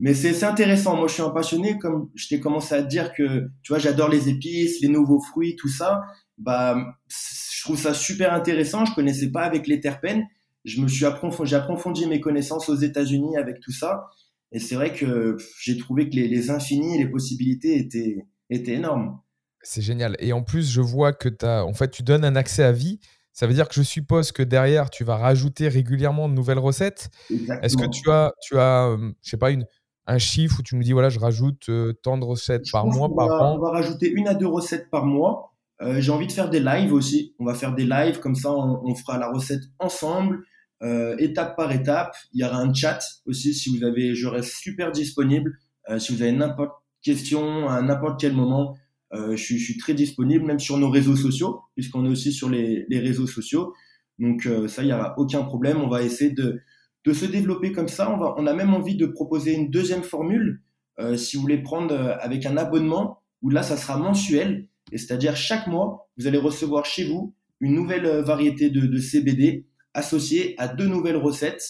Mais 0.00 0.14
c'est 0.14 0.42
intéressant. 0.44 0.96
Moi, 0.96 1.06
je 1.06 1.12
suis 1.14 1.22
un 1.22 1.30
passionné. 1.30 1.78
Comme 1.78 2.08
je 2.14 2.28
t'ai 2.28 2.40
commencé 2.40 2.74
à 2.74 2.82
te 2.82 2.88
dire 2.88 3.12
que, 3.12 3.50
tu 3.62 3.68
vois, 3.68 3.78
j'adore 3.78 4.08
les 4.08 4.30
épices, 4.30 4.80
les 4.80 4.88
nouveaux 4.88 5.20
fruits, 5.20 5.54
tout 5.56 5.68
ça. 5.68 6.00
Bah, 6.38 6.76
je 7.08 7.62
trouve 7.62 7.78
ça 7.78 7.92
super 7.92 8.32
intéressant. 8.32 8.86
Je 8.86 8.94
connaissais 8.94 9.30
pas 9.30 9.42
avec 9.42 9.66
les 9.66 9.80
terpènes. 9.80 10.24
Je 10.64 10.80
me 10.80 10.88
suis 10.88 11.04
approfondi, 11.04 11.50
j'ai 11.50 11.56
approfondi 11.56 12.06
mes 12.06 12.20
connaissances 12.20 12.68
aux 12.68 12.76
États-Unis 12.76 13.36
avec 13.36 13.60
tout 13.60 13.72
ça. 13.72 14.06
Et 14.52 14.58
c'est 14.58 14.74
vrai 14.74 14.92
que 14.92 15.36
j'ai 15.60 15.76
trouvé 15.78 16.08
que 16.08 16.16
les, 16.16 16.28
les 16.28 16.50
infinis, 16.50 16.98
les 16.98 17.08
possibilités 17.08 17.78
étaient, 17.78 18.26
étaient 18.50 18.74
énormes. 18.74 19.18
C'est 19.62 19.82
génial. 19.82 20.16
Et 20.18 20.32
en 20.32 20.42
plus, 20.42 20.70
je 20.70 20.80
vois 20.80 21.12
que 21.12 21.28
as, 21.44 21.64
en 21.64 21.72
fait, 21.72 21.90
tu 21.90 22.02
donnes 22.02 22.24
un 22.24 22.36
accès 22.36 22.62
à 22.64 22.72
vie. 22.72 23.00
Ça 23.32 23.46
veut 23.46 23.54
dire 23.54 23.66
que 23.68 23.74
je 23.74 23.82
suppose 23.82 24.30
que 24.30 24.42
derrière, 24.42 24.90
tu 24.90 25.04
vas 25.04 25.16
rajouter 25.16 25.68
régulièrement 25.68 26.28
de 26.28 26.34
nouvelles 26.34 26.58
recettes. 26.58 27.10
Exactement. 27.30 27.60
Est-ce 27.62 27.76
que 27.78 27.86
tu 27.86 28.10
as, 28.10 28.32
tu 28.42 28.58
as 28.58 28.88
euh, 28.88 29.10
je 29.22 29.30
sais 29.30 29.38
pas, 29.38 29.50
une, 29.52 29.64
un 30.06 30.18
chiffre 30.18 30.56
où 30.58 30.62
tu 30.62 30.76
me 30.76 30.82
dis, 30.82 30.92
voilà, 30.92 31.08
je 31.08 31.18
rajoute 31.18 31.68
euh, 31.70 31.94
tant 32.02 32.18
de 32.18 32.24
recettes 32.24 32.66
Je 32.66 32.72
par 32.72 32.86
mois, 32.86 33.08
par 33.14 33.28
va, 33.28 33.42
an? 33.42 33.54
on 33.56 33.58
va 33.58 33.70
rajouter 33.70 34.10
une 34.10 34.28
à 34.28 34.34
deux 34.34 34.48
recettes 34.48 34.90
par 34.90 35.06
mois. 35.06 35.54
Euh, 35.80 36.00
J'ai 36.00 36.12
envie 36.12 36.26
de 36.26 36.32
faire 36.32 36.50
des 36.50 36.60
lives 36.60 36.92
aussi. 36.92 37.34
On 37.38 37.46
va 37.46 37.54
faire 37.54 37.74
des 37.74 37.86
lives 37.86 38.18
comme 38.18 38.34
ça, 38.34 38.52
on, 38.52 38.82
on 38.84 38.94
fera 38.94 39.16
la 39.18 39.30
recette 39.30 39.62
ensemble, 39.78 40.44
euh, 40.82 41.16
étape 41.18 41.56
par 41.56 41.72
étape. 41.72 42.14
Il 42.32 42.40
y 42.40 42.44
aura 42.44 42.58
un 42.58 42.72
chat 42.72 43.00
aussi 43.26 43.54
si 43.54 43.76
vous 43.76 43.84
avez. 43.84 44.14
Je 44.14 44.26
reste 44.26 44.54
super 44.56 44.92
disponible. 44.92 45.58
Euh, 45.88 45.98
si 45.98 46.14
vous 46.14 46.22
avez 46.22 46.32
n'importe 46.32 46.72
question 47.02 47.68
à 47.68 47.82
n'importe 47.82 48.20
quel 48.20 48.32
moment, 48.32 48.76
euh, 49.14 49.36
je, 49.36 49.42
suis, 49.42 49.58
je 49.58 49.64
suis 49.64 49.76
très 49.76 49.94
disponible, 49.94 50.44
même 50.44 50.60
sur 50.60 50.78
nos 50.78 50.90
réseaux 50.90 51.16
sociaux, 51.16 51.60
puisqu'on 51.74 52.04
est 52.06 52.08
aussi 52.08 52.32
sur 52.32 52.48
les, 52.48 52.86
les 52.88 52.98
réseaux 53.00 53.26
sociaux. 53.26 53.74
Donc 54.18 54.46
euh, 54.46 54.68
ça, 54.68 54.82
il 54.82 54.88
y 54.88 54.92
aura 54.92 55.14
aucun 55.18 55.42
problème. 55.42 55.80
On 55.80 55.88
va 55.88 56.02
essayer 56.02 56.30
de, 56.30 56.60
de 57.04 57.12
se 57.12 57.26
développer 57.26 57.72
comme 57.72 57.88
ça. 57.88 58.12
On, 58.12 58.16
va, 58.16 58.34
on 58.38 58.46
a 58.46 58.54
même 58.54 58.72
envie 58.72 58.96
de 58.96 59.06
proposer 59.06 59.54
une 59.54 59.70
deuxième 59.70 60.02
formule. 60.02 60.62
Euh, 60.98 61.16
si 61.16 61.36
vous 61.36 61.42
voulez 61.42 61.62
prendre 61.62 61.94
euh, 61.94 62.14
avec 62.20 62.46
un 62.46 62.56
abonnement, 62.56 63.18
où 63.42 63.50
là, 63.50 63.62
ça 63.62 63.76
sera 63.76 63.98
mensuel, 63.98 64.68
et 64.92 64.98
c'est-à-dire 64.98 65.36
chaque 65.36 65.66
mois, 65.66 66.08
vous 66.16 66.26
allez 66.26 66.38
recevoir 66.38 66.84
chez 66.84 67.04
vous 67.04 67.34
une 67.60 67.74
nouvelle 67.74 68.06
variété 68.22 68.70
de, 68.70 68.86
de 68.86 68.98
CBD 68.98 69.66
associée 69.94 70.54
à 70.58 70.68
deux 70.68 70.86
nouvelles 70.86 71.16
recettes 71.16 71.64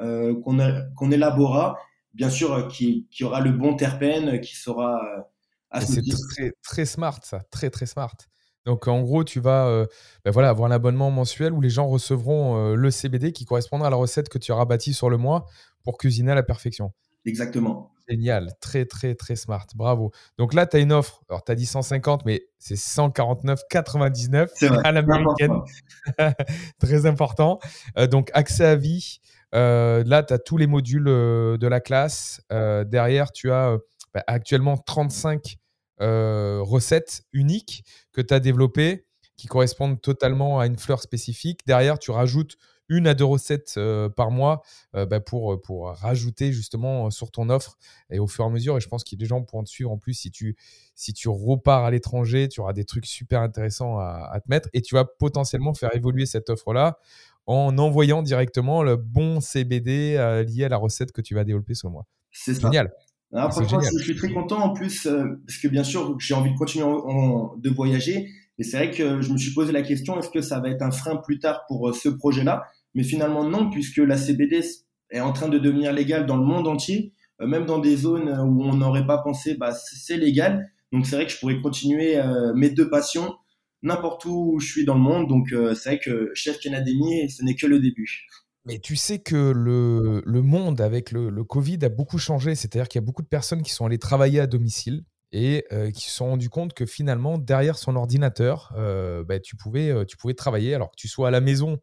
euh, 0.00 0.34
qu'on 0.42 0.58
a- 0.60 0.82
qu'on 0.96 1.10
élaborera, 1.10 1.78
bien 2.14 2.30
sûr, 2.30 2.52
euh, 2.52 2.68
qui, 2.68 3.06
qui 3.10 3.24
aura 3.24 3.40
le 3.40 3.52
bon 3.52 3.74
terpène, 3.76 4.28
euh, 4.36 4.38
qui 4.38 4.56
sera 4.56 5.00
Et 5.80 5.86
c'est 5.86 6.02
associé. 6.02 6.14
très, 6.36 6.52
très 6.62 6.84
smart, 6.86 7.18
ça, 7.22 7.40
très, 7.50 7.70
très 7.70 7.86
smart. 7.86 8.14
Donc, 8.66 8.86
en 8.88 9.00
gros, 9.02 9.24
tu 9.24 9.40
vas 9.40 9.66
euh, 9.66 9.86
ben 10.24 10.30
voilà, 10.30 10.50
avoir 10.50 10.70
un 10.70 10.74
abonnement 10.74 11.10
mensuel 11.10 11.52
où 11.52 11.60
les 11.60 11.70
gens 11.70 11.86
recevront 11.88 12.72
euh, 12.72 12.74
le 12.74 12.90
CBD 12.90 13.32
qui 13.32 13.44
correspondra 13.44 13.86
à 13.88 13.90
la 13.90 13.96
recette 13.96 14.28
que 14.28 14.38
tu 14.38 14.52
auras 14.52 14.66
bâtie 14.66 14.92
sur 14.94 15.08
le 15.10 15.16
mois 15.16 15.46
pour 15.84 15.96
cuisiner 15.98 16.32
à 16.32 16.34
la 16.34 16.42
perfection. 16.42 16.92
Exactement. 17.24 17.92
Génial, 18.08 18.52
très, 18.60 18.86
très, 18.86 19.14
très 19.14 19.36
smart. 19.36 19.66
Bravo. 19.74 20.12
Donc 20.38 20.54
là, 20.54 20.66
tu 20.66 20.76
as 20.76 20.80
une 20.80 20.92
offre. 20.92 21.22
Alors, 21.28 21.44
tu 21.44 21.52
as 21.52 21.54
dit 21.54 21.66
150, 21.66 22.24
mais 22.24 22.46
c'est 22.58 22.76
149,99 22.76 24.48
C'est 24.54 24.68
vrai. 24.68 24.80
à 24.82 24.92
l'américaine. 24.92 25.52
Très 26.80 27.04
important. 27.04 27.58
Euh, 27.98 28.06
donc, 28.06 28.30
accès 28.32 28.64
à 28.64 28.76
vie, 28.76 29.20
là, 29.52 30.22
tu 30.22 30.32
as 30.32 30.38
tous 30.38 30.56
les 30.56 30.66
modules 30.66 31.04
de 31.04 31.66
la 31.66 31.80
classe. 31.80 32.40
derrière, 32.50 33.30
tu 33.30 33.50
as 33.50 33.76
bah, 34.14 34.24
actuellement 34.26 34.78
35 34.78 35.56
recettes 36.00 37.22
uniques 37.34 37.84
que 38.12 38.22
tu 38.22 38.32
as 38.32 38.40
développées 38.40 39.04
qui 39.38 39.46
correspondent 39.46 40.00
totalement 40.02 40.60
à 40.60 40.66
une 40.66 40.76
fleur 40.76 41.00
spécifique. 41.00 41.60
Derrière, 41.66 41.98
tu 41.98 42.10
rajoutes 42.10 42.56
une 42.88 43.06
à 43.06 43.14
deux 43.14 43.24
recettes 43.24 43.78
par 44.16 44.30
mois 44.30 44.62
bah, 44.94 45.20
pour, 45.20 45.60
pour 45.60 45.88
rajouter 45.88 46.52
justement 46.52 47.10
sur 47.10 47.30
ton 47.30 47.50
offre 47.50 47.76
et 48.10 48.18
au 48.18 48.26
fur 48.26 48.44
et 48.44 48.48
à 48.48 48.50
mesure. 48.50 48.76
Et 48.76 48.80
je 48.80 48.88
pense 48.88 49.04
que 49.04 49.16
les 49.16 49.26
gens 49.26 49.42
pourront 49.42 49.64
te 49.64 49.68
suivre 49.68 49.90
en 49.90 49.98
plus 49.98 50.14
si 50.14 50.30
tu, 50.30 50.56
si 50.94 51.12
tu 51.12 51.28
repars 51.28 51.84
à 51.84 51.90
l'étranger, 51.90 52.48
tu 52.48 52.60
auras 52.60 52.72
des 52.72 52.84
trucs 52.84 53.06
super 53.06 53.40
intéressants 53.40 53.98
à, 53.98 54.40
te 54.42 54.48
mettre 54.48 54.68
et 54.72 54.82
tu 54.82 54.94
vas 54.94 55.04
potentiellement 55.04 55.74
faire 55.74 55.94
évoluer 55.94 56.26
cette 56.26 56.50
offre-là 56.50 56.98
en 57.46 57.78
envoyant 57.78 58.22
directement 58.22 58.82
le 58.82 58.96
bon 58.96 59.40
CBD 59.40 60.44
lié 60.46 60.64
à 60.64 60.68
la 60.68 60.76
recette 60.76 61.12
que 61.12 61.20
tu 61.20 61.34
vas 61.34 61.44
développer 61.44 61.74
ce 61.74 61.86
mois. 61.86 62.06
C'est 62.30 62.60
génial. 62.60 62.92
Je, 63.32 64.02
suis 64.02 64.16
très 64.16 64.32
content 64.32 64.58
en 64.58 64.72
plus 64.72 65.06
parce 65.46 65.58
que 65.58 65.68
bien 65.68 65.84
sûr 65.84 66.18
j'ai 66.18 66.34
envie 66.34 66.52
de 66.52 66.56
continuer 66.56 66.86
de 66.86 67.70
voyager 67.70 68.30
et 68.58 68.64
c'est 68.64 68.76
vrai 68.78 68.90
que 68.90 69.20
je 69.20 69.32
me 69.32 69.36
suis 69.36 69.52
posé 69.52 69.70
la 69.70 69.82
question 69.82 70.18
est-ce 70.18 70.30
que 70.30 70.40
ça 70.40 70.60
va 70.60 70.70
être 70.70 70.82
un 70.82 70.90
frein 70.90 71.16
plus 71.16 71.38
tard 71.38 71.64
pour 71.68 71.94
ce 71.94 72.08
projet-là? 72.08 72.64
Mais 72.98 73.04
finalement, 73.04 73.48
non, 73.48 73.70
puisque 73.70 73.98
la 73.98 74.16
CBD 74.16 74.60
est 75.10 75.20
en 75.20 75.32
train 75.32 75.48
de 75.48 75.60
devenir 75.60 75.92
légale 75.92 76.26
dans 76.26 76.36
le 76.36 76.44
monde 76.44 76.66
entier, 76.66 77.12
euh, 77.40 77.46
même 77.46 77.64
dans 77.64 77.78
des 77.78 77.94
zones 77.94 78.28
où 78.28 78.64
on 78.64 78.74
n'aurait 78.74 79.06
pas 79.06 79.18
pensé, 79.18 79.54
bah, 79.54 79.70
c'est 79.72 80.16
légal. 80.16 80.68
Donc 80.90 81.06
c'est 81.06 81.14
vrai 81.14 81.24
que 81.24 81.30
je 81.30 81.38
pourrais 81.38 81.60
continuer 81.60 82.18
euh, 82.18 82.52
mes 82.54 82.70
deux 82.70 82.90
passions 82.90 83.36
n'importe 83.82 84.24
où 84.24 84.58
je 84.58 84.66
suis 84.66 84.84
dans 84.84 84.94
le 84.94 85.00
monde. 85.00 85.28
Donc 85.28 85.52
euh, 85.52 85.76
c'est 85.76 85.90
vrai 85.90 86.00
que 86.00 86.32
Chef 86.34 86.58
Canadémie, 86.58 87.30
ce 87.30 87.44
n'est 87.44 87.54
que 87.54 87.68
le 87.68 87.78
début. 87.78 88.26
Mais 88.64 88.80
tu 88.80 88.96
sais 88.96 89.20
que 89.20 89.52
le, 89.54 90.20
le 90.26 90.42
monde 90.42 90.80
avec 90.80 91.12
le, 91.12 91.30
le, 91.30 91.44
Covid 91.44 91.78
a 91.82 91.88
beaucoup 91.88 92.18
changé. 92.18 92.56
C'est-à-dire 92.56 92.88
qu'il 92.88 93.00
y 93.00 93.04
a 93.04 93.06
beaucoup 93.06 93.22
de 93.22 93.28
personnes 93.28 93.62
qui 93.62 93.70
sont 93.70 93.86
allées 93.86 93.98
travailler 93.98 94.40
à 94.40 94.48
domicile 94.48 95.04
et 95.30 95.64
qui 95.94 96.08
se 96.08 96.16
sont 96.16 96.30
rendues 96.30 96.48
compte 96.48 96.72
que 96.74 96.84
finalement, 96.84 97.38
derrière 97.38 97.78
son 97.78 97.94
ordinateur, 97.94 98.72
bah, 99.28 99.38
tu, 99.38 99.56
pouvais, 99.56 100.04
tu 100.06 100.16
pouvais 100.16 100.34
travailler 100.34 100.74
alors 100.74 100.90
que 100.90 100.96
tu 100.96 101.06
sois 101.06 101.28
à 101.28 101.30
la 101.30 101.40
maison 101.40 101.78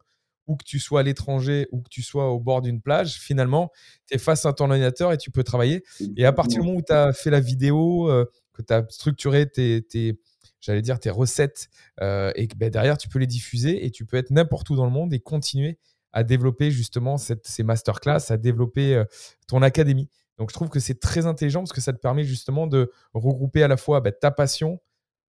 ou 0.46 0.56
que 0.56 0.64
tu 0.64 0.78
sois 0.78 1.00
à 1.00 1.02
l'étranger 1.02 1.68
ou 1.72 1.80
que 1.80 1.88
tu 1.88 2.02
sois 2.02 2.30
au 2.30 2.40
bord 2.40 2.62
d'une 2.62 2.80
plage, 2.80 3.18
finalement, 3.18 3.70
tu 4.08 4.14
es 4.14 4.18
face 4.18 4.46
à 4.46 4.52
ton 4.52 4.70
ordinateur 4.70 5.12
et 5.12 5.18
tu 5.18 5.30
peux 5.30 5.44
travailler. 5.44 5.84
Et 6.16 6.24
à 6.24 6.32
partir 6.32 6.60
du 6.60 6.66
moment 6.66 6.78
où 6.78 6.82
tu 6.82 6.92
as 6.92 7.12
fait 7.12 7.30
la 7.30 7.40
vidéo, 7.40 8.10
euh, 8.10 8.24
que 8.52 8.62
tu 8.62 8.72
as 8.72 8.84
structuré 8.88 9.48
tes, 9.48 10.18
j'allais 10.60 10.82
dire, 10.82 10.98
tes 10.98 11.10
recettes, 11.10 11.68
euh, 12.00 12.32
et 12.34 12.48
que 12.48 12.56
ben, 12.56 12.70
derrière, 12.70 12.96
tu 12.96 13.08
peux 13.08 13.18
les 13.18 13.26
diffuser 13.26 13.84
et 13.84 13.90
tu 13.90 14.04
peux 14.04 14.16
être 14.16 14.30
n'importe 14.30 14.70
où 14.70 14.76
dans 14.76 14.86
le 14.86 14.90
monde 14.90 15.12
et 15.12 15.20
continuer 15.20 15.78
à 16.12 16.24
développer 16.24 16.70
justement 16.70 17.18
cette, 17.18 17.46
ces 17.46 17.62
masterclass, 17.62 18.30
à 18.30 18.36
développer 18.36 18.94
euh, 18.94 19.04
ton 19.48 19.62
académie. 19.62 20.08
Donc, 20.38 20.50
je 20.50 20.54
trouve 20.54 20.68
que 20.68 20.80
c'est 20.80 21.00
très 21.00 21.26
intelligent 21.26 21.60
parce 21.60 21.72
que 21.72 21.80
ça 21.80 21.92
te 21.92 21.98
permet 21.98 22.24
justement 22.24 22.66
de 22.66 22.90
regrouper 23.14 23.62
à 23.62 23.68
la 23.68 23.76
fois 23.76 24.00
ben, 24.00 24.12
ta 24.18 24.30
passion 24.30 24.80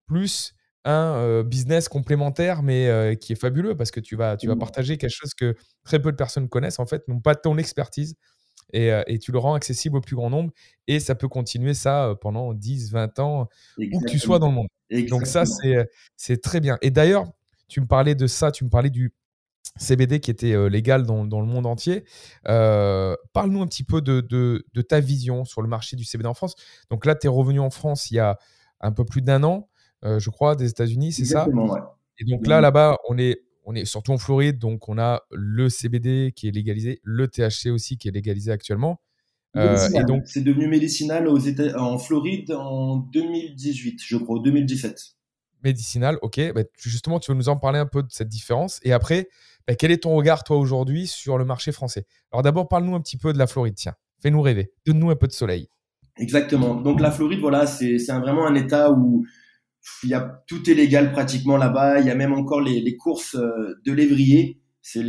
plus 0.06 0.54
un 0.90 1.44
business 1.44 1.90
complémentaire, 1.90 2.64
mais 2.64 3.18
qui 3.20 3.34
est 3.34 3.40
fabuleux 3.40 3.76
parce 3.76 3.92
que 3.92 4.00
tu 4.00 4.16
vas, 4.16 4.38
tu 4.38 4.48
vas 4.48 4.56
mmh. 4.56 4.60
partager 4.60 4.98
quelque 4.98 5.14
chose 5.14 5.34
que 5.34 5.56
très 5.84 6.02
peu 6.02 6.12
de 6.12 6.18
personnes 6.18 6.50
connaissent, 6.50 6.80
en 6.80 6.86
fait, 6.86 7.08
n'ont 7.08 7.20
pas 7.20 7.36
ton 7.36 7.58
expertise. 7.58 8.16
Et, 8.74 8.90
et, 9.08 9.18
tu 9.20 9.32
le 9.32 9.40
rends 9.40 9.54
accessible 9.54 9.98
au 9.98 10.02
plus 10.02 10.16
grand 10.16 10.30
nombre. 10.30 10.52
Et 10.88 11.00
ça 11.00 11.16
peut 11.16 11.30
continuer 11.30 11.74
ça 11.74 12.16
pendant 12.20 12.54
10, 12.54 12.92
20 12.92 13.20
ans, 13.20 13.48
où 13.78 14.00
que 14.02 14.10
tu 14.10 14.20
sois 14.20 14.40
dans 14.40 14.50
le 14.50 14.56
monde. 14.56 14.68
Donc 15.10 15.26
ça, 15.26 15.44
c'est 16.16 16.42
très 16.42 16.60
bien. 16.60 16.78
Et 16.82 16.92
d'ailleurs, 16.92 17.26
tu 17.68 17.82
me 17.82 17.88
parlais 17.88 18.16
de 18.16 18.28
ça, 18.28 18.52
tu 18.52 18.64
me 18.64 18.70
parlais 18.70 18.90
du 18.90 19.14
CBD 19.78 20.20
qui 20.20 20.32
était 20.32 20.70
légal 20.70 21.06
dans, 21.06 21.26
dans, 21.26 21.42
le 21.42 21.48
monde 21.48 21.66
entier. 21.66 22.06
Parle-nous 22.44 23.62
un 23.62 23.68
petit 23.68 23.84
peu 23.84 24.02
de, 24.02 24.22
de, 24.22 24.66
de, 24.74 24.82
ta 24.82 25.00
vision 25.00 25.46
sur 25.46 25.62
le 25.62 25.68
marché 25.68 25.96
du 25.96 26.04
CBD 26.04 26.28
en 26.28 26.34
France. 26.34 26.56
Donc 26.90 27.06
là, 27.06 27.16
tu 27.16 27.28
es 27.28 27.30
revenu 27.30 27.60
en 27.60 27.70
France 27.70 28.10
il 28.12 28.16
y 28.16 28.20
a 28.20 28.38
un 28.80 28.92
peu 28.92 29.06
plus 29.06 29.22
d'un 29.22 29.44
an. 29.44 29.70
Euh, 30.04 30.20
je 30.20 30.30
crois, 30.30 30.56
des 30.56 30.70
États-Unis, 30.70 31.12
c'est 31.12 31.26
ça? 31.26 31.48
Ouais. 31.50 31.80
Et 32.20 32.26
donc 32.26 32.48
là, 32.48 32.62
là-bas, 32.62 32.98
on 33.10 33.18
est, 33.18 33.42
on 33.66 33.76
est 33.76 33.86
surtout 33.86 34.12
en 34.12 34.18
Floride, 34.18 34.60
donc 34.60 34.90
on 34.90 34.98
a 34.98 35.24
le 35.32 35.70
CBD 35.70 36.34
qui 36.36 36.48
est 36.48 36.52
légalisé, 36.52 37.00
le 37.04 37.28
THC 37.28 37.70
aussi 37.72 37.98
qui 37.98 38.08
est 38.08 38.12
légalisé 38.12 38.52
actuellement. 38.52 39.02
Euh, 39.56 39.90
et 39.90 40.04
donc, 40.04 40.24
c'est 40.26 40.42
devenu 40.42 40.68
médicinal 40.68 41.28
aux 41.28 41.38
États, 41.38 41.82
en 41.82 41.98
Floride 41.98 42.52
en 42.52 42.98
2018, 42.98 44.02
je 44.06 44.18
crois, 44.18 44.40
2017. 44.44 45.16
Médicinal, 45.64 46.20
ok. 46.22 46.54
Bah, 46.54 46.62
justement, 46.78 47.20
tu 47.20 47.32
veux 47.32 47.38
nous 47.38 47.50
en 47.50 47.58
parler 47.58 47.80
un 47.80 47.88
peu 47.88 48.04
de 48.04 48.12
cette 48.12 48.28
différence. 48.28 48.80
Et 48.84 48.94
après, 48.94 49.28
bah, 49.68 49.76
quel 49.76 49.92
est 49.92 50.04
ton 50.04 50.16
regard, 50.16 50.44
toi, 50.44 50.58
aujourd'hui, 50.58 51.08
sur 51.08 51.38
le 51.38 51.46
marché 51.46 51.72
français? 51.72 52.06
Alors 52.32 52.44
d'abord, 52.44 52.68
parle-nous 52.68 52.96
un 52.96 53.02
petit 53.02 53.18
peu 53.18 53.34
de 53.34 53.40
la 53.40 53.48
Floride, 53.48 53.76
tiens. 53.76 53.96
Fais-nous 54.22 54.42
rêver. 54.42 54.72
Donne-nous 54.86 55.10
un 55.10 55.16
peu 55.16 55.28
de 55.28 55.34
soleil. 55.34 55.70
Exactement. 56.18 56.76
Donc 56.76 57.00
la 57.00 57.12
Floride, 57.12 57.40
voilà, 57.40 57.68
c'est 57.68 57.98
vraiment 58.08 58.48
un 58.48 58.56
État 58.56 58.92
où 58.92 59.26
il 60.04 60.10
y 60.10 60.14
a 60.14 60.44
tout 60.48 60.70
est 60.70 60.74
légal 60.74 61.12
pratiquement 61.12 61.58
là-bas. 61.58 62.00
Il 62.00 62.08
y 62.08 62.10
a 62.10 62.16
même 62.16 62.34
encore 62.34 62.62
les, 62.62 62.82
les 62.82 62.96
courses 62.96 63.36
euh, 63.36 63.76
de 63.86 63.92
lévrier. 63.92 64.60
C'est 64.82 65.04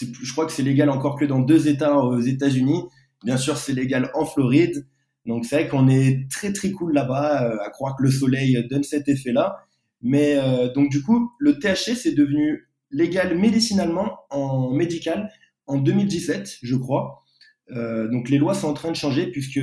je 0.00 0.32
crois 0.32 0.46
que 0.46 0.52
c'est 0.52 0.62
légal 0.62 0.90
encore 0.90 1.16
que 1.18 1.24
dans 1.24 1.40
deux 1.40 1.68
États 1.68 1.98
aux 1.98 2.20
États-Unis. 2.20 2.84
Bien 3.24 3.36
sûr, 3.36 3.56
c'est 3.56 3.72
légal 3.72 4.10
en 4.14 4.24
Floride. 4.24 4.86
Donc 5.26 5.44
c'est 5.44 5.56
vrai 5.56 5.68
qu'on 5.68 5.88
est 5.88 6.30
très 6.30 6.52
très 6.52 6.70
cool 6.70 6.92
là-bas, 6.92 7.44
euh, 7.44 7.56
à 7.64 7.70
croire 7.70 7.96
que 7.96 8.02
le 8.02 8.10
soleil 8.10 8.66
donne 8.68 8.82
cet 8.82 9.08
effet-là. 9.08 9.56
Mais 10.02 10.36
euh, 10.36 10.72
donc 10.72 10.90
du 10.90 11.02
coup, 11.02 11.30
le 11.38 11.58
THC 11.58 11.96
c'est 11.96 12.14
devenu 12.14 12.68
légal 12.90 13.36
médicinalement 13.38 14.18
en 14.30 14.70
médical 14.70 15.30
en 15.66 15.78
2017, 15.78 16.58
je 16.62 16.76
crois. 16.76 17.22
Euh, 17.70 18.08
donc 18.08 18.28
les 18.28 18.38
lois 18.38 18.54
sont 18.54 18.68
en 18.68 18.74
train 18.74 18.90
de 18.90 18.96
changer 18.96 19.30
puisque 19.30 19.60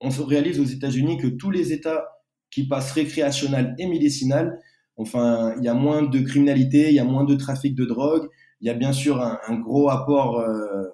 on 0.00 0.10
se 0.10 0.20
réalise 0.20 0.60
aux 0.60 0.64
États-Unis 0.64 1.16
que 1.16 1.28
tous 1.28 1.50
les 1.50 1.72
États 1.72 2.04
qui 2.52 2.68
passe 2.68 2.92
récréationnel 2.92 3.74
et 3.78 3.86
médicinal. 3.86 4.60
Enfin, 4.96 5.54
il 5.58 5.64
y 5.64 5.68
a 5.68 5.74
moins 5.74 6.02
de 6.02 6.20
criminalité, 6.20 6.90
il 6.90 6.94
y 6.94 7.00
a 7.00 7.04
moins 7.04 7.24
de 7.24 7.34
trafic 7.34 7.74
de 7.74 7.84
drogue, 7.84 8.28
il 8.60 8.68
y 8.68 8.70
a 8.70 8.74
bien 8.74 8.92
sûr 8.92 9.20
un, 9.20 9.58
gros 9.58 9.88
apport 9.88 10.38
euh, 10.38 10.84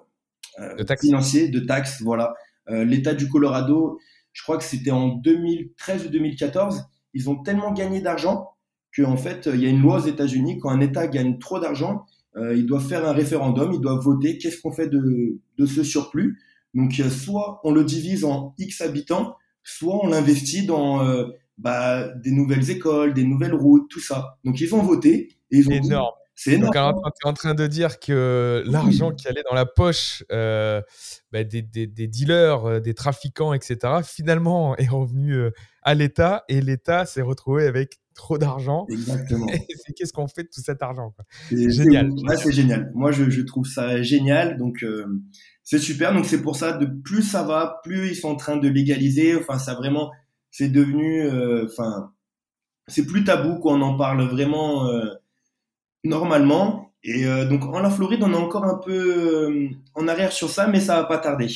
euh, 0.59 0.95
financier 0.99 1.49
de 1.49 1.59
taxes. 1.59 2.01
Voilà, 2.01 2.33
euh, 2.69 2.85
l'État 2.85 3.13
du 3.13 3.27
Colorado, 3.27 3.99
je 4.31 4.41
crois 4.41 4.57
que 4.57 4.63
c'était 4.63 4.91
en 4.91 5.09
2013 5.09 6.07
ou 6.07 6.09
2014, 6.09 6.85
ils 7.13 7.29
ont 7.29 7.35
tellement 7.43 7.73
gagné 7.73 8.01
d'argent 8.01 8.51
qu'en 8.95 9.17
fait, 9.17 9.49
il 9.53 9.61
y 9.61 9.65
a 9.65 9.69
une 9.69 9.81
loi 9.81 9.97
aux 9.97 10.07
États-Unis 10.07 10.59
quand 10.59 10.69
un 10.69 10.79
État 10.79 11.07
gagne 11.07 11.37
trop 11.37 11.59
d'argent, 11.59 12.05
il 12.37 12.65
doit 12.65 12.79
faire 12.79 13.05
un 13.05 13.11
référendum, 13.11 13.73
il 13.73 13.81
doit 13.81 13.99
voter 13.99 14.37
qu'est-ce 14.37 14.61
qu'on 14.61 14.71
fait 14.71 14.87
de, 14.87 15.39
de 15.57 15.65
ce 15.65 15.83
surplus. 15.83 16.39
Donc, 16.73 16.93
soit 16.93 17.59
on 17.65 17.71
le 17.71 17.83
divise 17.83 18.23
en 18.23 18.53
X 18.57 18.79
habitants, 18.79 19.35
soit 19.61 19.99
on 20.05 20.07
l'investit 20.07 20.65
dans 20.65 21.03
bah, 21.59 22.07
des 22.15 22.31
nouvelles 22.31 22.69
écoles, 22.69 23.13
des 23.13 23.23
nouvelles 23.23 23.53
routes, 23.53 23.89
tout 23.89 23.99
ça. 23.99 24.37
Donc 24.43 24.59
ils 24.61 24.73
ont 24.73 24.81
voté 24.81 25.37
et 25.51 25.57
ils 25.57 25.67
ont 25.67 25.71
énorme. 25.71 26.15
C'est 26.35 26.53
énorme. 26.53 26.73
Donc, 26.73 27.03
tu 27.19 27.27
es 27.27 27.29
en 27.29 27.33
train 27.33 27.53
de 27.53 27.67
dire 27.67 27.99
que 27.99 28.63
l'argent 28.65 29.11
qui 29.11 29.27
allait 29.27 29.43
dans 29.49 29.55
la 29.55 29.65
poche 29.65 30.23
euh, 30.31 30.81
bah, 31.33 31.43
des, 31.43 31.61
des, 31.61 31.85
des, 31.85 32.07
dealers, 32.07 32.65
euh, 32.65 32.79
des 32.79 32.93
trafiquants, 32.93 33.53
etc., 33.53 33.95
finalement 34.05 34.77
est 34.77 34.87
revenu 34.87 35.33
euh, 35.33 35.51
à 35.83 35.95
l'État 35.95 36.45
et 36.47 36.61
l'État 36.61 37.05
s'est 37.05 37.21
retrouvé 37.21 37.67
avec 37.67 37.99
trop 38.15 38.37
d'argent. 38.37 38.85
Exactement. 38.89 39.47
Qu'est-ce 39.97 40.13
qu'on 40.13 40.29
fait 40.29 40.43
de 40.43 40.47
tout 40.47 40.61
cet 40.61 40.81
argent 40.81 41.13
C'est 41.49 41.69
génial. 41.71 42.09
c'est 42.37 42.53
génial. 42.53 42.89
Moi, 42.95 43.11
je, 43.11 43.29
je, 43.29 43.41
trouve 43.41 43.67
ça 43.67 44.01
génial. 44.01 44.57
Donc, 44.57 44.85
c'est 45.63 45.79
super. 45.79 46.13
Donc, 46.13 46.25
c'est 46.25 46.41
pour 46.41 46.55
ça, 46.55 46.71
de 46.71 46.85
plus 46.85 47.23
ça 47.23 47.43
va, 47.43 47.81
plus 47.83 48.11
ils 48.11 48.15
sont 48.15 48.29
en 48.29 48.37
train 48.37 48.55
de 48.55 48.69
légaliser. 48.69 49.35
Enfin, 49.35 49.59
ça 49.59 49.73
vraiment 49.73 50.09
c'est 50.51 50.69
devenu, 50.69 51.23
euh, 51.23 51.65
enfin, 51.65 52.11
c'est 52.87 53.05
plus 53.05 53.23
tabou 53.23 53.59
qu'on 53.59 53.81
en 53.81 53.97
parle 53.97 54.21
vraiment 54.23 54.87
euh, 54.87 55.05
normalement. 56.03 56.93
Et 57.03 57.25
euh, 57.25 57.47
donc 57.47 57.63
en 57.63 57.79
la 57.79 57.89
Floride, 57.89 58.23
on 58.23 58.33
est 58.33 58.35
encore 58.35 58.65
un 58.65 58.77
peu 58.77 59.69
en 59.95 60.07
arrière 60.07 60.31
sur 60.33 60.49
ça, 60.49 60.67
mais 60.67 60.79
ça 60.79 60.95
va 60.95 61.03
pas 61.05 61.17
tarder. 61.17 61.47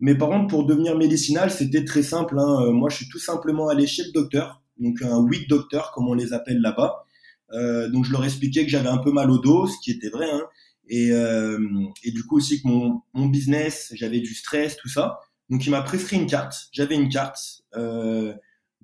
Mais 0.00 0.14
par 0.16 0.28
contre, 0.28 0.48
pour 0.48 0.66
devenir 0.66 0.96
médicinal, 0.96 1.50
c'était 1.50 1.84
très 1.84 2.02
simple. 2.02 2.38
Hein. 2.38 2.70
Moi, 2.72 2.90
je 2.90 2.96
suis 2.96 3.08
tout 3.08 3.18
simplement 3.18 3.68
allé 3.68 3.86
chez 3.86 4.04
le 4.04 4.12
docteur, 4.12 4.62
donc 4.78 5.00
un 5.02 5.18
weed 5.20 5.48
docteur, 5.48 5.92
comme 5.92 6.08
on 6.08 6.14
les 6.14 6.32
appelle 6.32 6.60
là-bas. 6.60 7.04
Euh, 7.52 7.88
donc 7.88 8.04
je 8.04 8.12
leur 8.12 8.24
expliquais 8.24 8.64
que 8.64 8.70
j'avais 8.70 8.88
un 8.88 8.98
peu 8.98 9.12
mal 9.12 9.30
au 9.30 9.38
dos, 9.38 9.66
ce 9.66 9.76
qui 9.82 9.90
était 9.90 10.08
vrai. 10.08 10.28
Hein. 10.30 10.42
Et, 10.88 11.12
euh, 11.12 11.58
et, 12.02 12.10
du 12.10 12.24
coup 12.24 12.36
aussi 12.36 12.60
que 12.60 12.68
mon, 12.68 13.02
mon 13.14 13.26
business, 13.26 13.92
j'avais 13.94 14.20
du 14.20 14.34
stress, 14.34 14.76
tout 14.76 14.88
ça. 14.88 15.20
Donc 15.50 15.66
il 15.66 15.70
m'a 15.70 15.82
prescrit 15.82 16.16
une 16.16 16.26
carte. 16.26 16.68
J'avais 16.72 16.94
une 16.94 17.08
carte 17.08 17.62
euh, 17.76 18.34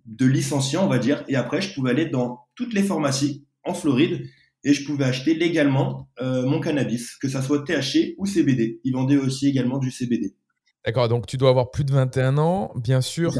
de 0.06 0.26
licencié, 0.26 0.78
on 0.78 0.88
va 0.88 0.98
dire, 0.98 1.24
et 1.28 1.36
après 1.36 1.61
je 1.61 1.74
pouvais 1.74 1.90
aller 1.90 2.06
dans 2.06 2.46
toutes 2.54 2.74
les 2.74 2.82
pharmacies 2.82 3.44
en 3.64 3.74
Floride 3.74 4.26
et 4.64 4.74
je 4.74 4.84
pouvais 4.84 5.04
acheter 5.04 5.34
légalement 5.34 6.08
euh, 6.20 6.44
mon 6.44 6.61
cannabis, 6.61 7.16
que 7.16 7.28
ça 7.28 7.42
soit 7.42 7.64
THC 7.64 8.14
ou 8.18 8.26
CBD. 8.26 8.80
Ils 8.84 8.92
vendaient 8.92 9.16
aussi 9.16 9.48
également 9.48 9.78
du 9.78 9.90
CBD. 9.90 10.34
D'accord, 10.84 11.08
donc 11.08 11.26
tu 11.26 11.36
dois 11.36 11.50
avoir 11.50 11.70
plus 11.70 11.84
de 11.84 11.92
21 11.92 12.38
ans, 12.38 12.72
bien 12.74 13.00
sûr, 13.02 13.34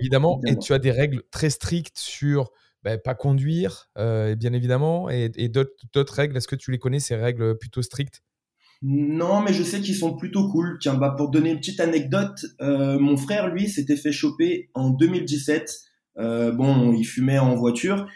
évidemment, 0.00 0.40
et 0.46 0.56
tu 0.56 0.72
as 0.72 0.78
des 0.78 0.90
règles 0.90 1.22
très 1.30 1.50
strictes 1.50 1.98
sur 1.98 2.50
ben, 2.82 2.98
pas 2.98 3.14
conduire, 3.14 3.90
euh, 3.98 4.34
bien 4.36 4.52
évidemment, 4.52 5.10
et, 5.10 5.30
et 5.36 5.48
d'autres 5.48 6.14
règles. 6.14 6.36
Est-ce 6.36 6.48
que 6.48 6.56
tu 6.56 6.70
les 6.70 6.78
connais, 6.78 7.00
ces 7.00 7.16
règles 7.16 7.58
plutôt 7.58 7.82
strictes? 7.82 8.22
Non, 8.82 9.40
mais 9.40 9.52
je 9.52 9.62
sais 9.64 9.80
qu'ils 9.80 9.96
sont 9.96 10.16
plutôt 10.16 10.48
cool. 10.50 10.78
Tiens, 10.80 10.94
bah, 10.94 11.14
pour 11.16 11.30
donner 11.30 11.50
une 11.50 11.58
petite 11.58 11.80
anecdote, 11.80 12.46
euh, 12.60 12.98
mon 12.98 13.16
frère, 13.16 13.48
lui, 13.48 13.68
s'était 13.68 13.96
fait 13.96 14.12
choper 14.12 14.70
en 14.74 14.90
2017. 14.90 15.74
Euh, 16.18 16.52
bon, 16.52 16.92
il 16.92 17.04
fumait 17.04 17.38
en 17.38 17.56
voiture. 17.56 18.06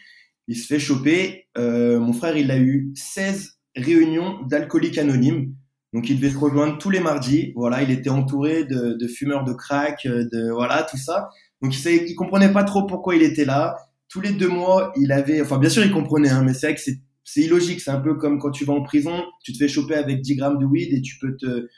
Il 0.46 0.56
se 0.56 0.66
fait 0.66 0.78
choper. 0.78 1.48
Euh, 1.58 1.98
mon 1.98 2.12
frère, 2.12 2.36
il 2.36 2.50
a 2.50 2.58
eu 2.58 2.92
16 2.94 3.58
réunions 3.76 4.42
d'alcooliques 4.46 4.98
anonymes. 4.98 5.54
Donc, 5.92 6.08
il 6.08 6.16
devait 6.16 6.32
se 6.32 6.38
rejoindre 6.38 6.78
tous 6.78 6.90
les 6.90 7.00
mardis. 7.00 7.52
Voilà, 7.56 7.82
il 7.82 7.90
était 7.90 8.10
entouré 8.10 8.64
de, 8.64 8.96
de 8.98 9.08
fumeurs 9.08 9.44
de 9.44 9.52
crack, 9.52 10.06
de 10.06 10.50
voilà, 10.52 10.84
tout 10.84 10.96
ça. 10.96 11.28
Donc, 11.60 11.76
il, 11.76 11.92
il 12.08 12.14
comprenait 12.14 12.52
pas 12.52 12.64
trop 12.64 12.86
pourquoi 12.86 13.16
il 13.16 13.22
était 13.22 13.44
là. 13.44 13.76
Tous 14.08 14.20
les 14.20 14.32
deux 14.32 14.48
mois, 14.48 14.92
il 14.96 15.10
avait, 15.10 15.40
enfin, 15.40 15.58
bien 15.58 15.70
sûr, 15.70 15.84
il 15.84 15.90
comprenait, 15.90 16.30
hein, 16.30 16.42
mais 16.44 16.54
c'est 16.54 16.68
vrai 16.68 16.74
que 16.76 16.80
c'est 16.80 17.00
c'est 17.24 17.42
illogique. 17.42 17.80
C'est 17.80 17.90
un 17.90 18.00
peu 18.00 18.14
comme 18.14 18.38
quand 18.38 18.50
tu 18.50 18.64
vas 18.64 18.72
en 18.72 18.82
prison, 18.82 19.24
tu 19.44 19.52
te 19.52 19.58
fais 19.58 19.68
choper 19.68 19.94
avec 19.94 20.20
10 20.20 20.36
grammes 20.36 20.58
de 20.58 20.64
weed 20.66 20.92
et 20.92 21.02
tu 21.02 21.18
peux 21.18 21.36
te 21.36 21.68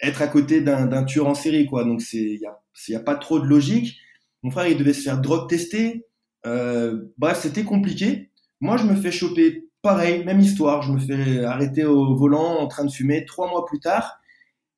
être 0.00 0.20
à 0.22 0.28
côté 0.28 0.60
d'un 0.60 1.04
tueur 1.04 1.26
en 1.26 1.34
série, 1.34 1.66
quoi. 1.66 1.84
Donc 1.84 2.02
c'est 2.02 2.18
il 2.18 2.40
y 2.40 2.46
a, 2.46 2.58
y 2.88 2.94
a 2.94 3.00
pas 3.00 3.16
trop 3.16 3.40
de 3.40 3.46
logique. 3.46 3.96
Mon 4.42 4.50
frère, 4.50 4.68
il 4.68 4.76
devait 4.76 4.92
se 4.92 5.02
faire 5.02 5.20
drogue 5.20 5.48
tester. 5.48 6.06
Euh, 6.46 7.06
bref, 7.18 7.40
c'était 7.40 7.64
compliqué. 7.64 8.30
Moi, 8.60 8.76
je 8.76 8.84
me 8.84 8.94
fais 8.94 9.10
choper 9.10 9.68
pareil, 9.82 10.24
même 10.24 10.40
histoire. 10.40 10.82
Je 10.82 10.92
me 10.92 10.98
fais 10.98 11.44
arrêter 11.44 11.84
au 11.84 12.14
volant 12.14 12.58
en 12.58 12.68
train 12.68 12.84
de 12.84 12.90
fumer 12.90 13.24
trois 13.24 13.48
mois 13.50 13.64
plus 13.64 13.80
tard. 13.80 14.18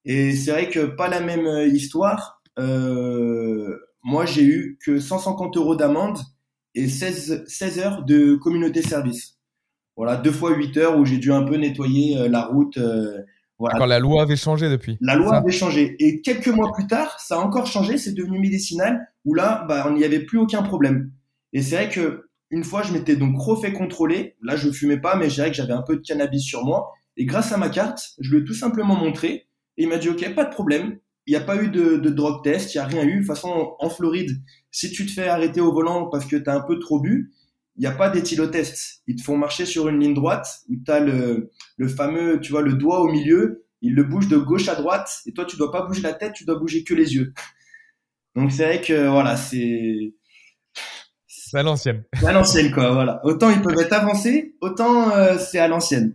Et 0.04 0.34
c'est 0.34 0.52
vrai 0.52 0.70
que 0.70 0.86
pas 0.86 1.08
la 1.08 1.20
même 1.20 1.46
euh, 1.46 1.66
histoire. 1.66 2.42
Euh, 2.58 3.76
moi, 4.04 4.26
j'ai 4.26 4.44
eu 4.44 4.78
que 4.84 5.00
150 5.00 5.56
euros 5.56 5.76
d'amende 5.76 6.18
et 6.74 6.88
16, 6.88 7.44
16 7.46 7.78
heures 7.80 8.04
de 8.04 8.36
communauté 8.36 8.82
service 8.82 9.37
voilà, 9.98 10.16
deux 10.16 10.30
fois 10.30 10.54
huit 10.54 10.76
heures 10.76 10.96
où 10.96 11.04
j'ai 11.04 11.18
dû 11.18 11.32
un 11.32 11.42
peu 11.42 11.56
nettoyer 11.56 12.16
euh, 12.16 12.28
la 12.28 12.42
route. 12.42 12.78
Euh, 12.78 13.18
voilà. 13.58 13.76
Quand 13.80 13.86
la 13.86 13.98
loi 13.98 14.22
avait 14.22 14.36
changé 14.36 14.70
depuis. 14.70 14.96
La 15.00 15.16
loi 15.16 15.38
avait 15.38 15.50
changé. 15.50 15.96
Et 15.98 16.20
quelques 16.22 16.46
mois 16.46 16.70
plus 16.72 16.86
tard, 16.86 17.18
ça 17.18 17.34
a 17.34 17.38
encore 17.40 17.66
changé, 17.66 17.98
c'est 17.98 18.12
devenu 18.12 18.38
médicinal, 18.38 19.08
où 19.24 19.34
là, 19.34 19.66
bah, 19.68 19.84
on 19.88 19.94
n'y 19.94 20.04
avait 20.04 20.20
plus 20.20 20.38
aucun 20.38 20.62
problème. 20.62 21.10
Et 21.52 21.62
c'est 21.62 21.74
vrai 21.74 21.88
que 21.88 22.28
une 22.50 22.62
fois, 22.62 22.82
je 22.82 22.92
m'étais 22.92 23.16
donc 23.16 23.40
refait 23.40 23.72
contrôler. 23.72 24.36
Là, 24.40 24.54
je 24.54 24.70
fumais 24.70 25.00
pas, 25.00 25.16
mais 25.16 25.28
je 25.28 25.34
dirais 25.34 25.50
que 25.50 25.56
j'avais 25.56 25.72
un 25.72 25.82
peu 25.82 25.96
de 25.96 26.02
cannabis 26.02 26.44
sur 26.44 26.64
moi. 26.64 26.92
Et 27.16 27.24
grâce 27.24 27.50
à 27.50 27.56
ma 27.56 27.68
carte, 27.68 28.12
je 28.20 28.30
lui 28.30 28.42
ai 28.42 28.44
tout 28.44 28.54
simplement 28.54 28.94
montré. 28.94 29.48
Et 29.78 29.82
il 29.82 29.88
m'a 29.88 29.98
dit, 29.98 30.08
OK, 30.08 30.32
pas 30.32 30.44
de 30.44 30.54
problème. 30.54 30.98
Il 31.26 31.32
n'y 31.32 31.36
a 31.36 31.40
pas 31.40 31.60
eu 31.60 31.70
de, 31.70 31.96
de 31.96 32.08
drogue 32.08 32.44
test, 32.44 32.72
il 32.72 32.78
n'y 32.78 32.82
a 32.82 32.86
rien 32.86 33.02
eu. 33.02 33.14
De 33.14 33.18
toute 33.18 33.26
façon, 33.26 33.74
en 33.80 33.90
Floride, 33.90 34.30
si 34.70 34.92
tu 34.92 35.06
te 35.06 35.10
fais 35.10 35.26
arrêter 35.26 35.60
au 35.60 35.72
volant 35.72 36.06
parce 36.06 36.24
que 36.24 36.36
tu 36.36 36.48
as 36.48 36.54
un 36.54 36.60
peu 36.60 36.78
trop 36.78 37.00
bu, 37.00 37.32
il 37.78 37.82
n'y 37.82 37.86
a 37.86 37.92
pas 37.92 38.10
d'éthylotest. 38.10 39.02
Ils 39.06 39.16
te 39.16 39.22
font 39.22 39.36
marcher 39.36 39.64
sur 39.64 39.88
une 39.88 40.00
ligne 40.00 40.14
droite 40.14 40.48
où 40.68 40.74
tu 40.84 40.90
as 40.90 40.98
le, 40.98 41.50
le 41.76 41.88
fameux, 41.88 42.40
tu 42.40 42.50
vois, 42.50 42.62
le 42.62 42.74
doigt 42.74 43.00
au 43.00 43.08
milieu. 43.08 43.64
Il 43.80 43.94
le 43.94 44.02
bouge 44.02 44.26
de 44.26 44.36
gauche 44.36 44.68
à 44.68 44.74
droite 44.74 45.20
et 45.26 45.32
toi, 45.32 45.44
tu 45.44 45.56
dois 45.56 45.70
pas 45.70 45.86
bouger 45.86 46.02
la 46.02 46.12
tête, 46.12 46.32
tu 46.32 46.44
dois 46.44 46.58
bouger 46.58 46.82
que 46.82 46.92
les 46.94 47.14
yeux. 47.14 47.32
Donc 48.34 48.50
c'est 48.52 48.64
vrai 48.64 48.80
que 48.80 49.08
voilà, 49.08 49.36
c'est 49.36 50.14
c'est 51.26 51.58
à 51.58 51.62
l'ancienne. 51.62 52.04
C'est 52.18 52.26
à 52.26 52.32
l'ancienne 52.32 52.70
quoi, 52.72 52.92
voilà. 52.92 53.20
Autant 53.24 53.50
ils 53.50 53.62
peuvent 53.62 53.78
être 53.78 53.92
avancés, 53.92 54.56
autant 54.60 55.12
euh, 55.12 55.38
c'est 55.38 55.58
à 55.58 55.66
l'ancienne. 55.66 56.14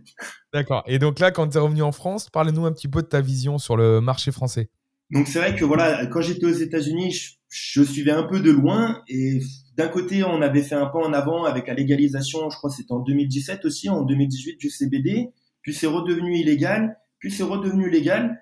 D'accord. 0.52 0.84
Et 0.86 0.98
donc 0.98 1.18
là, 1.18 1.32
quand 1.32 1.48
tu 1.48 1.56
es 1.56 1.60
revenu 1.60 1.82
en 1.82 1.92
France, 1.92 2.30
parle-nous 2.30 2.64
un 2.66 2.72
petit 2.72 2.88
peu 2.88 3.02
de 3.02 3.08
ta 3.08 3.20
vision 3.20 3.58
sur 3.58 3.76
le 3.76 4.00
marché 4.00 4.30
français. 4.30 4.70
Donc 5.10 5.26
c'est 5.26 5.38
vrai 5.38 5.56
que 5.56 5.64
voilà, 5.64 6.06
quand 6.06 6.20
j'étais 6.20 6.46
aux 6.46 6.50
États-Unis, 6.50 7.12
je, 7.12 7.32
je, 7.48 7.82
suivais 7.82 8.12
un 8.12 8.22
peu 8.22 8.40
de 8.40 8.50
loin 8.50 9.02
et 9.08 9.40
d'un 9.76 9.88
côté, 9.88 10.22
on 10.22 10.40
avait 10.40 10.62
fait 10.62 10.74
un 10.74 10.86
pas 10.86 10.98
en 10.98 11.12
avant 11.12 11.44
avec 11.44 11.66
la 11.66 11.74
légalisation, 11.74 12.48
je 12.48 12.56
crois 12.56 12.70
que 12.70 12.76
c'était 12.76 12.92
en 12.92 13.00
2017 13.00 13.64
aussi, 13.64 13.88
en 13.88 14.02
2018 14.02 14.56
du 14.58 14.70
CBD, 14.70 15.30
puis 15.62 15.74
c'est 15.74 15.86
redevenu 15.86 16.36
illégal, 16.36 16.98
puis 17.18 17.30
c'est 17.32 17.42
redevenu 17.42 17.90
légal. 17.90 18.40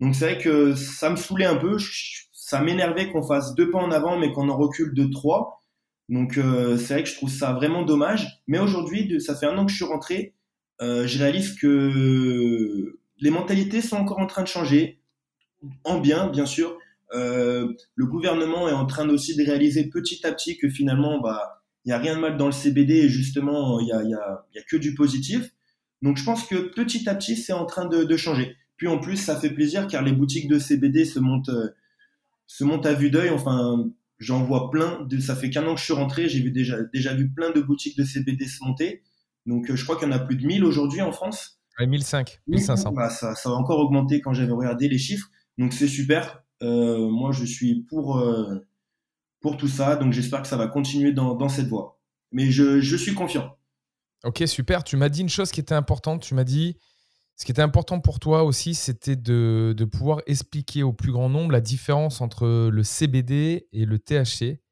Donc 0.00 0.14
c'est 0.14 0.32
vrai 0.32 0.38
que 0.38 0.74
ça 0.74 1.08
me 1.10 1.16
saoulait 1.16 1.46
un 1.46 1.56
peu, 1.56 1.78
ça 2.32 2.60
m'énervait 2.60 3.10
qu'on 3.10 3.22
fasse 3.22 3.54
deux 3.54 3.70
pas 3.70 3.78
en 3.78 3.90
avant 3.90 4.18
mais 4.18 4.32
qu'on 4.32 4.48
en 4.48 4.56
recule 4.56 4.92
de 4.92 5.04
trois. 5.04 5.62
Donc 6.10 6.36
euh, 6.36 6.76
c'est 6.76 6.94
vrai 6.94 7.02
que 7.04 7.08
je 7.08 7.14
trouve 7.14 7.30
ça 7.30 7.52
vraiment 7.52 7.82
dommage. 7.82 8.42
Mais 8.46 8.58
aujourd'hui, 8.58 9.20
ça 9.20 9.34
fait 9.34 9.46
un 9.46 9.56
an 9.56 9.64
que 9.64 9.70
je 9.70 9.76
suis 9.76 9.84
rentré, 9.84 10.34
euh, 10.82 11.06
je 11.06 11.18
réalise 11.18 11.54
que 11.54 12.98
les 13.18 13.30
mentalités 13.30 13.80
sont 13.80 13.96
encore 13.96 14.18
en 14.18 14.26
train 14.26 14.42
de 14.42 14.48
changer, 14.48 15.00
en 15.84 15.98
bien 15.98 16.26
bien 16.28 16.44
sûr, 16.44 16.76
le 17.14 18.06
gouvernement 18.06 18.68
est 18.68 18.72
en 18.72 18.86
train 18.86 19.08
aussi 19.08 19.36
de 19.36 19.44
réaliser 19.44 19.88
petit 19.88 20.26
à 20.26 20.32
petit 20.32 20.56
que 20.56 20.68
finalement, 20.68 21.20
bah, 21.20 21.64
il 21.84 21.88
n'y 21.88 21.92
a 21.92 21.98
rien 21.98 22.16
de 22.16 22.20
mal 22.20 22.36
dans 22.36 22.46
le 22.46 22.52
CBD 22.52 22.94
et 22.94 23.08
justement, 23.08 23.78
il 23.80 23.86
n'y 23.86 23.92
a, 23.92 24.02
y 24.02 24.14
a, 24.14 24.46
y 24.54 24.58
a, 24.58 24.62
que 24.62 24.76
du 24.76 24.94
positif. 24.94 25.50
Donc 26.02 26.16
je 26.16 26.24
pense 26.24 26.46
que 26.46 26.72
petit 26.74 27.08
à 27.08 27.14
petit, 27.14 27.36
c'est 27.36 27.52
en 27.52 27.66
train 27.66 27.86
de, 27.86 28.04
de, 28.04 28.16
changer. 28.16 28.56
Puis 28.76 28.88
en 28.88 28.98
plus, 28.98 29.16
ça 29.16 29.38
fait 29.38 29.50
plaisir 29.50 29.86
car 29.86 30.02
les 30.02 30.12
boutiques 30.12 30.48
de 30.48 30.58
CBD 30.58 31.04
se 31.04 31.18
montent, 31.18 31.50
euh, 31.50 31.74
se 32.46 32.64
montent 32.64 32.86
à 32.86 32.94
vue 32.94 33.10
d'œil. 33.10 33.30
Enfin, 33.30 33.90
j'en 34.18 34.42
vois 34.42 34.70
plein. 34.70 35.06
Ça 35.20 35.36
fait 35.36 35.50
qu'un 35.50 35.66
an 35.66 35.74
que 35.74 35.80
je 35.80 35.84
suis 35.84 35.94
rentré, 35.94 36.28
j'ai 36.28 36.40
vu 36.40 36.50
déjà, 36.50 36.82
déjà 36.92 37.14
vu 37.14 37.30
plein 37.30 37.50
de 37.50 37.60
boutiques 37.60 37.98
de 37.98 38.04
CBD 38.04 38.46
se 38.46 38.64
monter. 38.64 39.02
Donc 39.46 39.70
euh, 39.70 39.76
je 39.76 39.84
crois 39.84 39.96
qu'il 39.96 40.08
y 40.08 40.10
en 40.10 40.14
a 40.14 40.18
plus 40.18 40.36
de 40.36 40.46
1000 40.46 40.64
aujourd'hui 40.64 41.02
en 41.02 41.12
France. 41.12 41.60
Ouais, 41.78 41.86
1005, 41.86 42.40
1500. 42.46 42.92
Bah, 42.92 43.10
ça, 43.10 43.34
ça 43.34 43.50
va 43.50 43.56
encore 43.56 43.78
augmenter 43.78 44.20
quand 44.20 44.32
j'avais 44.32 44.52
regardé 44.52 44.88
les 44.88 44.98
chiffres. 44.98 45.28
Donc 45.58 45.72
c'est 45.72 45.88
super. 45.88 46.43
Euh, 46.64 47.08
moi, 47.08 47.32
je 47.32 47.44
suis 47.44 47.82
pour, 47.82 48.18
euh, 48.18 48.66
pour 49.40 49.56
tout 49.56 49.68
ça, 49.68 49.96
donc 49.96 50.12
j'espère 50.12 50.42
que 50.42 50.48
ça 50.48 50.56
va 50.56 50.66
continuer 50.66 51.12
dans, 51.12 51.34
dans 51.34 51.48
cette 51.48 51.68
voie. 51.68 52.00
Mais 52.32 52.50
je, 52.50 52.80
je, 52.80 52.96
suis 52.96 53.14
confiant. 53.14 53.56
Ok, 54.24 54.42
super. 54.46 54.82
Tu 54.82 54.96
m'as 54.96 55.08
dit 55.08 55.20
une 55.20 55.28
chose 55.28 55.50
qui 55.50 55.60
était 55.60 55.74
importante. 55.74 56.22
Tu 56.22 56.34
m'as 56.34 56.44
dit, 56.44 56.78
ce 57.36 57.44
qui 57.44 57.52
était 57.52 57.62
important 57.62 58.00
pour 58.00 58.18
toi 58.18 58.42
aussi, 58.44 58.74
c'était 58.74 59.16
de, 59.16 59.74
de, 59.76 59.84
pouvoir 59.84 60.22
expliquer 60.26 60.82
au 60.82 60.92
plus 60.92 61.12
grand 61.12 61.28
nombre 61.28 61.52
la 61.52 61.60
différence 61.60 62.20
entre 62.20 62.70
le 62.70 62.82
CBD 62.82 63.68
et 63.72 63.84
le 63.84 63.98
THC. 63.98 64.63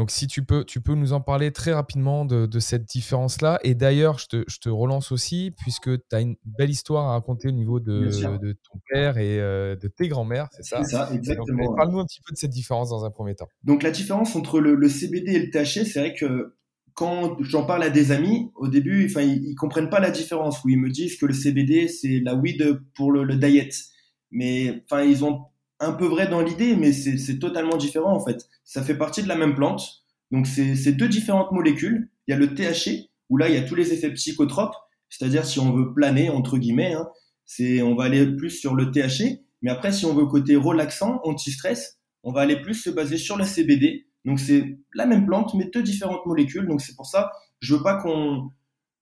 Donc, 0.00 0.10
si 0.10 0.26
tu 0.26 0.42
peux, 0.42 0.64
tu 0.64 0.80
peux 0.80 0.94
nous 0.94 1.12
en 1.12 1.20
parler 1.20 1.52
très 1.52 1.74
rapidement 1.74 2.24
de, 2.24 2.58
cette 2.58 2.86
différence-là. 2.86 3.60
Et 3.64 3.74
d'ailleurs, 3.74 4.18
je 4.18 4.28
te, 4.28 4.68
relance 4.70 5.12
aussi, 5.12 5.52
puisque 5.58 5.90
tu 5.90 6.16
as 6.16 6.22
une 6.22 6.36
belle 6.46 6.70
histoire 6.70 7.08
à 7.08 7.12
raconter 7.12 7.48
au 7.48 7.50
niveau 7.50 7.80
de, 7.80 8.08
ton 8.10 8.80
père 8.90 9.18
et 9.18 9.38
euh, 9.38 9.76
de 9.76 9.88
tes 9.88 10.08
grands-mères, 10.08 10.48
c'est 10.52 10.62
ça? 10.62 10.82
C'est 10.84 10.92
ça, 10.92 11.10
exactement. 11.12 11.74
Parle-nous 11.74 11.98
un 11.98 12.06
petit 12.06 12.22
peu 12.26 12.32
de 12.32 12.38
cette 12.38 12.50
différence 12.50 12.88
dans 12.88 13.04
un 13.04 13.10
premier 13.10 13.34
temps. 13.34 13.48
Donc, 13.62 13.82
la 13.82 13.90
différence 13.90 14.34
entre 14.36 14.58
le, 14.58 14.88
CBD 14.88 15.32
et 15.32 15.38
le 15.38 15.50
THC, 15.50 15.84
c'est 15.84 16.00
vrai 16.00 16.14
que 16.14 16.56
quand 16.94 17.36
j'en 17.42 17.66
parle 17.66 17.82
à 17.82 17.90
des 17.90 18.10
amis, 18.10 18.50
au 18.54 18.68
début, 18.68 19.04
enfin, 19.04 19.20
ils, 19.20 19.50
ne 19.50 19.54
comprennent 19.54 19.90
pas 19.90 20.00
la 20.00 20.10
différence. 20.10 20.64
Où 20.64 20.70
ils 20.70 20.78
me 20.80 20.88
disent 20.88 21.18
que 21.18 21.26
le 21.26 21.34
CBD, 21.34 21.88
c'est 21.88 22.20
la 22.24 22.34
weed 22.34 22.80
pour 22.94 23.12
le, 23.12 23.24
le 23.24 23.36
diet. 23.36 23.68
Mais 24.30 24.82
enfin, 24.86 25.02
ils 25.02 25.26
ont 25.26 25.49
un 25.80 25.92
peu 25.92 26.06
vrai 26.06 26.28
dans 26.28 26.42
l'idée, 26.42 26.76
mais 26.76 26.92
c'est 26.92 27.38
totalement 27.38 27.76
différent 27.76 28.14
en 28.14 28.24
fait. 28.24 28.46
Ça 28.64 28.82
fait 28.82 28.96
partie 28.96 29.22
de 29.22 29.28
la 29.28 29.36
même 29.36 29.54
plante. 29.54 30.04
Donc 30.30 30.46
c'est 30.46 30.92
deux 30.92 31.08
différentes 31.08 31.52
molécules. 31.52 32.10
Il 32.28 32.32
y 32.32 32.34
a 32.34 32.36
le 32.36 32.54
THC, 32.54 33.10
où 33.30 33.36
là 33.36 33.48
il 33.48 33.54
y 33.54 33.58
a 33.58 33.62
tous 33.62 33.74
les 33.74 33.92
effets 33.92 34.12
psychotropes, 34.12 34.76
c'est-à-dire 35.08 35.44
si 35.44 35.58
on 35.58 35.72
veut 35.72 35.92
planer, 35.92 36.30
entre 36.30 36.58
guillemets, 36.58 36.92
hein, 36.92 37.08
c'est 37.46 37.82
on 37.82 37.96
va 37.96 38.04
aller 38.04 38.26
plus 38.36 38.50
sur 38.50 38.74
le 38.74 38.90
THC. 38.90 39.40
Mais 39.62 39.70
après, 39.70 39.92
si 39.92 40.06
on 40.06 40.14
veut 40.14 40.26
côté 40.26 40.56
relaxant, 40.56 41.20
anti-stress, 41.24 41.98
on 42.22 42.32
va 42.32 42.42
aller 42.42 42.60
plus 42.60 42.74
se 42.74 42.90
baser 42.90 43.18
sur 43.18 43.36
la 43.36 43.44
CBD. 43.44 44.06
Donc 44.24 44.38
c'est 44.38 44.78
la 44.94 45.06
même 45.06 45.26
plante, 45.26 45.54
mais 45.54 45.64
deux 45.72 45.82
différentes 45.82 46.24
molécules. 46.26 46.66
Donc 46.66 46.80
c'est 46.80 46.94
pour 46.94 47.06
ça, 47.06 47.32
je 47.60 47.74
veux 47.74 47.82
pas 47.82 47.96
qu'on 47.96 48.50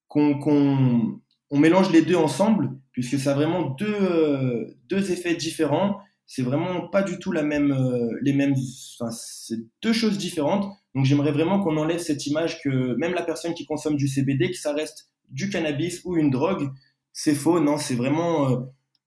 qu'on 0.07 1.19
on 1.51 1.59
mélange 1.59 1.91
les 1.91 2.01
deux 2.01 2.15
ensemble, 2.15 2.71
puisque 2.91 3.19
ça 3.19 3.31
a 3.31 3.35
vraiment 3.35 3.71
deux, 3.71 3.97
euh, 4.01 4.65
deux 4.87 5.11
effets 5.11 5.35
différents 5.35 5.99
c'est 6.31 6.43
vraiment 6.43 6.87
pas 6.87 7.01
du 7.01 7.17
tout 7.17 7.31
la 7.31 7.41
même, 7.41 7.71
euh, 7.71 8.07
les 8.21 8.33
mêmes, 8.33 8.53
enfin, 8.99 9.09
c'est 9.11 9.57
deux 9.81 9.93
choses 9.93 10.19
différentes. 10.19 10.71
Donc 10.93 11.05
j'aimerais 11.05 11.31
vraiment 11.31 11.59
qu'on 11.59 11.75
enlève 11.75 11.97
cette 11.97 12.27
image 12.27 12.61
que 12.61 12.95
même 12.97 13.15
la 13.15 13.23
personne 13.23 13.55
qui 13.55 13.65
consomme 13.65 13.95
du 13.95 14.07
CBD, 14.07 14.51
que 14.51 14.57
ça 14.57 14.71
reste 14.71 15.09
du 15.31 15.49
cannabis 15.49 16.01
ou 16.05 16.17
une 16.17 16.29
drogue, 16.29 16.69
c'est 17.13 17.33
faux. 17.33 17.59
Non, 17.59 17.79
c'est 17.79 17.95
vraiment 17.95 18.47
euh, 18.47 18.57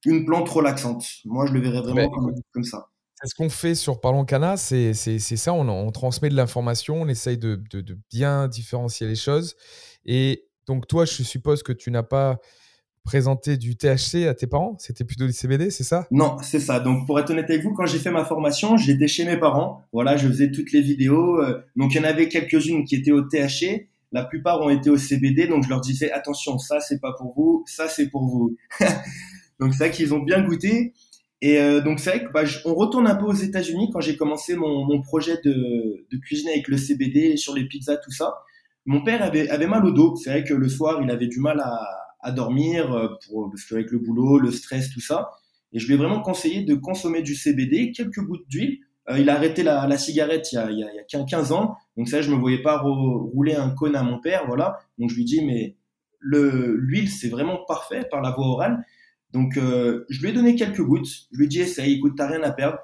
une 0.05 0.25
plante 0.25 0.49
relaxante. 0.49 1.07
Moi, 1.25 1.47
je 1.47 1.53
le 1.53 1.61
verrais 1.61 1.83
vraiment 1.83 2.11
comme, 2.53 2.65
ça. 2.65 2.89
C'est 3.15 3.29
ce 3.29 3.37
qu'on 3.37 3.51
fait 3.51 3.77
sur 3.77 4.01
Parlons 4.01 4.25
Cana, 4.25 4.57
c'est 4.57 4.93
ça, 4.93 5.53
on, 5.53 5.69
on, 5.69 5.93
transmet 5.93 6.29
de 6.29 6.35
l'information, 6.35 7.03
on 7.03 7.07
essaye 7.07 7.39
de, 7.39 7.55
de, 7.71 7.83
de, 7.83 7.97
bien 8.11 8.49
différencier 8.49 9.07
les 9.07 9.15
choses. 9.15 9.55
Et 10.05 10.49
donc 10.67 10.89
toi, 10.89 11.05
je 11.05 11.23
suppose 11.23 11.63
que 11.63 11.73
tu 11.73 11.93
n'as 11.93 12.03
pas 12.03 12.41
présenter 13.05 13.57
du 13.57 13.77
THC 13.77 14.27
à 14.29 14.35
tes 14.35 14.47
parents? 14.47 14.77
C'était 14.79 15.05
plutôt 15.05 15.27
du 15.27 15.33
CBD, 15.33 15.71
c'est 15.71 15.85
ça? 15.85 16.07
Non, 16.11 16.37
c'est 16.43 16.61
ça. 16.61 16.81
Donc 16.81 17.07
pour 17.07 17.19
être 17.19 17.31
honnête 17.31 17.51
avec 17.51 17.63
vous, 17.63 17.73
quand 17.73 17.87
j'ai 17.87 17.99
fait 17.99 18.11
ma 18.11 18.25
formation, 18.25 18.77
j'étais 18.77 19.09
chez 19.09 19.25
mes 19.25 19.37
parents. 19.37 19.85
Voilà, 19.93 20.17
je 20.17 20.29
faisais 20.29 20.51
toutes 20.51 20.73
les 20.73 20.81
vidéos. 20.81 21.41
Euh, 21.41 21.63
donc 21.77 21.95
il 21.95 21.99
y 21.99 22.01
en 22.01 22.05
avait 22.05 22.29
quelques-unes 22.29 22.85
qui 22.85 22.97
étaient 22.97 23.13
au 23.13 23.23
THC. 23.23 23.89
La 24.13 24.25
plupart 24.25 24.61
ont 24.61 24.71
été 24.71 24.91
au 24.91 24.97
CBD. 24.97 25.47
Donc 25.47 25.65
je 25.65 25.69
leur 25.69 25.81
disais 25.81 26.13
attention, 26.13 26.59
ça 26.59 26.81
c'est 26.81 27.01
pas 27.01 27.13
pour 27.13 27.35
vous, 27.35 27.65
ça 27.67 27.89
c'est 27.89 28.09
pour 28.09 28.27
vous. 28.27 28.57
donc 29.61 29.73
c'est 29.73 29.85
vrai 29.85 29.91
qu'ils 29.91 30.15
ont 30.15 30.21
bien 30.21 30.43
goûté. 30.43 30.93
Et 31.41 31.61
euh, 31.61 31.81
donc 31.81 31.99
c'est 31.99 32.11
vrai 32.11 32.25
que 32.25 32.33
bah, 32.33 32.43
on 32.65 32.75
retourne 32.75 33.09
un 33.09 33.17
peu 33.17 33.25
aux 33.25 33.33
États-Unis 33.33 33.91
quand 33.93 34.01
j'ai 34.01 34.17
commencé 34.17 34.55
mon, 34.55 35.03
projet 35.03 35.39
de, 35.45 36.07
de 36.11 36.17
cuisiner 36.19 36.53
avec 36.53 36.69
le 36.69 36.77
CBD 36.77 37.37
sur 37.37 37.55
les 37.55 37.67
pizzas, 37.67 37.97
tout 37.97 38.13
ça. 38.13 38.35
Mon 38.87 39.03
père 39.03 39.23
avait, 39.23 39.49
avait 39.49 39.67
mal 39.67 39.85
au 39.85 39.91
dos. 39.91 40.17
C'est 40.17 40.31
vrai 40.31 40.45
que 40.45 40.55
le 40.55 40.69
soir, 40.69 41.01
il 41.03 41.11
avait 41.11 41.27
du 41.27 41.41
mal 41.41 41.61
à, 41.61 42.02
à 42.23 42.33
dormir, 42.33 42.93
euh, 42.93 43.09
pour, 43.27 43.51
parce 43.51 43.65
qu'avec 43.65 43.91
le 43.91 43.99
boulot, 43.99 44.39
le 44.39 44.51
stress, 44.51 44.91
tout 44.91 45.01
ça. 45.01 45.31
Et 45.73 45.79
je 45.79 45.87
lui 45.87 45.95
ai 45.95 45.97
vraiment 45.97 46.21
conseillé 46.21 46.63
de 46.63 46.75
consommer 46.75 47.23
du 47.23 47.35
CBD, 47.35 47.93
quelques 47.93 48.21
gouttes 48.21 48.49
d'huile. 48.49 48.79
Euh, 49.11 49.19
il 49.19 49.29
a 49.29 49.35
arrêté 49.35 49.63
la, 49.63 49.87
la 49.87 49.99
cigarette 49.99 50.53
il 50.53 50.57
y, 50.57 50.59
a, 50.59 50.71
il, 50.71 50.79
y 50.79 50.85
a, 50.85 50.93
il 50.93 51.19
y 51.19 51.21
a 51.21 51.25
15 51.25 51.53
ans, 51.53 51.77
donc 51.97 52.09
ça, 52.09 52.23
je 52.23 52.31
me 52.31 52.37
voyais 52.37 52.63
pas 52.63 52.79
rouler 52.79 53.55
un 53.55 53.71
cône 53.71 53.97
à 53.97 54.03
mon 54.03 54.21
père, 54.21 54.45
voilà. 54.47 54.79
Donc 54.99 55.11
je 55.11 55.17
lui 55.17 55.25
dis, 55.25 55.45
mais 55.45 55.77
le 56.21 56.77
l'huile, 56.77 57.11
c'est 57.11 57.29
vraiment 57.29 57.59
parfait 57.67 58.07
par 58.11 58.23
la 58.23 58.31
voie 58.31 58.47
orale. 58.47 58.85
Donc 59.33 59.57
euh, 59.57 60.05
je 60.09 60.21
lui 60.23 60.29
ai 60.29 60.33
donné 60.33 60.55
quelques 60.55 60.83
gouttes. 60.83 61.09
Je 61.33 61.39
lui 61.39 61.47
ai 61.47 61.49
dit, 61.49 61.61
essaye, 61.61 61.95
écoute, 61.95 62.15
t'as 62.17 62.29
rien 62.29 62.43
à 62.43 62.53
perdre. 62.53 62.79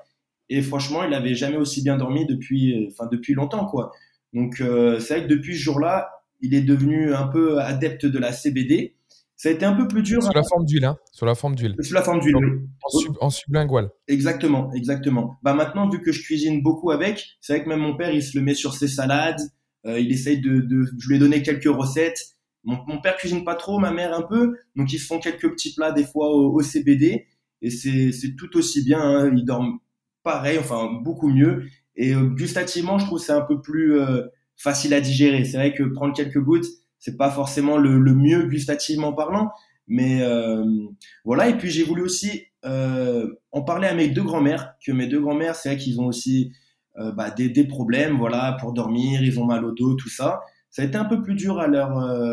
Et 0.51 0.63
franchement, 0.63 1.05
il 1.05 1.15
avait 1.15 1.35
jamais 1.35 1.57
aussi 1.57 1.83
bien 1.83 1.97
dormi 1.97 2.27
depuis, 2.27 2.89
enfin 2.91 3.09
depuis 3.11 3.35
longtemps, 3.35 3.67
quoi. 3.67 3.93
Donc 4.33 4.61
euh, 4.61 4.99
c'est 5.01 5.19
vrai 5.19 5.29
que 5.29 5.33
depuis 5.33 5.57
ce 5.57 5.63
jour-là, 5.63 6.11
il 6.41 6.55
est 6.55 6.63
devenu 6.63 7.15
un 7.15 7.29
peu 7.29 7.61
adepte 7.61 8.07
de 8.07 8.19
la 8.19 8.33
CBD. 8.33 8.95
Ça 9.39 9.49
a 9.49 9.53
été 9.53 9.65
un 9.65 9.73
peu 9.73 9.89
plus 9.89 10.03
dur. 10.03 10.23
Sous 10.23 10.33
la 10.33 10.43
forme 10.43 10.67
d'huile, 10.67 10.85
hein 10.85 10.99
Sur 11.13 11.25
la 11.25 11.35
forme 11.35 11.55
d'huile. 11.55 11.77
Sous 11.81 11.95
la 11.95 12.03
forme 12.03 12.21
d'huile, 12.21 12.37
oui. 12.37 12.51
En, 12.83 12.99
sub, 12.99 13.13
en, 13.21 13.31
sublingual. 13.31 13.91
Exactement, 14.09 14.71
exactement. 14.75 15.39
Bah 15.43 15.55
maintenant, 15.55 15.89
vu 15.89 16.03
que 16.03 16.13
je 16.13 16.23
cuisine 16.23 16.63
beaucoup 16.63 16.91
avec, 16.91 17.25
c'est 17.41 17.55
vrai 17.55 17.65
que 17.65 17.69
même 17.69 17.81
mon 17.81 17.97
père, 17.97 18.11
il 18.11 18.23
se 18.23 18.37
le 18.37 18.45
met 18.45 18.55
sur 18.55 18.75
ses 18.75 18.89
salades. 18.89 19.41
Euh, 19.87 19.99
il 19.99 20.13
essaye 20.13 20.41
de, 20.41 20.61
de, 20.61 20.85
je 20.99 21.09
lui 21.09 21.17
ai 21.17 21.19
donné 21.19 21.43
quelques 21.43 21.73
recettes. 21.73 22.35
Mon, 22.65 22.79
mon, 22.87 23.01
père 23.01 23.17
cuisine 23.17 23.45
pas 23.45 23.55
trop, 23.55 23.79
ma 23.79 23.93
mère 23.93 24.13
un 24.13 24.23
peu, 24.23 24.57
donc 24.75 24.93
ils 24.93 24.99
se 24.99 25.07
font 25.07 25.21
quelques 25.21 25.49
petits 25.53 25.73
plats 25.73 25.93
des 25.93 26.05
fois 26.05 26.31
au, 26.31 26.53
au 26.53 26.61
CBD 26.61 27.27
et 27.63 27.71
c'est 27.71 28.35
tout 28.37 28.57
aussi 28.57 28.85
bien. 28.85 29.01
Hein. 29.01 29.33
Ils 29.37 29.45
dorment 29.45 29.79
pareil, 30.23 30.59
enfin 30.59 30.91
beaucoup 31.03 31.29
mieux. 31.29 31.65
Et 31.97 32.15
euh, 32.15 32.29
gustativement, 32.29 32.99
je 32.99 33.07
trouve 33.07 33.19
c'est 33.19 33.33
un 33.33 33.43
peu 33.43 33.61
plus 33.61 33.99
euh, 33.99 34.23
facile 34.57 34.95
à 34.95 35.01
digérer. 35.01 35.45
C'est 35.45 35.57
vrai 35.57 35.75
que 35.75 35.83
prendre 35.83 36.15
quelques 36.15 36.41
gouttes, 36.41 36.67
c'est 36.99 37.17
pas 37.17 37.31
forcément 37.31 37.79
le, 37.79 37.99
le, 37.99 38.15
mieux 38.15 38.45
gustativement 38.45 39.13
parlant, 39.13 39.51
mais 39.87 40.23
euh, 40.23 40.65
voilà. 41.25 41.49
Et 41.49 41.57
puis 41.57 41.71
j'ai 41.71 41.85
voulu 41.85 42.03
aussi 42.03 42.45
euh, 42.65 43.29
en 43.53 43.63
parler 43.63 43.89
à 43.89 43.95
mes 43.95 44.09
deux 44.09 44.23
grands-mères, 44.23 44.75
que 44.85 44.93
mes 44.93 45.07
deux 45.07 45.21
grands-mères, 45.21 45.55
c'est 45.55 45.71
vrai 45.71 45.79
qu'ils 45.79 46.01
ont 46.01 46.07
aussi 46.07 46.53
euh, 46.99 47.13
bah, 47.13 47.31
des, 47.31 47.49
des, 47.49 47.65
problèmes, 47.65 48.17
voilà, 48.17 48.57
pour 48.61 48.73
dormir, 48.73 49.23
ils 49.23 49.39
ont 49.39 49.45
mal 49.45 49.65
au 49.65 49.73
dos, 49.73 49.95
tout 49.95 50.09
ça. 50.09 50.41
Ça 50.71 50.83
a 50.83 50.85
été 50.85 50.97
un 50.97 51.05
peu 51.05 51.23
plus 51.23 51.35
dur 51.35 51.59
à 51.59 51.69
leur 51.69 51.99
euh, 51.99 52.33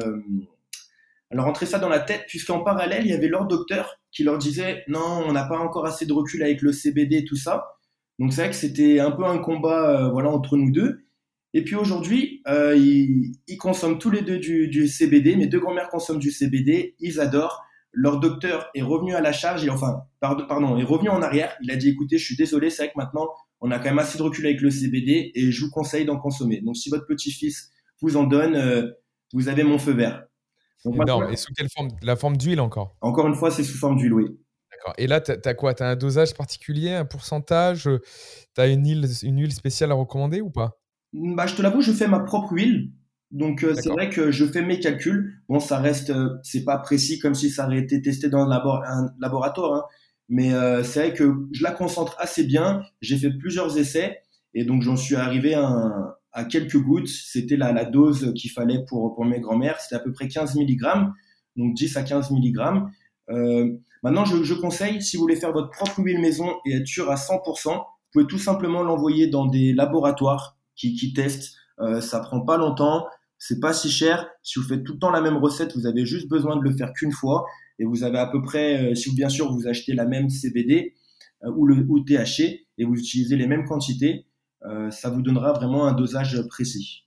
à 1.32 1.36
leur 1.36 1.45
entrer 1.47 1.66
ça 1.66 1.80
dans 1.80 1.89
la 1.89 1.99
tête, 1.99 2.26
puisqu'en 2.28 2.63
parallèle, 2.63 3.05
il 3.05 3.11
y 3.11 3.13
avait 3.13 3.28
leur 3.28 3.47
docteur 3.47 3.99
qui 4.11 4.24
leur 4.24 4.38
disait 4.38 4.84
non, 4.88 5.24
on 5.28 5.32
n'a 5.34 5.45
pas 5.45 5.57
encore 5.57 5.86
assez 5.86 6.05
de 6.05 6.13
recul 6.13 6.41
avec 6.43 6.61
le 6.61 6.72
CBD, 6.72 7.26
tout 7.26 7.36
ça. 7.36 7.76
Donc 8.20 8.34
c'est 8.34 8.41
vrai 8.41 8.49
que 8.49 8.55
c'était 8.55 8.99
un 8.99 9.11
peu 9.11 9.26
un 9.26 9.38
combat 9.39 10.05
euh, 10.05 10.09
voilà 10.09 10.30
entre 10.30 10.57
nous 10.57 10.72
deux. 10.72 11.05
Et 11.56 11.64
puis 11.64 11.76
aujourd'hui, 11.76 12.41
euh, 12.49 12.76
ils, 12.76 13.32
ils, 13.47 13.58
consomment 13.58 13.97
tous 13.97 14.12
les 14.12 14.22
deux 14.22 14.39
du, 14.39 14.68
du 14.68 14.89
CBD. 14.89 15.38
Mes 15.38 15.47
deux 15.47 15.62
grand-mères 15.62 15.88
consomment 15.88 16.20
du 16.20 16.30
CBD. 16.30 16.95
Ils 16.99 17.22
adorent. 17.22 17.64
Leur 17.93 18.20
docteur 18.20 18.70
est 18.76 18.82
revenu 18.82 19.16
à 19.16 19.22
la 19.22 19.32
charge. 19.32 19.64
Et 19.64 19.70
enfin, 19.70 20.01
pardon, 20.20 20.45
pardon, 20.47 20.78
est 20.78 20.84
revenu 20.84 21.08
en 21.08 21.22
arrière. 21.22 21.56
Il 21.64 21.72
a 21.72 21.78
dit 21.78 21.88
écoutez, 21.88 22.18
je 22.18 22.26
suis 22.26 22.36
désolé, 22.36 22.70
c'est 22.70 22.84
vrai 22.84 22.91
que 22.91 22.97
maintenant 22.97 23.30
on 23.62 23.72
a 23.72 23.78
quand 23.78 23.86
même 23.86 23.99
assez 23.99 24.18
de 24.18 24.24
recul 24.24 24.45
avec 24.45 24.60
le 24.60 24.70
CBD 24.70 25.32
et 25.34 25.51
je 25.51 25.64
vous 25.64 25.72
conseille 25.72 26.03
d'en 26.03 26.18
consommer. 26.18 26.60
Donc 26.60 26.76
si 26.76 26.89
votre 26.89 27.08
petit-fils 27.08 27.72
vous 28.01 28.18
en 28.18 28.26
donne, 28.26 28.56
euh, 28.56 28.91
vous 29.32 29.47
avez 29.47 29.64
mon 29.64 29.80
feu 29.80 29.93
vert. 29.93 30.26
Donc, 30.84 30.95
Énorme. 30.95 31.32
Et 31.32 31.38
sous 31.38 31.53
quelle 31.56 31.70
forme? 31.70 31.88
La 32.03 32.18
forme 32.18 32.36
d'huile 32.36 32.60
encore? 32.60 32.97
Encore 32.99 33.28
une 33.28 33.34
fois, 33.34 33.49
c'est 33.49 33.64
sous 33.64 33.78
forme 33.78 33.95
d'huile, 33.95 34.14
oui. 34.14 34.26
D'accord. 34.72 34.93
Et 34.97 35.08
là, 35.08 35.22
tu 35.22 35.32
as, 35.32 35.53
quoi? 35.53 35.74
Tu 35.74 35.84
as 35.84 35.88
un 35.88 35.95
dosage 35.95 36.34
particulier, 36.34 36.91
un 36.91 37.06
pourcentage? 37.06 37.89
Tu 38.53 38.62
as 38.62 38.68
une 38.68 38.86
huile, 38.86 39.08
une 39.24 39.39
huile 39.39 39.53
spéciale 39.53 39.91
à 39.91 39.95
recommander 39.95 40.41
ou 40.41 40.51
pas? 40.51 40.78
Bah, 41.36 41.47
Je 41.47 41.55
te 41.55 41.61
l'avoue, 41.61 41.82
je 41.82 41.91
fais 41.91 42.07
ma 42.07 42.20
propre 42.20 42.53
huile. 42.53 42.91
Donc, 43.32 43.63
euh, 43.63 43.74
c'est 43.76 43.89
vrai 43.89 44.09
que 44.09 44.32
je 44.32 44.45
fais 44.45 44.61
mes 44.61 44.80
calculs. 44.80 45.41
Bon, 45.49 45.59
ça 45.59 45.80
reste, 45.80 46.09
euh, 46.09 46.38
c'est 46.43 46.63
pas 46.63 46.78
précis 46.78 47.20
comme 47.20 47.34
si 47.34 47.49
ça 47.49 47.66
aurait 47.66 47.80
été 47.80 48.01
testé 48.01 48.30
dans 48.30 48.43
un, 48.43 48.49
labor 48.49 48.84
un 48.88 49.09
laboratoire. 49.20 49.74
Hein. 49.74 49.84
Mais 50.30 50.53
euh, 50.53 50.84
c'est 50.84 50.99
vrai 50.99 51.13
que 51.13 51.34
je 51.51 51.63
la 51.63 51.72
concentre 51.72 52.16
assez 52.20 52.43
bien. 52.43 52.84
J'ai 53.01 53.18
fait 53.18 53.32
plusieurs 53.32 53.78
essais. 53.78 54.22
Et 54.53 54.63
donc, 54.63 54.84
j'en 54.84 54.95
suis 54.95 55.16
arrivé 55.16 55.53
à, 55.53 55.68
un, 55.68 56.13
à 56.32 56.45
quelques 56.45 56.78
gouttes. 56.78 57.09
C'était 57.09 57.57
la, 57.57 57.72
la 57.74 57.86
dose 57.86 58.32
qu'il 58.36 58.51
fallait 58.51 58.86
pour, 58.88 59.16
pour 59.16 59.26
mes 59.26 59.39
grands-mères. 59.39 59.80
C'était 59.80 59.95
à 59.95 59.99
peu 59.99 60.13
près 60.13 60.28
15 60.28 60.55
mg. 60.55 60.80
Donc, 61.55 61.74
10 61.74 61.97
à 61.97 62.03
15 62.03 62.32
mg. 62.32 62.59
Euh, 63.30 63.78
maintenant, 64.03 64.26
je, 64.26 64.43
je, 64.43 64.53
conseille, 64.53 65.01
si 65.01 65.18
vous 65.18 65.24
voulez 65.24 65.36
faire 65.36 65.51
votre 65.51 65.72
propre 65.72 65.99
huile 65.99 66.20
maison 66.20 66.55
et 66.66 66.76
être 66.76 66.88
sûr 66.88 67.09
à 67.09 67.16
100%, 67.16 67.76
vous 67.76 67.82
pouvez 68.13 68.28
tout 68.28 68.38
simplement 68.38 68.84
l'envoyer 68.84 69.28
dans 69.28 69.45
des 69.45 69.74
laboratoires 69.74 70.55
qui, 70.76 70.96
qui 70.96 71.14
testent. 71.14 71.56
Euh, 71.80 72.02
ça 72.02 72.20
prend 72.20 72.42
pas 72.42 72.58
longtemps, 72.58 73.06
c'est 73.38 73.60
pas 73.60 73.74
si 73.74 73.90
cher. 73.90 74.30
Si 74.44 74.60
vous 74.60 74.66
faites 74.66 74.84
tout 74.84 74.94
le 74.94 75.00
temps 75.00 75.12
la 75.12 75.22
même 75.22 75.38
recette, 75.38 75.76
vous 75.76 75.88
avez 75.88 76.06
juste 76.06 76.30
besoin 76.30 76.56
de 76.56 76.62
le 76.62 76.76
faire 76.76 76.94
qu'une 76.94 77.12
fois 77.12 77.46
et 77.80 77.86
vous 77.86 78.04
avez 78.04 78.18
à 78.18 78.28
peu 78.28 78.42
près, 78.42 78.92
euh, 78.92 78.96
si 78.96 79.10
vous 79.10 79.16
bien 79.16 79.30
sûr 79.30 79.52
vous 79.52 79.68
achetez 79.68 79.94
la 79.94 80.06
même 80.06 80.30
CBD 80.30 80.94
euh, 81.44 81.52
ou 81.56 81.66
le 81.66 81.86
ou 81.88 82.00
THC 82.00 82.66
et 82.78 82.86
vous 82.86 82.96
utilisez 82.96 83.36
les 83.36 83.48
mêmes 83.48 83.66
quantités, 83.66 84.28
ça 84.90 85.12
vous 85.12 85.22
donnera 85.22 85.54
vraiment 85.54 85.86
un 85.86 85.94
dosage 85.94 86.42
précis. 86.48 87.04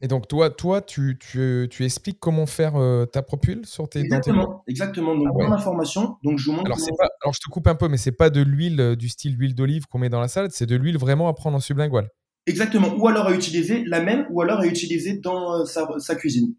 Et 0.00 0.06
donc, 0.06 0.28
toi, 0.28 0.48
toi 0.48 0.80
tu, 0.80 1.18
tu, 1.18 1.66
tu 1.68 1.84
expliques 1.84 2.20
comment 2.20 2.46
faire 2.46 2.74
ta 3.10 3.20
propre 3.20 3.48
huile 3.48 3.66
sur 3.66 3.88
tes 3.88 3.98
Exactement, 3.98 4.62
tes... 4.64 4.70
exactement. 4.70 5.16
Donc, 5.16 5.26
ah 5.28 5.34
ouais. 5.34 5.44
dans 5.44 5.50
l'information, 5.50 6.18
donc 6.22 6.38
je 6.38 6.46
vous 6.46 6.52
montre. 6.52 6.66
Alors, 6.66 6.78
comment... 6.78 6.96
pas, 6.96 7.08
alors, 7.24 7.34
je 7.34 7.40
te 7.40 7.50
coupe 7.50 7.66
un 7.66 7.74
peu, 7.74 7.88
mais 7.88 7.96
c'est 7.96 8.12
pas 8.12 8.30
de 8.30 8.40
l'huile 8.42 8.94
du 8.96 9.08
style 9.08 9.36
huile 9.36 9.56
d'olive 9.56 9.86
qu'on 9.88 9.98
met 9.98 10.08
dans 10.08 10.20
la 10.20 10.28
salade, 10.28 10.52
c'est 10.52 10.66
de 10.66 10.76
l'huile 10.76 10.98
vraiment 10.98 11.26
à 11.26 11.34
prendre 11.34 11.56
en 11.56 11.60
sublingual. 11.60 12.08
Exactement. 12.50 12.94
Ou 12.96 13.06
alors 13.06 13.28
à 13.28 13.34
utiliser 13.34 13.84
la 13.84 14.02
même, 14.02 14.26
ou 14.30 14.42
alors 14.42 14.60
à 14.60 14.66
utiliser 14.66 15.18
dans 15.18 15.60
euh, 15.60 15.64
sa, 15.64 16.14
cuisine. 16.16 16.54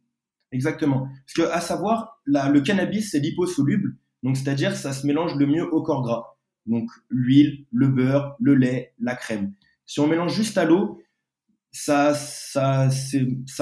Exactement. 0.51 1.07
Parce 1.25 1.33
que, 1.49 1.53
à 1.53 1.59
savoir, 1.61 2.21
le 2.25 2.59
cannabis, 2.61 3.11
c'est 3.11 3.19
liposoluble. 3.19 3.97
Donc, 4.23 4.37
c'est-à-dire, 4.37 4.75
ça 4.75 4.93
se 4.93 5.05
mélange 5.05 5.35
le 5.35 5.45
mieux 5.45 5.67
au 5.73 5.81
corps 5.81 6.01
gras. 6.01 6.37
Donc, 6.65 6.89
l'huile, 7.09 7.65
le 7.71 7.87
beurre, 7.87 8.35
le 8.39 8.55
lait, 8.55 8.93
la 8.99 9.15
crème. 9.15 9.53
Si 9.85 9.99
on 9.99 10.07
mélange 10.07 10.33
juste 10.33 10.57
à 10.57 10.63
l'eau, 10.63 11.01
ça, 11.71 12.13
ça, 12.13 12.89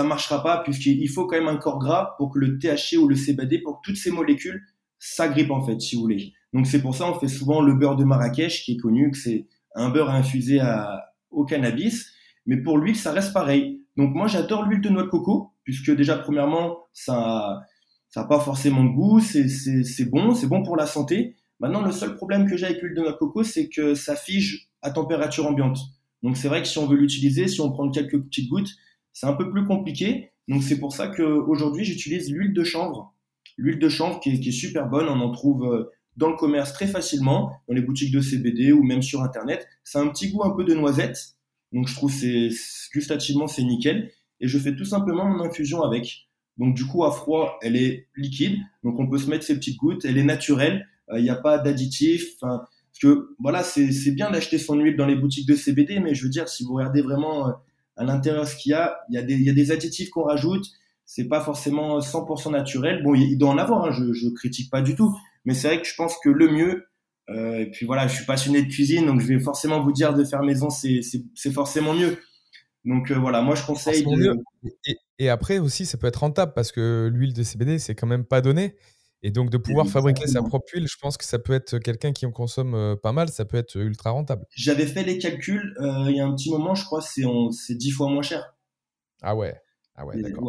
marchera 0.03 0.43
pas 0.43 0.63
puisqu'il 0.63 1.09
faut 1.09 1.25
quand 1.25 1.37
même 1.37 1.47
un 1.47 1.57
corps 1.57 1.79
gras 1.79 2.15
pour 2.17 2.31
que 2.31 2.39
le 2.39 2.57
THC 2.57 2.97
ou 2.97 3.07
le 3.07 3.15
CBD, 3.15 3.59
pour 3.59 3.81
que 3.81 3.89
toutes 3.89 3.97
ces 3.97 4.11
molécules 4.11 4.63
s'agrippent 4.97 5.51
en 5.51 5.63
fait, 5.63 5.79
si 5.79 5.95
vous 5.95 6.01
voulez. 6.01 6.33
Donc 6.53 6.65
c'est 6.65 6.81
pour 6.81 6.95
ça 6.95 7.09
on 7.09 7.19
fait 7.19 7.27
souvent 7.27 7.61
le 7.61 7.75
beurre 7.75 7.95
de 7.95 8.03
Marrakech 8.03 8.63
qui 8.63 8.73
est 8.73 8.77
connu, 8.77 9.11
que 9.11 9.17
c'est 9.17 9.47
un 9.75 9.89
beurre 9.89 10.09
infusé 10.09 10.59
au 11.29 11.45
cannabis. 11.45 12.11
Mais 12.49 12.57
pour 12.57 12.79
l'huile, 12.79 12.95
ça 12.95 13.11
reste 13.11 13.31
pareil. 13.31 13.83
Donc 13.95 14.15
moi 14.15 14.25
j'adore 14.25 14.63
l'huile 14.63 14.81
de 14.81 14.89
noix 14.89 15.03
de 15.03 15.07
coco 15.07 15.53
puisque 15.63 15.95
déjà 15.95 16.17
premièrement 16.17 16.79
ça, 16.93 17.61
n'a 18.15 18.23
pas 18.23 18.39
forcément 18.39 18.83
de 18.83 18.89
goût, 18.89 19.19
c'est 19.19 20.09
bon, 20.09 20.33
c'est 20.33 20.47
bon 20.47 20.63
pour 20.63 20.75
la 20.75 20.87
santé. 20.87 21.35
Maintenant 21.59 21.83
le 21.83 21.91
seul 21.91 22.15
problème 22.15 22.49
que 22.49 22.57
j'ai 22.57 22.65
avec 22.65 22.81
l'huile 22.81 22.95
de 22.95 23.01
noix 23.01 23.11
de 23.11 23.17
coco, 23.17 23.43
c'est 23.43 23.69
que 23.69 23.93
ça 23.93 24.15
fige 24.15 24.67
à 24.81 24.89
température 24.89 25.45
ambiante. 25.45 25.77
Donc 26.23 26.37
c'est 26.37 26.47
vrai 26.47 26.63
que 26.63 26.67
si 26.67 26.79
on 26.79 26.87
veut 26.87 26.97
l'utiliser, 26.97 27.47
si 27.47 27.61
on 27.61 27.71
prend 27.71 27.87
quelques 27.91 28.19
petites 28.19 28.49
gouttes, 28.49 28.71
c'est 29.13 29.27
un 29.27 29.33
peu 29.33 29.51
plus 29.51 29.65
compliqué. 29.65 30.31
Donc 30.47 30.63
c'est 30.63 30.79
pour 30.79 30.91
ça 30.91 31.07
qu'aujourd'hui 31.07 31.85
j'utilise 31.85 32.31
l'huile 32.31 32.53
de 32.53 32.63
chanvre. 32.63 33.13
L'huile 33.57 33.77
de 33.77 33.89
chanvre 33.89 34.19
qui 34.19 34.31
est, 34.31 34.39
qui 34.39 34.49
est, 34.49 34.53
super 34.53 34.89
bonne, 34.89 35.07
on 35.07 35.21
en 35.21 35.31
trouve 35.31 35.87
dans 36.17 36.31
le 36.31 36.35
commerce 36.35 36.73
très 36.73 36.87
facilement, 36.87 37.51
dans 37.67 37.75
les 37.75 37.83
boutiques 37.83 38.11
de 38.11 38.21
CBD 38.21 38.71
ou 38.71 38.81
même 38.81 39.03
sur 39.03 39.21
internet. 39.21 39.67
C'est 39.83 39.99
un 39.99 40.07
petit 40.07 40.31
goût 40.31 40.43
un 40.43 40.55
peu 40.55 40.63
de 40.63 40.73
noisette. 40.73 41.35
Donc 41.71 41.87
je 41.87 41.95
trouve 41.95 42.11
c'est 42.11 42.49
gustativement 42.93 43.47
c'est 43.47 43.63
nickel. 43.63 44.11
Et 44.41 44.47
je 44.47 44.57
fais 44.57 44.75
tout 44.75 44.85
simplement 44.85 45.25
mon 45.25 45.43
infusion 45.43 45.83
avec. 45.83 46.29
Donc 46.57 46.75
du 46.75 46.85
coup 46.85 47.03
à 47.03 47.11
froid 47.11 47.57
elle 47.61 47.75
est 47.75 48.07
liquide, 48.15 48.57
donc 48.83 48.99
on 48.99 49.09
peut 49.09 49.17
se 49.17 49.29
mettre 49.29 49.43
ces 49.43 49.55
petites 49.55 49.77
gouttes. 49.77 50.05
Elle 50.05 50.17
est 50.17 50.23
naturelle, 50.23 50.87
il 51.15 51.23
n'y 51.23 51.29
a 51.29 51.35
pas 51.35 51.57
d'additifs. 51.57 52.35
Enfin, 52.35 52.61
parce 52.91 53.15
que 53.15 53.35
voilà, 53.39 53.63
c'est 53.63 54.11
bien 54.11 54.31
d'acheter 54.31 54.57
son 54.57 54.75
huile 54.75 54.97
dans 54.97 55.05
les 55.05 55.15
boutiques 55.15 55.47
de 55.47 55.55
CBD, 55.55 55.99
mais 55.99 56.15
je 56.15 56.23
veux 56.23 56.29
dire, 56.29 56.49
si 56.49 56.63
vous 56.63 56.73
regardez 56.73 57.01
vraiment 57.01 57.53
à 57.95 58.03
l'intérieur 58.03 58.47
ce 58.47 58.55
qu'il 58.55 58.71
y 58.71 58.73
a, 58.73 58.99
il 59.09 59.15
y 59.15 59.17
a 59.17 59.21
des, 59.21 59.35
il 59.35 59.43
y 59.43 59.49
a 59.49 59.53
des 59.53 59.71
additifs 59.71 60.09
qu'on 60.09 60.23
rajoute. 60.23 60.65
C'est 61.05 61.27
pas 61.27 61.41
forcément 61.41 61.99
100% 61.99 62.51
naturel. 62.51 63.03
Bon, 63.03 63.15
il 63.15 63.37
doit 63.37 63.49
en 63.49 63.57
avoir. 63.57 63.85
Hein, 63.85 63.91
je, 63.91 64.13
je 64.13 64.29
critique 64.29 64.69
pas 64.69 64.81
du 64.81 64.95
tout, 64.95 65.15
mais 65.45 65.53
c'est 65.53 65.67
vrai 65.67 65.81
que 65.81 65.87
je 65.87 65.95
pense 65.95 66.15
que 66.23 66.29
le 66.29 66.49
mieux. 66.49 66.85
Euh, 67.29 67.59
et 67.59 67.69
puis 67.69 67.85
voilà, 67.85 68.07
je 68.07 68.15
suis 68.15 68.25
passionné 68.25 68.61
de 68.61 68.67
cuisine, 68.67 69.05
donc 69.05 69.21
je 69.21 69.27
vais 69.27 69.39
forcément 69.39 69.81
vous 69.81 69.91
dire 69.91 70.13
de 70.13 70.23
faire 70.23 70.43
maison, 70.43 70.69
c'est 70.69 71.51
forcément 71.51 71.93
mieux. 71.93 72.17
Donc 72.85 73.11
euh, 73.11 73.15
voilà, 73.15 73.41
moi 73.41 73.55
je 73.55 73.65
conseille. 73.65 74.03
De... 74.03 74.37
Et, 74.85 74.97
et, 75.19 75.29
après 75.29 75.59
aussi, 75.59 75.85
ça 75.85 75.97
peut 75.97 76.07
être 76.07 76.21
rentable 76.21 76.53
parce 76.53 76.71
que 76.71 77.09
l'huile 77.13 77.33
de 77.33 77.43
CBD, 77.43 77.77
c'est 77.77 77.93
quand 77.93 78.07
même 78.07 78.25
pas 78.25 78.41
donné. 78.41 78.75
Et 79.21 79.31
donc, 79.31 79.49
de 79.49 79.57
pouvoir 79.57 79.87
fabriquer 79.87 80.27
sa 80.27 80.41
propre 80.41 80.65
huile, 80.73 80.87
je 80.87 80.97
pense 80.97 81.17
que 81.17 81.25
ça 81.25 81.39
peut 81.39 81.53
être 81.53 81.77
quelqu'un 81.77 82.13
qui 82.13 82.25
en 82.25 82.31
consomme 82.31 82.73
euh, 82.73 82.95
pas 82.95 83.11
mal, 83.11 83.27
ça 83.29 83.43
peut 83.43 83.57
être 83.57 83.75
ultra 83.75 84.11
rentable. 84.11 84.45
J'avais 84.55 84.85
fait 84.85 85.03
les 85.03 85.17
calculs 85.17 85.75
euh, 85.81 86.05
il 86.07 86.15
y 86.15 86.21
a 86.21 86.25
un 86.25 86.33
petit 86.33 86.49
moment, 86.49 86.73
je 86.73 86.85
crois, 86.85 87.01
c'est 87.01 87.75
dix 87.75 87.91
fois 87.91 88.07
moins 88.09 88.21
cher. 88.21 88.55
Ah 89.21 89.35
ouais, 89.35 89.59
ah 89.95 90.05
ouais, 90.05 90.21
d'accord. 90.21 90.45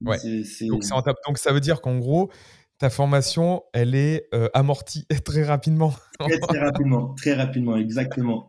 Ouais. 0.00 0.18
donc, 0.62 1.38
ça 1.38 1.52
veut 1.52 1.60
dire 1.60 1.80
qu'en 1.80 1.98
gros, 1.98 2.30
ta 2.78 2.90
formation, 2.90 3.62
elle 3.72 3.94
est 3.94 4.28
euh, 4.34 4.48
amortie 4.54 5.06
très 5.24 5.42
rapidement. 5.44 5.94
très, 6.18 6.38
très 6.38 6.58
rapidement, 6.58 7.14
très 7.14 7.34
rapidement, 7.34 7.76
exactement. 7.76 8.48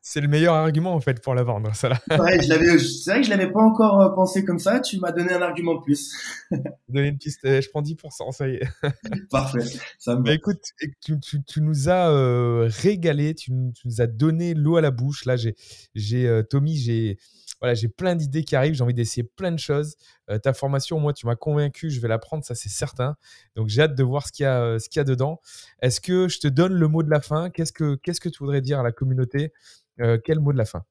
c'est 0.00 0.20
le 0.20 0.28
meilleur 0.28 0.54
argument 0.54 0.94
en 0.94 1.00
fait 1.00 1.20
pour 1.22 1.34
la 1.34 1.42
vendre, 1.42 1.74
ça 1.74 1.88
là. 1.88 2.00
Ouais, 2.18 2.40
c'est 2.40 2.56
vrai 2.56 3.20
que 3.20 3.26
je 3.26 3.30
l'avais 3.30 3.50
pas 3.50 3.62
encore 3.62 4.00
euh, 4.00 4.14
pensé 4.14 4.44
comme 4.44 4.58
ça. 4.58 4.80
Tu 4.80 4.98
m'as 4.98 5.12
donné 5.12 5.32
un 5.32 5.42
argument 5.42 5.74
de 5.76 5.80
plus. 5.82 6.12
Donner 6.88 7.08
une 7.08 7.18
piste, 7.18 7.40
eh, 7.44 7.60
je 7.62 7.68
prends 7.70 7.82
10%, 7.82 8.32
ça 8.32 8.48
y 8.48 8.54
est. 8.54 8.68
Parfait. 9.30 9.64
Ça 9.98 10.16
me 10.16 10.24
va. 10.26 10.32
écoute, 10.34 10.60
tu, 11.00 11.18
tu- 11.20 11.42
tu 11.42 11.60
nous 11.62 11.88
as 11.88 12.10
euh, 12.10 12.68
régalé, 12.82 13.34
tu, 13.34 13.52
nous 13.52 13.72
tu 13.72 13.88
nous 13.88 14.00
as 14.00 14.06
donné 14.06 14.54
l'eau 14.54 14.76
à 14.76 14.80
la 14.80 14.90
bouche. 14.90 15.24
Là, 15.24 15.36
j'ai, 15.36 15.54
j'ai 15.94 16.26
euh, 16.28 16.42
Tommy, 16.42 16.76
j'ai, 16.76 17.18
voilà, 17.62 17.74
j'ai 17.74 17.86
plein 17.86 18.16
d'idées 18.16 18.42
qui 18.42 18.56
arrivent. 18.56 18.74
J'ai 18.74 18.82
envie 18.82 18.92
d'essayer 18.92 19.22
plein 19.22 19.52
de 19.52 19.58
choses. 19.58 19.94
Euh, 20.28 20.38
ta 20.38 20.52
formation, 20.52 20.98
moi, 20.98 21.12
tu 21.12 21.26
m'as 21.26 21.36
convaincu. 21.36 21.90
Je 21.90 22.00
vais 22.00 22.08
la 22.08 22.18
prendre, 22.18 22.44
ça 22.44 22.56
c'est 22.56 22.68
certain. 22.68 23.14
Donc, 23.54 23.68
j'ai 23.68 23.82
hâte 23.82 23.94
de 23.94 24.02
voir 24.02 24.26
ce 24.26 24.32
qu'il 24.32 24.42
y 24.42 24.46
a, 24.46 24.60
euh, 24.60 24.78
ce 24.80 24.88
qu'il 24.88 24.98
y 24.98 25.00
a 25.00 25.04
dedans. 25.04 25.40
Est-ce 25.80 26.00
que 26.00 26.26
je 26.26 26.40
te 26.40 26.48
donne 26.48 26.72
le 26.72 26.88
mot 26.88 27.04
de 27.04 27.10
la 27.10 27.20
fin? 27.20 27.50
Qu'est-ce 27.50 27.72
que, 27.72 27.94
qu'est-ce 27.94 28.20
que 28.20 28.28
tu 28.28 28.40
voudrais 28.40 28.62
dire 28.62 28.80
à 28.80 28.82
la 28.82 28.90
communauté? 28.90 29.52
Euh, 30.00 30.18
Quel 30.24 30.40
mot 30.40 30.52
de 30.52 30.58
la 30.58 30.64
fin? 30.64 30.82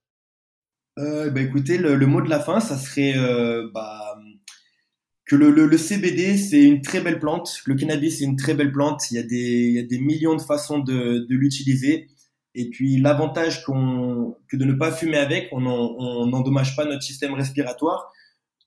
Euh, 0.97 1.30
bah 1.30 1.41
écoutez, 1.41 1.78
le, 1.78 1.97
mot 2.07 2.22
de 2.22 2.30
la 2.30 2.39
fin, 2.39 2.61
ça 2.61 2.78
serait 2.78 3.15
bah, 3.74 4.15
que 5.26 5.36
le, 5.36 5.78
CBD, 5.78 6.38
c'est 6.38 6.63
une 6.63 6.82
très 6.82 7.01
belle 7.01 7.19
plante. 7.19 7.59
Le 7.65 7.76
cannabis, 7.76 8.19
c'est 8.19 8.24
une 8.24 8.38
très 8.38 8.53
belle 8.53 8.72
plante. 8.72 9.11
Il 9.11 9.15
y 9.15 9.19
a 9.19 9.24
des, 9.24 9.36
il 9.36 9.74
y 9.74 9.80
a 9.80 9.84
des 9.84 9.99
millions 9.99 10.36
de 10.38 10.41
façons 10.41 10.80
de 10.80 11.26
l'utiliser. 11.28 12.07
Et 12.56 12.70
puis 12.70 12.97
l'avantage 12.97 13.64
qu'on, 13.64 14.36
que 14.47 14.58
de 14.58 14.66
ne 14.66 14.74
pas 14.74 14.91
fumer 14.91 15.18
avec, 15.18 15.47
on 15.52 15.62
n'en- 15.62 15.95
on 15.97 16.28
n'endommage 16.28 16.76
pas 16.76 16.86
notre 16.86 17.04
système 17.04 17.34
respiratoire. 17.34 18.12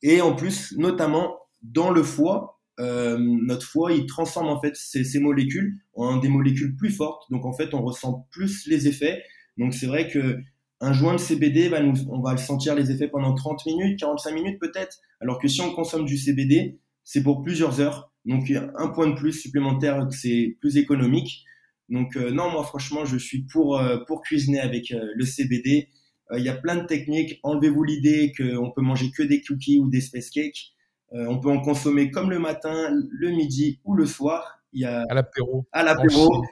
Et 0.02 0.20
en 0.20 0.34
plus, 0.34 0.74
notamment 0.76 1.38
dans 1.62 1.90
le 1.90 2.02
foie, 2.02 2.60
euh, 2.80 3.16
notre 3.18 3.66
foie, 3.66 3.92
il 3.92 4.06
transforme 4.06 4.48
en 4.48 4.60
fait 4.60 4.74
ces, 4.76 5.04
ces 5.04 5.20
molécules 5.20 5.78
en 5.94 6.16
des 6.16 6.28
molécules 6.28 6.76
plus 6.76 6.90
fortes. 6.90 7.30
Donc 7.30 7.44
en 7.46 7.52
fait, 7.52 7.72
on 7.74 7.82
ressent 7.82 8.26
plus 8.30 8.66
les 8.66 8.88
effets. 8.88 9.22
Donc 9.56 9.74
c'est 9.74 9.86
vrai 9.86 10.08
que 10.08 10.38
un 10.80 10.92
joint 10.92 11.14
de 11.14 11.18
CBD, 11.18 11.68
va 11.68 11.80
nous, 11.80 11.94
on 12.10 12.20
va 12.20 12.36
sentir 12.36 12.74
les 12.74 12.90
effets 12.90 13.08
pendant 13.08 13.34
30 13.34 13.64
minutes, 13.66 13.98
45 13.98 14.32
minutes 14.34 14.60
peut-être. 14.60 14.98
Alors 15.20 15.38
que 15.38 15.48
si 15.48 15.60
on 15.60 15.72
consomme 15.72 16.04
du 16.04 16.18
CBD, 16.18 16.78
c'est 17.04 17.22
pour 17.22 17.42
plusieurs 17.42 17.80
heures. 17.80 18.12
Donc 18.26 18.50
un 18.50 18.88
point 18.88 19.06
de 19.08 19.14
plus 19.14 19.32
supplémentaire, 19.32 20.06
c'est 20.10 20.56
plus 20.60 20.76
économique. 20.76 21.44
Donc 21.88 22.16
euh, 22.16 22.30
non, 22.30 22.50
moi 22.50 22.64
franchement, 22.64 23.04
je 23.04 23.16
suis 23.16 23.42
pour 23.44 23.78
euh, 23.78 23.98
pour 24.06 24.22
cuisiner 24.22 24.60
avec 24.60 24.90
euh, 24.90 25.06
le 25.14 25.24
CBD. 25.24 25.88
Il 26.34 26.42
y 26.42 26.48
a 26.48 26.54
plein 26.54 26.76
de 26.76 26.86
techniques. 26.86 27.38
Enlevez-vous 27.42 27.84
l'idée 27.84 28.32
qu'on 28.36 28.70
peut 28.70 28.80
manger 28.80 29.10
que 29.10 29.22
des 29.22 29.42
cookies 29.42 29.78
ou 29.78 29.88
des 29.90 30.00
space 30.00 30.30
cakes. 30.30 30.72
On 31.12 31.38
peut 31.38 31.50
en 31.50 31.60
consommer 31.60 32.10
comme 32.10 32.30
le 32.30 32.38
matin, 32.38 32.90
le 33.10 33.30
midi 33.30 33.78
ou 33.84 33.94
le 33.94 34.06
soir. 34.06 34.58
Il 34.72 34.80
y 34.80 34.84
a 34.86 35.04
À 35.10 35.14
l'apéro, 35.14 35.66
à 35.70 35.84
l'apéro, 35.84 36.42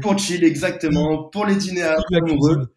pour 0.00 0.16
chill 0.18 0.44
exactement, 0.44 1.24
pour 1.30 1.46
les 1.46 1.56
dîners 1.56 1.82
à 1.82 1.96
Vive 1.96 2.04
la 2.10 2.18
amoureux. 2.18 2.54
cuisine. 2.56 2.68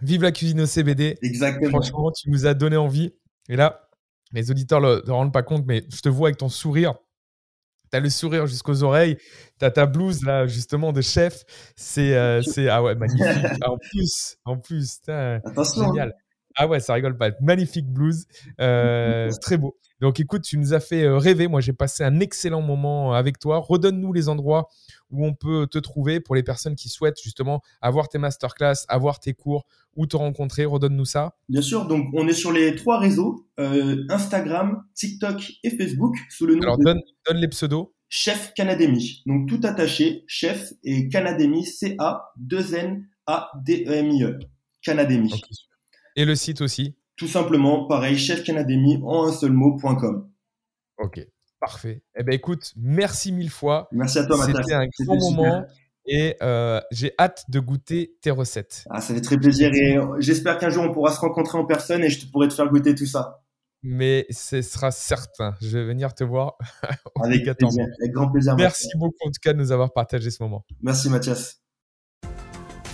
Vive 0.00 0.22
la 0.22 0.32
cuisine 0.32 0.60
au 0.62 0.66
CBD. 0.66 1.18
Exactement. 1.22 1.68
Franchement, 1.70 2.10
tu 2.10 2.30
nous 2.30 2.46
as 2.46 2.54
donné 2.54 2.76
envie. 2.76 3.12
Et 3.48 3.54
là, 3.54 3.88
les 4.32 4.50
auditeurs 4.50 4.80
ne 4.80 5.00
se 5.04 5.10
rendent 5.10 5.32
pas 5.34 5.42
compte, 5.44 5.64
mais 5.66 5.84
je 5.92 6.00
te 6.00 6.08
vois 6.08 6.28
avec 6.28 6.38
ton 6.38 6.48
sourire. 6.48 6.94
Tu 7.92 7.98
as 7.98 8.00
le 8.00 8.08
sourire 8.08 8.46
jusqu'aux 8.46 8.82
oreilles. 8.82 9.18
Tu 9.58 9.64
as 9.64 9.70
ta 9.70 9.86
blouse, 9.86 10.24
là, 10.24 10.46
justement, 10.46 10.92
de 10.92 11.02
chef. 11.02 11.44
C'est. 11.76 12.16
euh, 12.16 12.40
c'est 12.42 12.68
ah 12.68 12.82
ouais, 12.82 12.94
magnifique. 12.94 13.44
En 13.66 13.76
plus, 13.76 14.36
en 14.44 14.56
plus, 14.58 15.00
hein. 15.08 15.40
génial. 15.76 16.14
Ah 16.56 16.66
ouais, 16.66 16.80
ça 16.80 16.94
rigole 16.94 17.16
pas. 17.16 17.30
Magnifique 17.40 17.86
blouse. 17.88 18.26
Euh, 18.60 19.30
très 19.40 19.56
beau. 19.56 19.78
Donc 20.00 20.20
écoute, 20.20 20.42
tu 20.42 20.58
nous 20.58 20.74
as 20.74 20.80
fait 20.80 21.04
euh, 21.04 21.16
rêver. 21.16 21.48
Moi, 21.48 21.60
j'ai 21.60 21.72
passé 21.72 22.02
un 22.04 22.20
excellent 22.20 22.60
moment 22.60 23.14
avec 23.14 23.38
toi. 23.38 23.58
Redonne-nous 23.58 24.12
les 24.12 24.28
endroits 24.28 24.68
où 25.12 25.24
on 25.24 25.34
peut 25.34 25.68
te 25.68 25.78
trouver 25.78 26.18
pour 26.18 26.34
les 26.34 26.42
personnes 26.42 26.74
qui 26.74 26.88
souhaitent 26.88 27.22
justement 27.22 27.62
avoir 27.80 28.08
tes 28.08 28.18
masterclass, 28.18 28.84
avoir 28.88 29.20
tes 29.20 29.34
cours 29.34 29.66
ou 29.94 30.06
te 30.06 30.16
rencontrer. 30.16 30.64
Redonne-nous 30.64 31.04
ça. 31.04 31.36
Bien 31.48 31.62
sûr, 31.62 31.86
donc 31.86 32.08
on 32.14 32.26
est 32.26 32.32
sur 32.32 32.50
les 32.50 32.74
trois 32.74 32.98
réseaux, 32.98 33.46
euh, 33.60 34.04
Instagram, 34.08 34.82
TikTok 34.94 35.52
et 35.62 35.70
Facebook, 35.70 36.16
sous 36.30 36.46
le 36.46 36.56
nom 36.56 36.62
Alors 36.62 36.78
de 36.78 36.84
donne, 36.84 37.00
donne 37.26 37.36
les 37.36 37.48
pseudos. 37.48 37.92
Chef 38.08 38.52
Canadémie. 38.54 39.22
Donc 39.26 39.48
tout 39.48 39.60
attaché, 39.62 40.24
Chef 40.26 40.72
et 40.82 41.08
Canadémie, 41.08 41.64
C-A-2-N-A-D-E-M-I-E. 41.64 44.38
Canadémie. 44.82 45.32
Ok, 45.32 45.44
super. 45.50 45.78
Et 46.16 46.24
le 46.24 46.34
site 46.34 46.60
aussi. 46.60 46.96
Tout 47.16 47.28
simplement, 47.28 47.86
pareil, 47.86 48.18
Chef 48.18 48.42
Canadémie 48.42 48.98
en 49.04 49.28
un 49.28 49.32
seul 49.32 49.52
mot.com. 49.52 50.28
Ok, 50.98 51.24
parfait. 51.62 52.02
Eh 52.18 52.24
ben 52.24 52.34
écoute, 52.34 52.72
merci 52.76 53.30
mille 53.30 53.50
fois. 53.50 53.88
Merci 53.92 54.18
à 54.18 54.26
toi, 54.26 54.36
Mathias. 54.36 54.56
C'était 54.62 54.74
un 54.74 54.86
grand 55.04 55.20
super. 55.20 55.30
moment 55.30 55.64
et 56.04 56.36
euh, 56.42 56.80
j'ai 56.90 57.14
hâte 57.20 57.44
de 57.48 57.60
goûter 57.60 58.16
tes 58.20 58.32
recettes. 58.32 58.84
Ah, 58.90 59.00
ça 59.00 59.14
fait 59.14 59.20
très 59.20 59.38
plaisir 59.38 59.70
et 59.72 59.96
j'espère 60.18 60.58
qu'un 60.58 60.70
jour 60.70 60.82
on 60.82 60.92
pourra 60.92 61.12
se 61.12 61.20
rencontrer 61.20 61.56
en 61.58 61.64
personne 61.64 62.02
et 62.02 62.10
je 62.10 62.26
te 62.26 62.30
pourrai 62.30 62.48
te 62.48 62.54
faire 62.54 62.68
goûter 62.68 62.96
tout 62.96 63.06
ça. 63.06 63.44
Mais 63.84 64.26
ce 64.30 64.60
sera 64.62 64.90
certain. 64.90 65.54
Je 65.60 65.78
vais 65.78 65.84
venir 65.84 66.14
te 66.14 66.24
voir 66.24 66.56
Avec 67.22 67.44
plaisir, 67.44 67.84
avec 68.00 68.12
grand 68.12 68.30
plaisir. 68.30 68.56
Merci 68.56 68.86
Mathias. 68.86 68.98
beaucoup 68.98 69.28
en 69.28 69.30
tout 69.30 69.40
cas 69.40 69.52
de 69.52 69.58
nous 69.58 69.70
avoir 69.70 69.92
partagé 69.92 70.30
ce 70.30 70.42
moment. 70.42 70.64
Merci 70.80 71.08
Mathias. 71.08 71.61